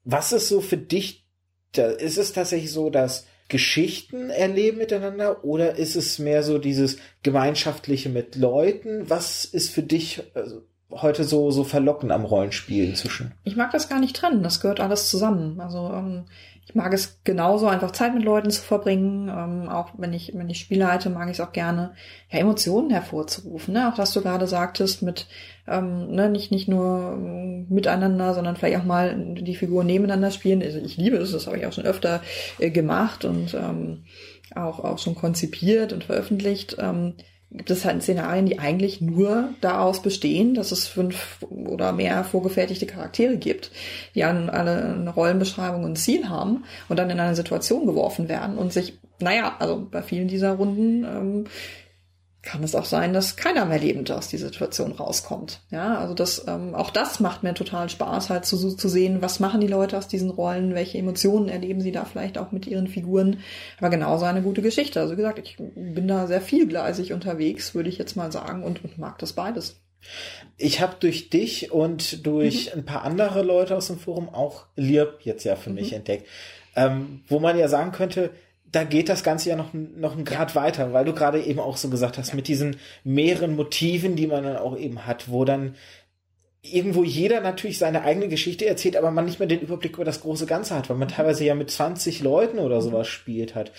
Was 0.06 0.32
ist 0.32 0.48
so 0.48 0.62
für 0.62 0.78
dich, 0.78 1.26
da, 1.74 1.88
ist 1.88 2.18
es 2.18 2.32
tatsächlich 2.32 2.72
so, 2.72 2.90
dass 2.90 3.28
Geschichten 3.50 4.30
erleben 4.30 4.78
miteinander 4.78 5.44
oder 5.44 5.76
ist 5.76 5.96
es 5.96 6.20
mehr 6.20 6.44
so 6.44 6.58
dieses 6.58 6.98
gemeinschaftliche 7.24 8.10
mit 8.10 8.36
Leuten? 8.36 9.10
Was 9.10 9.46
ist 9.46 9.70
für 9.70 9.84
dich 9.84 10.24
also, 10.34 10.64
heute 10.90 11.24
so 11.24 11.52
so 11.52 11.64
verlockend 11.64 12.12
am 12.12 12.26
Rollenspiel 12.26 12.90
inzwischen? 12.90 13.34
Ich 13.44 13.56
mag 13.56 13.72
das 13.72 13.90
gar 13.90 14.00
nicht 14.00 14.16
trennen, 14.16 14.44
das 14.44 14.60
gehört 14.60 14.80
alles 14.80 15.10
zusammen. 15.10 15.60
Also 15.60 15.92
ähm, 15.94 16.26
ich 16.66 16.76
mag 16.76 16.94
es 16.94 17.20
genauso, 17.24 17.68
einfach 17.68 17.92
Zeit 17.92 18.14
mit 18.14 18.24
Leuten 18.24 18.50
zu 18.50 18.62
verbringen. 18.62 19.30
Ähm, 19.30 19.70
auch 19.70 19.92
wenn 19.98 20.14
ich, 20.14 20.32
wenn 20.34 20.50
ich 20.50 20.60
Spiele 20.60 20.90
halte, 20.90 21.10
mag 21.10 21.28
ich 21.28 21.34
es 21.34 21.42
auch 21.42 21.52
gerne, 21.52 21.94
ja, 22.30 22.40
Emotionen 22.40 22.90
hervorzurufen. 22.90 23.74
Ne? 23.74 23.92
Auch 23.92 23.98
was 23.98 24.14
du 24.14 24.22
gerade 24.22 24.48
sagtest, 24.48 25.02
mit 25.02 25.28
ähm, 25.68 26.12
ne, 26.12 26.30
nicht, 26.30 26.52
nicht 26.52 26.68
nur 26.68 27.18
äh, 27.18 27.74
miteinander, 27.74 28.34
sondern 28.34 28.56
vielleicht 28.56 28.78
auch 28.78 28.86
mal 28.86 29.16
die 29.36 29.56
Figuren 29.56 29.88
nebeneinander 29.88 30.32
spielen. 30.32 30.64
Also 30.64 30.80
ich 30.80 30.98
liebe 30.98 31.18
es, 31.18 31.32
das 31.32 31.48
habe 31.48 31.58
ich 31.58 31.66
auch 31.66 31.74
schon 31.74 31.86
öfter 31.86 32.22
äh, 32.60 32.70
gemacht 32.70 33.26
und 33.26 33.54
ähm, 33.54 34.04
auch, 34.56 34.80
auch 34.80 35.00
schon 35.00 35.16
konzipiert 35.16 35.92
und 35.94 36.06
veröffentlicht. 36.06 36.78
Ähm, 36.80 37.16
gibt 37.54 37.70
es 37.70 37.86
halt 37.86 38.02
Szenarien, 38.02 38.48
die 38.48 38.60
eigentlich 38.60 39.00
nur 39.00 39.50
daraus 39.62 40.02
bestehen, 40.02 40.56
dass 40.56 40.72
es 40.72 40.88
fünf 40.88 41.38
oder 41.50 41.92
mehr 41.92 42.24
vorgefertigte 42.24 42.88
Charaktere 42.88 43.38
gibt, 43.38 43.72
die 44.16 44.24
alle 44.24 44.52
eine 44.52 45.10
Rollenbeschreibung 45.10 45.84
und 45.84 45.98
Ziel 45.98 46.30
haben 46.30 46.64
und 46.90 46.98
dann 46.98 47.10
in 47.10 47.20
eine 47.20 47.36
Situation 47.36 47.86
geworfen 47.86 48.28
werden 48.28 48.58
und 48.58 48.74
sich, 48.74 48.98
naja, 49.20 49.56
also 49.60 49.88
bei 49.90 50.02
vielen 50.02 50.28
dieser 50.28 50.54
Runden 50.54 51.04
ähm, 51.04 51.44
kann 52.44 52.62
es 52.62 52.76
auch 52.76 52.84
sein, 52.84 53.14
dass 53.14 53.38
keiner 53.38 53.64
mehr 53.66 53.80
lebend 53.80 54.12
aus 54.12 54.28
dieser 54.28 54.48
Situation 54.48 54.92
rauskommt. 54.92 55.62
Ja, 55.72 55.98
also 55.98 56.14
das, 56.14 56.46
ähm, 56.48 56.76
auch 56.76 56.90
das 56.90 57.22
macht 57.22 57.42
mir 57.42 57.54
total 57.54 57.90
Spaß, 57.90 58.30
halt 58.30 58.46
zu, 58.46 58.76
zu 58.76 58.90
sehen, 58.90 59.22
was 59.22 59.40
machen 59.40 59.62
die 59.62 59.68
Leute 59.68 59.98
aus 59.98 60.10
diesen 60.10 60.30
Rollen, 60.30 60.76
welche 60.76 60.98
Emotionen 60.98 61.48
erleben 61.48 61.80
sie 61.80 61.94
da 61.94 62.04
vielleicht 62.04 62.38
auch 62.38 62.52
mit 62.52 62.68
ihren 62.68 62.88
Figuren. 62.88 63.40
Aber 63.80 63.90
genauso 63.90 64.26
eine 64.26 64.42
gute 64.42 64.62
Geschichte. 64.62 65.00
Also 65.00 65.14
wie 65.14 65.18
gesagt, 65.18 65.40
ich 65.40 65.56
bin 65.58 66.08
da 66.08 66.28
sehr 66.28 66.42
vielgleisig 66.42 67.14
unterwegs, 67.14 67.74
würde 67.76 67.90
ich 67.90 67.98
jetzt 67.98 68.18
mal 68.18 68.32
sagen, 68.32 68.64
und, 68.64 68.84
und 68.84 68.98
mag 68.98 69.18
das 69.20 69.32
beides. 69.34 69.82
Ich 70.58 70.82
habe 70.82 70.98
durch 71.00 71.30
dich 71.30 71.72
und 71.72 72.26
durch 72.26 72.74
mhm. 72.74 72.82
ein 72.82 72.86
paar 72.86 73.04
andere 73.04 73.42
Leute 73.42 73.78
aus 73.78 73.88
dem 73.88 73.98
Forum 73.98 74.28
auch 74.28 74.66
Lirp 74.76 75.22
jetzt 75.22 75.46
ja 75.46 75.56
für 75.56 75.70
mhm. 75.70 75.76
mich 75.76 75.94
entdeckt. 75.94 76.28
Ähm, 76.76 77.22
wo 77.28 77.40
man 77.40 77.58
ja 77.58 77.68
sagen 77.68 77.92
könnte, 77.92 78.32
da 78.74 78.84
geht 78.84 79.08
das 79.08 79.24
Ganze 79.24 79.50
ja 79.50 79.56
noch, 79.56 79.72
noch 79.74 80.14
einen 80.14 80.26
Grad 80.26 80.56
weiter, 80.56 80.94
weil 80.94 81.06
du 81.06 81.14
gerade 81.14 81.42
eben 81.42 81.60
auch 81.60 81.78
so 81.78 81.90
gesagt 81.90 82.18
hast, 82.18 82.34
mit 82.34 82.48
diesen 82.48 82.78
mehreren 83.04 83.56
Motiven, 83.56 84.16
die 84.16 84.28
man 84.28 84.44
dann 84.44 84.58
auch 84.58 84.76
eben 84.78 85.06
hat, 85.06 85.30
wo 85.30 85.46
dann 85.46 85.76
irgendwo 86.64 87.04
jeder 87.04 87.42
natürlich 87.42 87.78
seine 87.78 88.04
eigene 88.04 88.30
Geschichte 88.30 88.66
erzählt, 88.66 88.96
aber 88.96 89.12
man 89.12 89.26
nicht 89.26 89.38
mehr 89.38 89.48
den 89.48 89.60
Überblick 89.60 89.94
über 89.94 90.06
das 90.06 90.22
große 90.22 90.48
Ganze 90.48 90.76
hat, 90.76 90.90
weil 90.90 90.98
man 90.98 91.08
mhm. 91.08 91.14
teilweise 91.14 91.46
ja 91.46 91.56
mit 91.56 91.70
20 91.70 92.22
Leuten 92.22 92.58
oder 92.58 92.82
sowas 92.82 93.08
spielt 93.08 93.54
hat. 93.54 93.72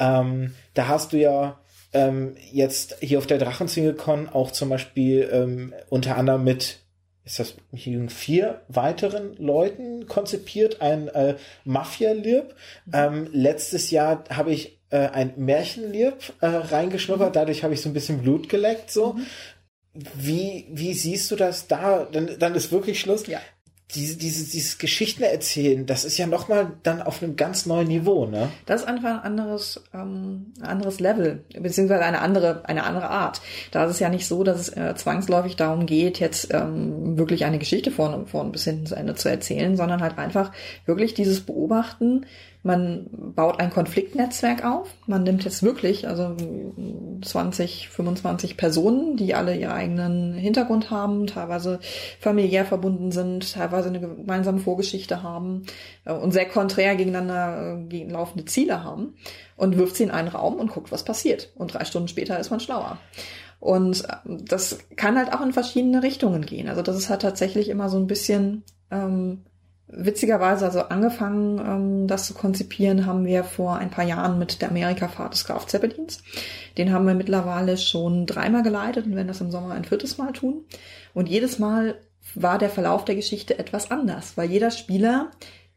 Ja. 0.00 0.20
Ähm, 0.20 0.54
da 0.74 0.88
hast 0.88 1.12
du 1.12 1.18
ja 1.18 1.60
ähm, 1.92 2.36
jetzt 2.50 2.96
hier 3.00 3.18
auf 3.18 3.26
der 3.26 3.38
Drachenzwingekon 3.38 4.28
auch 4.28 4.50
zum 4.50 4.68
Beispiel 4.68 5.28
ähm, 5.32 5.74
unter 5.90 6.16
anderem 6.16 6.42
mit 6.42 6.80
ist 7.30 7.38
das 7.38 7.54
mit 7.70 8.12
vier 8.12 8.62
weiteren 8.68 9.36
Leuten 9.36 10.06
konzipiert, 10.06 10.80
ein 10.80 11.08
äh, 11.08 11.36
Mafia-Lirp. 11.64 12.56
Mhm. 12.86 12.92
Ähm, 12.92 13.28
letztes 13.32 13.90
Jahr 13.90 14.24
habe 14.30 14.50
ich 14.50 14.80
äh, 14.90 15.08
ein 15.08 15.34
Märchen-Lirp 15.36 16.32
äh, 16.40 16.46
reingeschnuppert, 16.46 17.30
mhm. 17.30 17.34
dadurch 17.34 17.62
habe 17.62 17.74
ich 17.74 17.82
so 17.82 17.88
ein 17.88 17.94
bisschen 17.94 18.22
Blut 18.22 18.48
geleckt, 18.48 18.90
so. 18.90 19.12
Mhm. 19.12 19.26
Wie, 20.14 20.66
wie 20.70 20.94
siehst 20.94 21.30
du 21.30 21.36
das 21.36 21.66
da? 21.66 22.04
Dann, 22.10 22.38
dann 22.38 22.54
ist 22.54 22.70
wirklich 22.70 23.00
Schluss. 23.00 23.26
Ja 23.26 23.40
diese, 23.94 24.16
diese, 24.16 24.44
dieses 24.50 24.78
Geschichten 24.78 25.22
erzählen, 25.22 25.86
das 25.86 26.04
ist 26.04 26.18
ja 26.18 26.26
nochmal 26.26 26.72
dann 26.82 27.02
auf 27.02 27.22
einem 27.22 27.36
ganz 27.36 27.66
neuen 27.66 27.88
Niveau, 27.88 28.26
ne? 28.26 28.50
Das 28.66 28.82
ist 28.82 28.86
einfach 28.88 29.10
ein 29.10 29.20
anderes, 29.20 29.82
ähm, 29.94 30.52
anderes 30.60 31.00
Level, 31.00 31.44
beziehungsweise 31.58 32.04
eine 32.04 32.20
andere, 32.20 32.62
eine 32.66 32.84
andere 32.84 33.10
Art. 33.10 33.40
Da 33.70 33.84
ist 33.84 33.92
es 33.92 34.00
ja 34.00 34.08
nicht 34.08 34.26
so, 34.26 34.44
dass 34.44 34.60
es 34.60 34.76
äh, 34.76 34.94
zwangsläufig 34.94 35.56
darum 35.56 35.86
geht, 35.86 36.20
jetzt 36.20 36.52
ähm, 36.52 37.18
wirklich 37.18 37.44
eine 37.44 37.58
Geschichte 37.58 37.90
von, 37.90 38.26
von 38.26 38.52
bis 38.52 38.64
hinten 38.64 38.86
zu 38.86 38.94
Ende 38.94 39.14
zu 39.14 39.28
erzählen, 39.28 39.76
sondern 39.76 40.02
halt 40.02 40.18
einfach 40.18 40.52
wirklich 40.86 41.14
dieses 41.14 41.40
Beobachten, 41.40 42.26
man 42.62 43.06
baut 43.34 43.58
ein 43.58 43.70
Konfliktnetzwerk 43.70 44.64
auf. 44.64 44.94
Man 45.06 45.22
nimmt 45.22 45.44
jetzt 45.44 45.62
wirklich, 45.62 46.06
also 46.06 46.36
20, 47.22 47.88
25 47.88 48.56
Personen, 48.58 49.16
die 49.16 49.34
alle 49.34 49.56
ihren 49.56 49.72
eigenen 49.72 50.34
Hintergrund 50.34 50.90
haben, 50.90 51.26
teilweise 51.26 51.80
familiär 52.20 52.66
verbunden 52.66 53.12
sind, 53.12 53.54
teilweise 53.54 53.88
eine 53.88 54.00
gemeinsame 54.00 54.58
Vorgeschichte 54.58 55.22
haben 55.22 55.62
äh, 56.04 56.12
und 56.12 56.32
sehr 56.32 56.46
konträr 56.46 56.96
gegeneinander 56.96 57.78
äh, 57.90 58.04
laufende 58.04 58.44
Ziele 58.44 58.84
haben 58.84 59.14
und 59.56 59.78
wirft 59.78 59.96
sie 59.96 60.04
in 60.04 60.10
einen 60.10 60.28
Raum 60.28 60.56
und 60.56 60.70
guckt, 60.70 60.92
was 60.92 61.04
passiert. 61.04 61.52
Und 61.56 61.74
drei 61.74 61.84
Stunden 61.86 62.08
später 62.08 62.38
ist 62.38 62.50
man 62.50 62.60
schlauer. 62.60 62.98
Und 63.58 64.04
äh, 64.04 64.16
das 64.26 64.78
kann 64.96 65.16
halt 65.16 65.32
auch 65.32 65.40
in 65.40 65.54
verschiedene 65.54 66.02
Richtungen 66.02 66.44
gehen. 66.44 66.68
Also 66.68 66.82
das 66.82 66.96
ist 66.96 67.08
halt 67.08 67.22
tatsächlich 67.22 67.70
immer 67.70 67.88
so 67.88 67.96
ein 67.96 68.06
bisschen 68.06 68.64
ähm, 68.90 69.44
Witzigerweise, 69.92 70.66
also 70.66 70.82
angefangen, 70.82 71.58
ähm, 71.58 72.06
das 72.06 72.26
zu 72.26 72.34
konzipieren, 72.34 73.06
haben 73.06 73.24
wir 73.24 73.42
vor 73.42 73.76
ein 73.76 73.90
paar 73.90 74.04
Jahren 74.04 74.38
mit 74.38 74.62
der 74.62 74.70
Amerika-Fahrt 74.70 75.34
des 75.34 75.44
Graf 75.44 75.66
Zeppelins. 75.66 76.22
Den 76.78 76.92
haben 76.92 77.06
wir 77.06 77.14
mittlerweile 77.14 77.76
schon 77.76 78.26
dreimal 78.26 78.62
geleitet 78.62 79.06
und 79.06 79.16
werden 79.16 79.28
das 79.28 79.40
im 79.40 79.50
Sommer 79.50 79.74
ein 79.74 79.84
viertes 79.84 80.16
Mal 80.16 80.32
tun. 80.32 80.64
Und 81.12 81.28
jedes 81.28 81.58
Mal 81.58 81.96
war 82.36 82.58
der 82.58 82.70
Verlauf 82.70 83.04
der 83.04 83.16
Geschichte 83.16 83.58
etwas 83.58 83.90
anders, 83.90 84.36
weil 84.36 84.48
jeder 84.48 84.70
Spieler 84.70 85.32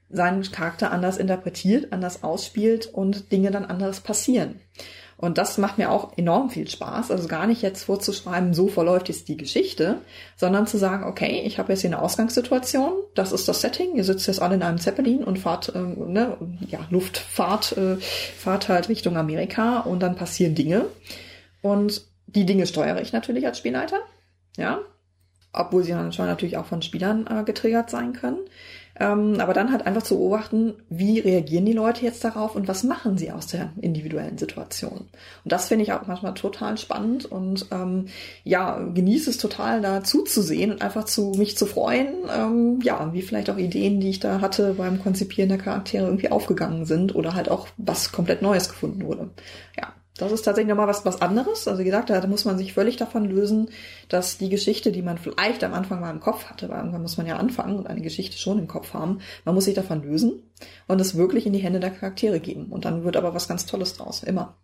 seinen 0.10 0.44
Charakter 0.44 0.92
anders 0.92 1.18
interpretiert, 1.18 1.92
anders 1.92 2.24
ausspielt 2.24 2.86
und 2.86 3.32
Dinge 3.32 3.50
dann 3.50 3.66
anders 3.66 4.02
passieren. 4.02 4.60
Und 5.24 5.38
das 5.38 5.58
macht 5.58 5.78
mir 5.78 5.90
auch 5.90 6.18
enorm 6.18 6.50
viel 6.50 6.70
Spaß. 6.70 7.10
Also 7.10 7.30
gar 7.30 7.48
nicht 7.48 7.62
jetzt 7.62 7.84
vorzuschreiben, 7.84 8.54
so 8.54 8.68
verläuft 8.68 9.08
jetzt 9.08 9.30
die 9.30 9.38
Geschichte, 9.38 10.02
sondern 10.36 10.68
zu 10.68 10.78
sagen, 10.78 11.06
okay, 11.06 11.44
ich 11.46 11.60
habe 11.60 11.72
jetzt 11.72 11.80
hier 11.80 11.92
eine 11.92 12.02
Ausgangssituation, 12.02 12.92
das 13.16 13.32
ist 13.32 13.48
das 13.48 13.62
Setting, 13.62 13.96
ihr 13.96 14.04
sitzt 14.04 14.28
jetzt 14.28 14.42
alle 14.42 14.56
in 14.56 14.64
einem 14.64 14.80
Zeppelin 14.80 15.24
und 15.24 15.40
fahrt, 15.40 15.72
ähm, 15.76 16.12
ne, 16.12 16.36
ja, 16.68 16.80
Luftfahrt, 16.90 17.78
äh, 17.78 17.96
fahrt 18.02 18.68
halt 18.68 18.90
Richtung 18.90 19.16
Amerika 19.16 19.80
und 19.80 20.02
dann 20.02 20.18
passieren 20.18 20.56
Dinge. 20.56 20.88
Und 21.62 22.02
die 22.28 22.46
Dinge 22.46 22.68
steuere 22.68 23.02
ich 23.02 23.14
natürlich 23.14 23.46
als 23.46 23.60
Spielleiter, 23.60 24.02
ja, 24.58 24.80
obwohl 25.54 25.86
sie 25.86 25.92
dann 25.92 26.12
schon 26.12 26.26
natürlich 26.26 26.58
auch 26.58 26.66
von 26.66 26.82
Spielern 26.82 27.28
äh, 27.28 27.46
getriggert 27.46 27.90
sein 27.90 28.12
können. 28.12 28.40
Ähm, 29.00 29.40
aber 29.40 29.54
dann 29.54 29.72
halt 29.72 29.88
einfach 29.88 30.04
zu 30.04 30.18
beobachten, 30.18 30.74
wie 30.90 31.20
reagieren 31.20 31.66
die 31.66 31.74
Leute 31.74 32.06
jetzt 32.06 32.24
darauf 32.24 32.56
und 32.56 32.68
was 32.68 32.84
machen 32.84 33.18
sie 33.18 33.32
aus 33.32 33.48
der 33.48 33.72
individuellen 33.82 34.38
Situation. 34.38 35.08
Und 35.44 35.52
das 35.52 35.68
finde 35.68 35.84
ich 35.84 35.94
auch 35.94 36.06
manchmal 36.06 36.36
total 36.36 36.78
spannend 36.78 37.26
und 37.26 37.66
ähm, 37.72 38.06
ja, 38.44 38.78
genieße 38.78 39.32
es 39.32 39.38
total 39.38 39.82
da 39.82 40.04
zuzusehen 40.04 40.72
und 40.72 40.82
einfach 40.84 41.06
zu 41.06 41.34
mich 41.38 41.58
zu 41.58 41.66
freuen, 41.66 42.14
ähm, 42.36 42.80
ja, 42.84 43.12
wie 43.14 43.24
vielleicht 43.24 43.50
auch 43.50 43.58
Ideen, 43.58 44.00
die 44.00 44.12
ich 44.12 44.20
da 44.20 44.42
hatte 44.42 44.76
beim 44.76 45.02
Konzipieren 45.02 45.50
der 45.50 45.58
Charaktere 45.58 46.06
irgendwie 46.06 46.30
aufgegangen 46.30 46.86
sind 46.86 47.16
oder 47.16 47.34
halt 47.34 47.50
auch 47.50 47.68
was 47.78 48.12
komplett 48.12 48.44
Neues 48.44 48.70
gefunden 48.70 49.04
wurde. 49.04 49.32
Ja, 49.76 49.94
das 50.18 50.32
ist 50.32 50.44
tatsächlich 50.44 50.70
nochmal 50.70 50.88
was, 50.88 51.06
was 51.06 51.22
anderes. 51.22 51.68
Also 51.68 51.80
wie 51.80 51.86
gesagt, 51.86 52.10
da 52.10 52.26
muss 52.28 52.46
man 52.46 52.58
sich 52.58 52.74
völlig 52.74 52.98
davon 52.98 53.26
lösen, 53.26 53.70
dass 54.10 54.38
die 54.38 54.50
Geschichte, 54.50 54.92
die 54.92 55.02
man 55.02 55.18
vielleicht 55.18 55.64
am 55.64 55.74
Anfang 55.74 56.02
mal 56.02 56.12
im 56.12 56.20
Kopf 56.20 56.46
hatte, 56.46 56.70
weil 56.70 56.78
irgendwann 56.78 57.02
muss 57.02 57.18
man 57.18 57.26
ja 57.26 57.38
anfangen 57.38 57.78
und 57.78 57.88
eine 57.88 58.02
Geschichte 58.02 58.38
schon 58.38 58.60
im 58.60 58.68
Kopf 58.68 58.94
haben, 58.94 59.20
man 59.44 59.56
muss 59.56 59.66
sich 59.66 59.74
davon 59.74 60.04
lösen 60.04 60.44
und 60.88 61.02
es 61.02 61.18
wirklich 61.18 61.46
in 61.48 61.54
die 61.54 61.60
Hände 61.60 61.80
der 61.80 61.92
Charaktere 61.92 62.40
geben. 62.40 62.68
Und 62.68 62.86
dann 62.86 63.04
wird 63.04 63.18
aber 63.18 63.34
was 63.34 63.48
ganz 63.48 63.66
Tolles 63.66 63.96
draus, 63.96 64.22
immer. 64.22 64.56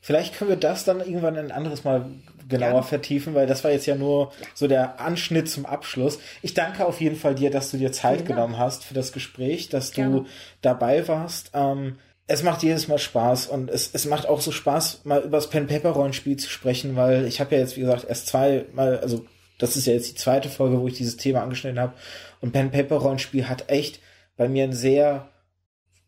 Vielleicht 0.00 0.36
können 0.36 0.50
wir 0.50 0.56
das 0.56 0.84
dann 0.84 1.00
irgendwann 1.00 1.36
ein 1.36 1.50
anderes 1.50 1.82
Mal 1.82 2.06
genauer 2.48 2.76
ja. 2.76 2.82
vertiefen, 2.82 3.34
weil 3.34 3.46
das 3.46 3.64
war 3.64 3.72
jetzt 3.72 3.86
ja 3.86 3.96
nur 3.96 4.32
ja. 4.40 4.46
so 4.54 4.68
der 4.68 5.00
Anschnitt 5.00 5.50
zum 5.50 5.66
Abschluss. 5.66 6.20
Ich 6.40 6.54
danke 6.54 6.86
auf 6.86 7.00
jeden 7.00 7.16
Fall 7.16 7.34
dir, 7.34 7.50
dass 7.50 7.72
du 7.72 7.78
dir 7.78 7.90
Zeit 7.90 8.20
ja. 8.20 8.26
genommen 8.26 8.58
hast 8.58 8.84
für 8.84 8.94
das 8.94 9.12
Gespräch, 9.12 9.68
dass 9.68 9.90
Gerne. 9.90 10.20
du 10.20 10.26
dabei 10.62 11.08
warst. 11.08 11.50
Ähm, 11.52 11.98
es 12.28 12.42
macht 12.42 12.62
jedes 12.62 12.88
Mal 12.88 12.98
Spaß 12.98 13.46
und 13.46 13.70
es, 13.70 13.90
es 13.94 14.04
macht 14.04 14.28
auch 14.28 14.42
so 14.42 14.52
Spaß, 14.52 15.04
mal 15.04 15.22
über 15.22 15.38
das 15.38 15.48
Pen-Paper-Rollenspiel 15.48 16.36
zu 16.36 16.48
sprechen, 16.48 16.94
weil 16.94 17.26
ich 17.26 17.40
habe 17.40 17.54
ja 17.54 17.62
jetzt, 17.62 17.76
wie 17.76 17.80
gesagt, 17.80 18.04
erst 18.06 18.28
zweimal, 18.28 18.98
also 19.00 19.24
das 19.58 19.76
ist 19.76 19.86
ja 19.86 19.94
jetzt 19.94 20.10
die 20.10 20.14
zweite 20.14 20.50
Folge, 20.50 20.78
wo 20.78 20.86
ich 20.86 20.94
dieses 20.94 21.16
Thema 21.16 21.42
angeschnitten 21.42 21.80
habe. 21.80 21.94
Und 22.40 22.52
Pen-Paper-Rollenspiel 22.52 23.48
hat 23.48 23.70
echt 23.70 24.00
bei 24.36 24.46
mir 24.46 24.64
einen 24.64 24.74
sehr 24.74 25.30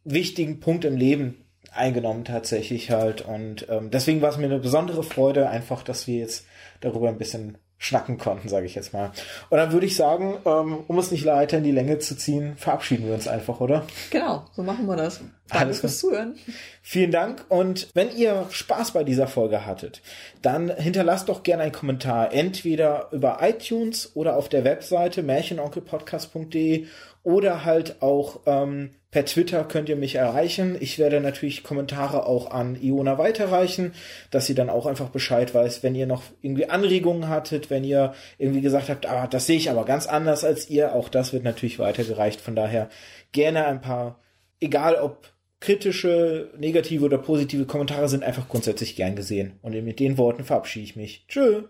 wichtigen 0.04 0.60
Punkt 0.60 0.84
im 0.84 0.96
Leben 0.96 1.46
eingenommen 1.72 2.24
tatsächlich 2.24 2.90
halt. 2.90 3.22
Und 3.22 3.66
ähm, 3.70 3.90
deswegen 3.90 4.20
war 4.20 4.30
es 4.30 4.36
mir 4.36 4.44
eine 4.44 4.58
besondere 4.58 5.02
Freude, 5.02 5.48
einfach, 5.48 5.82
dass 5.82 6.06
wir 6.06 6.18
jetzt 6.18 6.44
darüber 6.80 7.08
ein 7.08 7.18
bisschen 7.18 7.56
schnacken 7.82 8.18
konnten, 8.18 8.48
sage 8.48 8.66
ich 8.66 8.74
jetzt 8.74 8.92
mal. 8.92 9.10
Und 9.48 9.56
dann 9.56 9.72
würde 9.72 9.86
ich 9.86 9.96
sagen, 9.96 10.36
ähm, 10.44 10.84
um 10.86 10.98
es 10.98 11.10
nicht 11.10 11.24
weiter 11.24 11.56
in 11.56 11.64
die 11.64 11.72
Länge 11.72 11.98
zu 11.98 12.14
ziehen, 12.14 12.56
verabschieden 12.58 13.06
wir 13.06 13.14
uns 13.14 13.26
einfach, 13.26 13.58
oder? 13.60 13.86
Genau, 14.10 14.44
so 14.52 14.62
machen 14.62 14.86
wir 14.86 14.96
das. 14.96 15.20
Danke 15.48 15.64
Alles 15.64 15.80
fürs 15.80 15.98
Zuhören. 15.98 16.34
Vielen 16.82 17.10
Dank 17.10 17.44
und 17.48 17.88
wenn 17.94 18.14
ihr 18.14 18.46
Spaß 18.50 18.92
bei 18.92 19.02
dieser 19.02 19.26
Folge 19.26 19.64
hattet, 19.64 20.02
dann 20.42 20.70
hinterlasst 20.76 21.30
doch 21.30 21.42
gerne 21.42 21.64
einen 21.64 21.72
Kommentar, 21.72 22.32
entweder 22.34 23.08
über 23.12 23.38
iTunes 23.40 24.14
oder 24.14 24.36
auf 24.36 24.50
der 24.50 24.64
Webseite 24.64 25.22
märchenonkelpodcast.de 25.22 26.86
oder 27.22 27.64
halt 27.64 28.00
auch 28.00 28.40
ähm, 28.46 28.90
per 29.10 29.24
Twitter 29.24 29.64
könnt 29.64 29.88
ihr 29.88 29.96
mich 29.96 30.14
erreichen. 30.14 30.76
Ich 30.78 30.98
werde 30.98 31.20
natürlich 31.20 31.62
Kommentare 31.62 32.26
auch 32.26 32.50
an 32.50 32.80
Iona 32.80 33.18
weiterreichen, 33.18 33.92
dass 34.30 34.46
sie 34.46 34.54
dann 34.54 34.70
auch 34.70 34.86
einfach 34.86 35.08
Bescheid 35.08 35.52
weiß, 35.52 35.82
wenn 35.82 35.94
ihr 35.94 36.06
noch 36.06 36.22
irgendwie 36.42 36.68
Anregungen 36.68 37.28
hattet, 37.28 37.70
wenn 37.70 37.84
ihr 37.84 38.14
irgendwie 38.38 38.60
gesagt 38.60 38.88
habt, 38.88 39.06
ah, 39.06 39.26
das 39.26 39.46
sehe 39.46 39.56
ich 39.56 39.70
aber 39.70 39.84
ganz 39.84 40.06
anders 40.06 40.44
als 40.44 40.70
ihr, 40.70 40.94
auch 40.94 41.08
das 41.08 41.32
wird 41.32 41.42
natürlich 41.42 41.78
weitergereicht. 41.78 42.40
Von 42.40 42.54
daher 42.54 42.88
gerne 43.32 43.66
ein 43.66 43.80
paar, 43.80 44.20
egal 44.60 44.94
ob 44.94 45.32
kritische, 45.58 46.52
negative 46.56 47.04
oder 47.04 47.18
positive 47.18 47.66
Kommentare 47.66 48.08
sind 48.08 48.24
einfach 48.24 48.48
grundsätzlich 48.48 48.96
gern 48.96 49.16
gesehen. 49.16 49.58
Und 49.60 49.74
mit 49.84 50.00
den 50.00 50.18
Worten 50.18 50.44
verabschiede 50.44 50.84
ich 50.84 50.96
mich. 50.96 51.26
Tschö. 51.28 51.64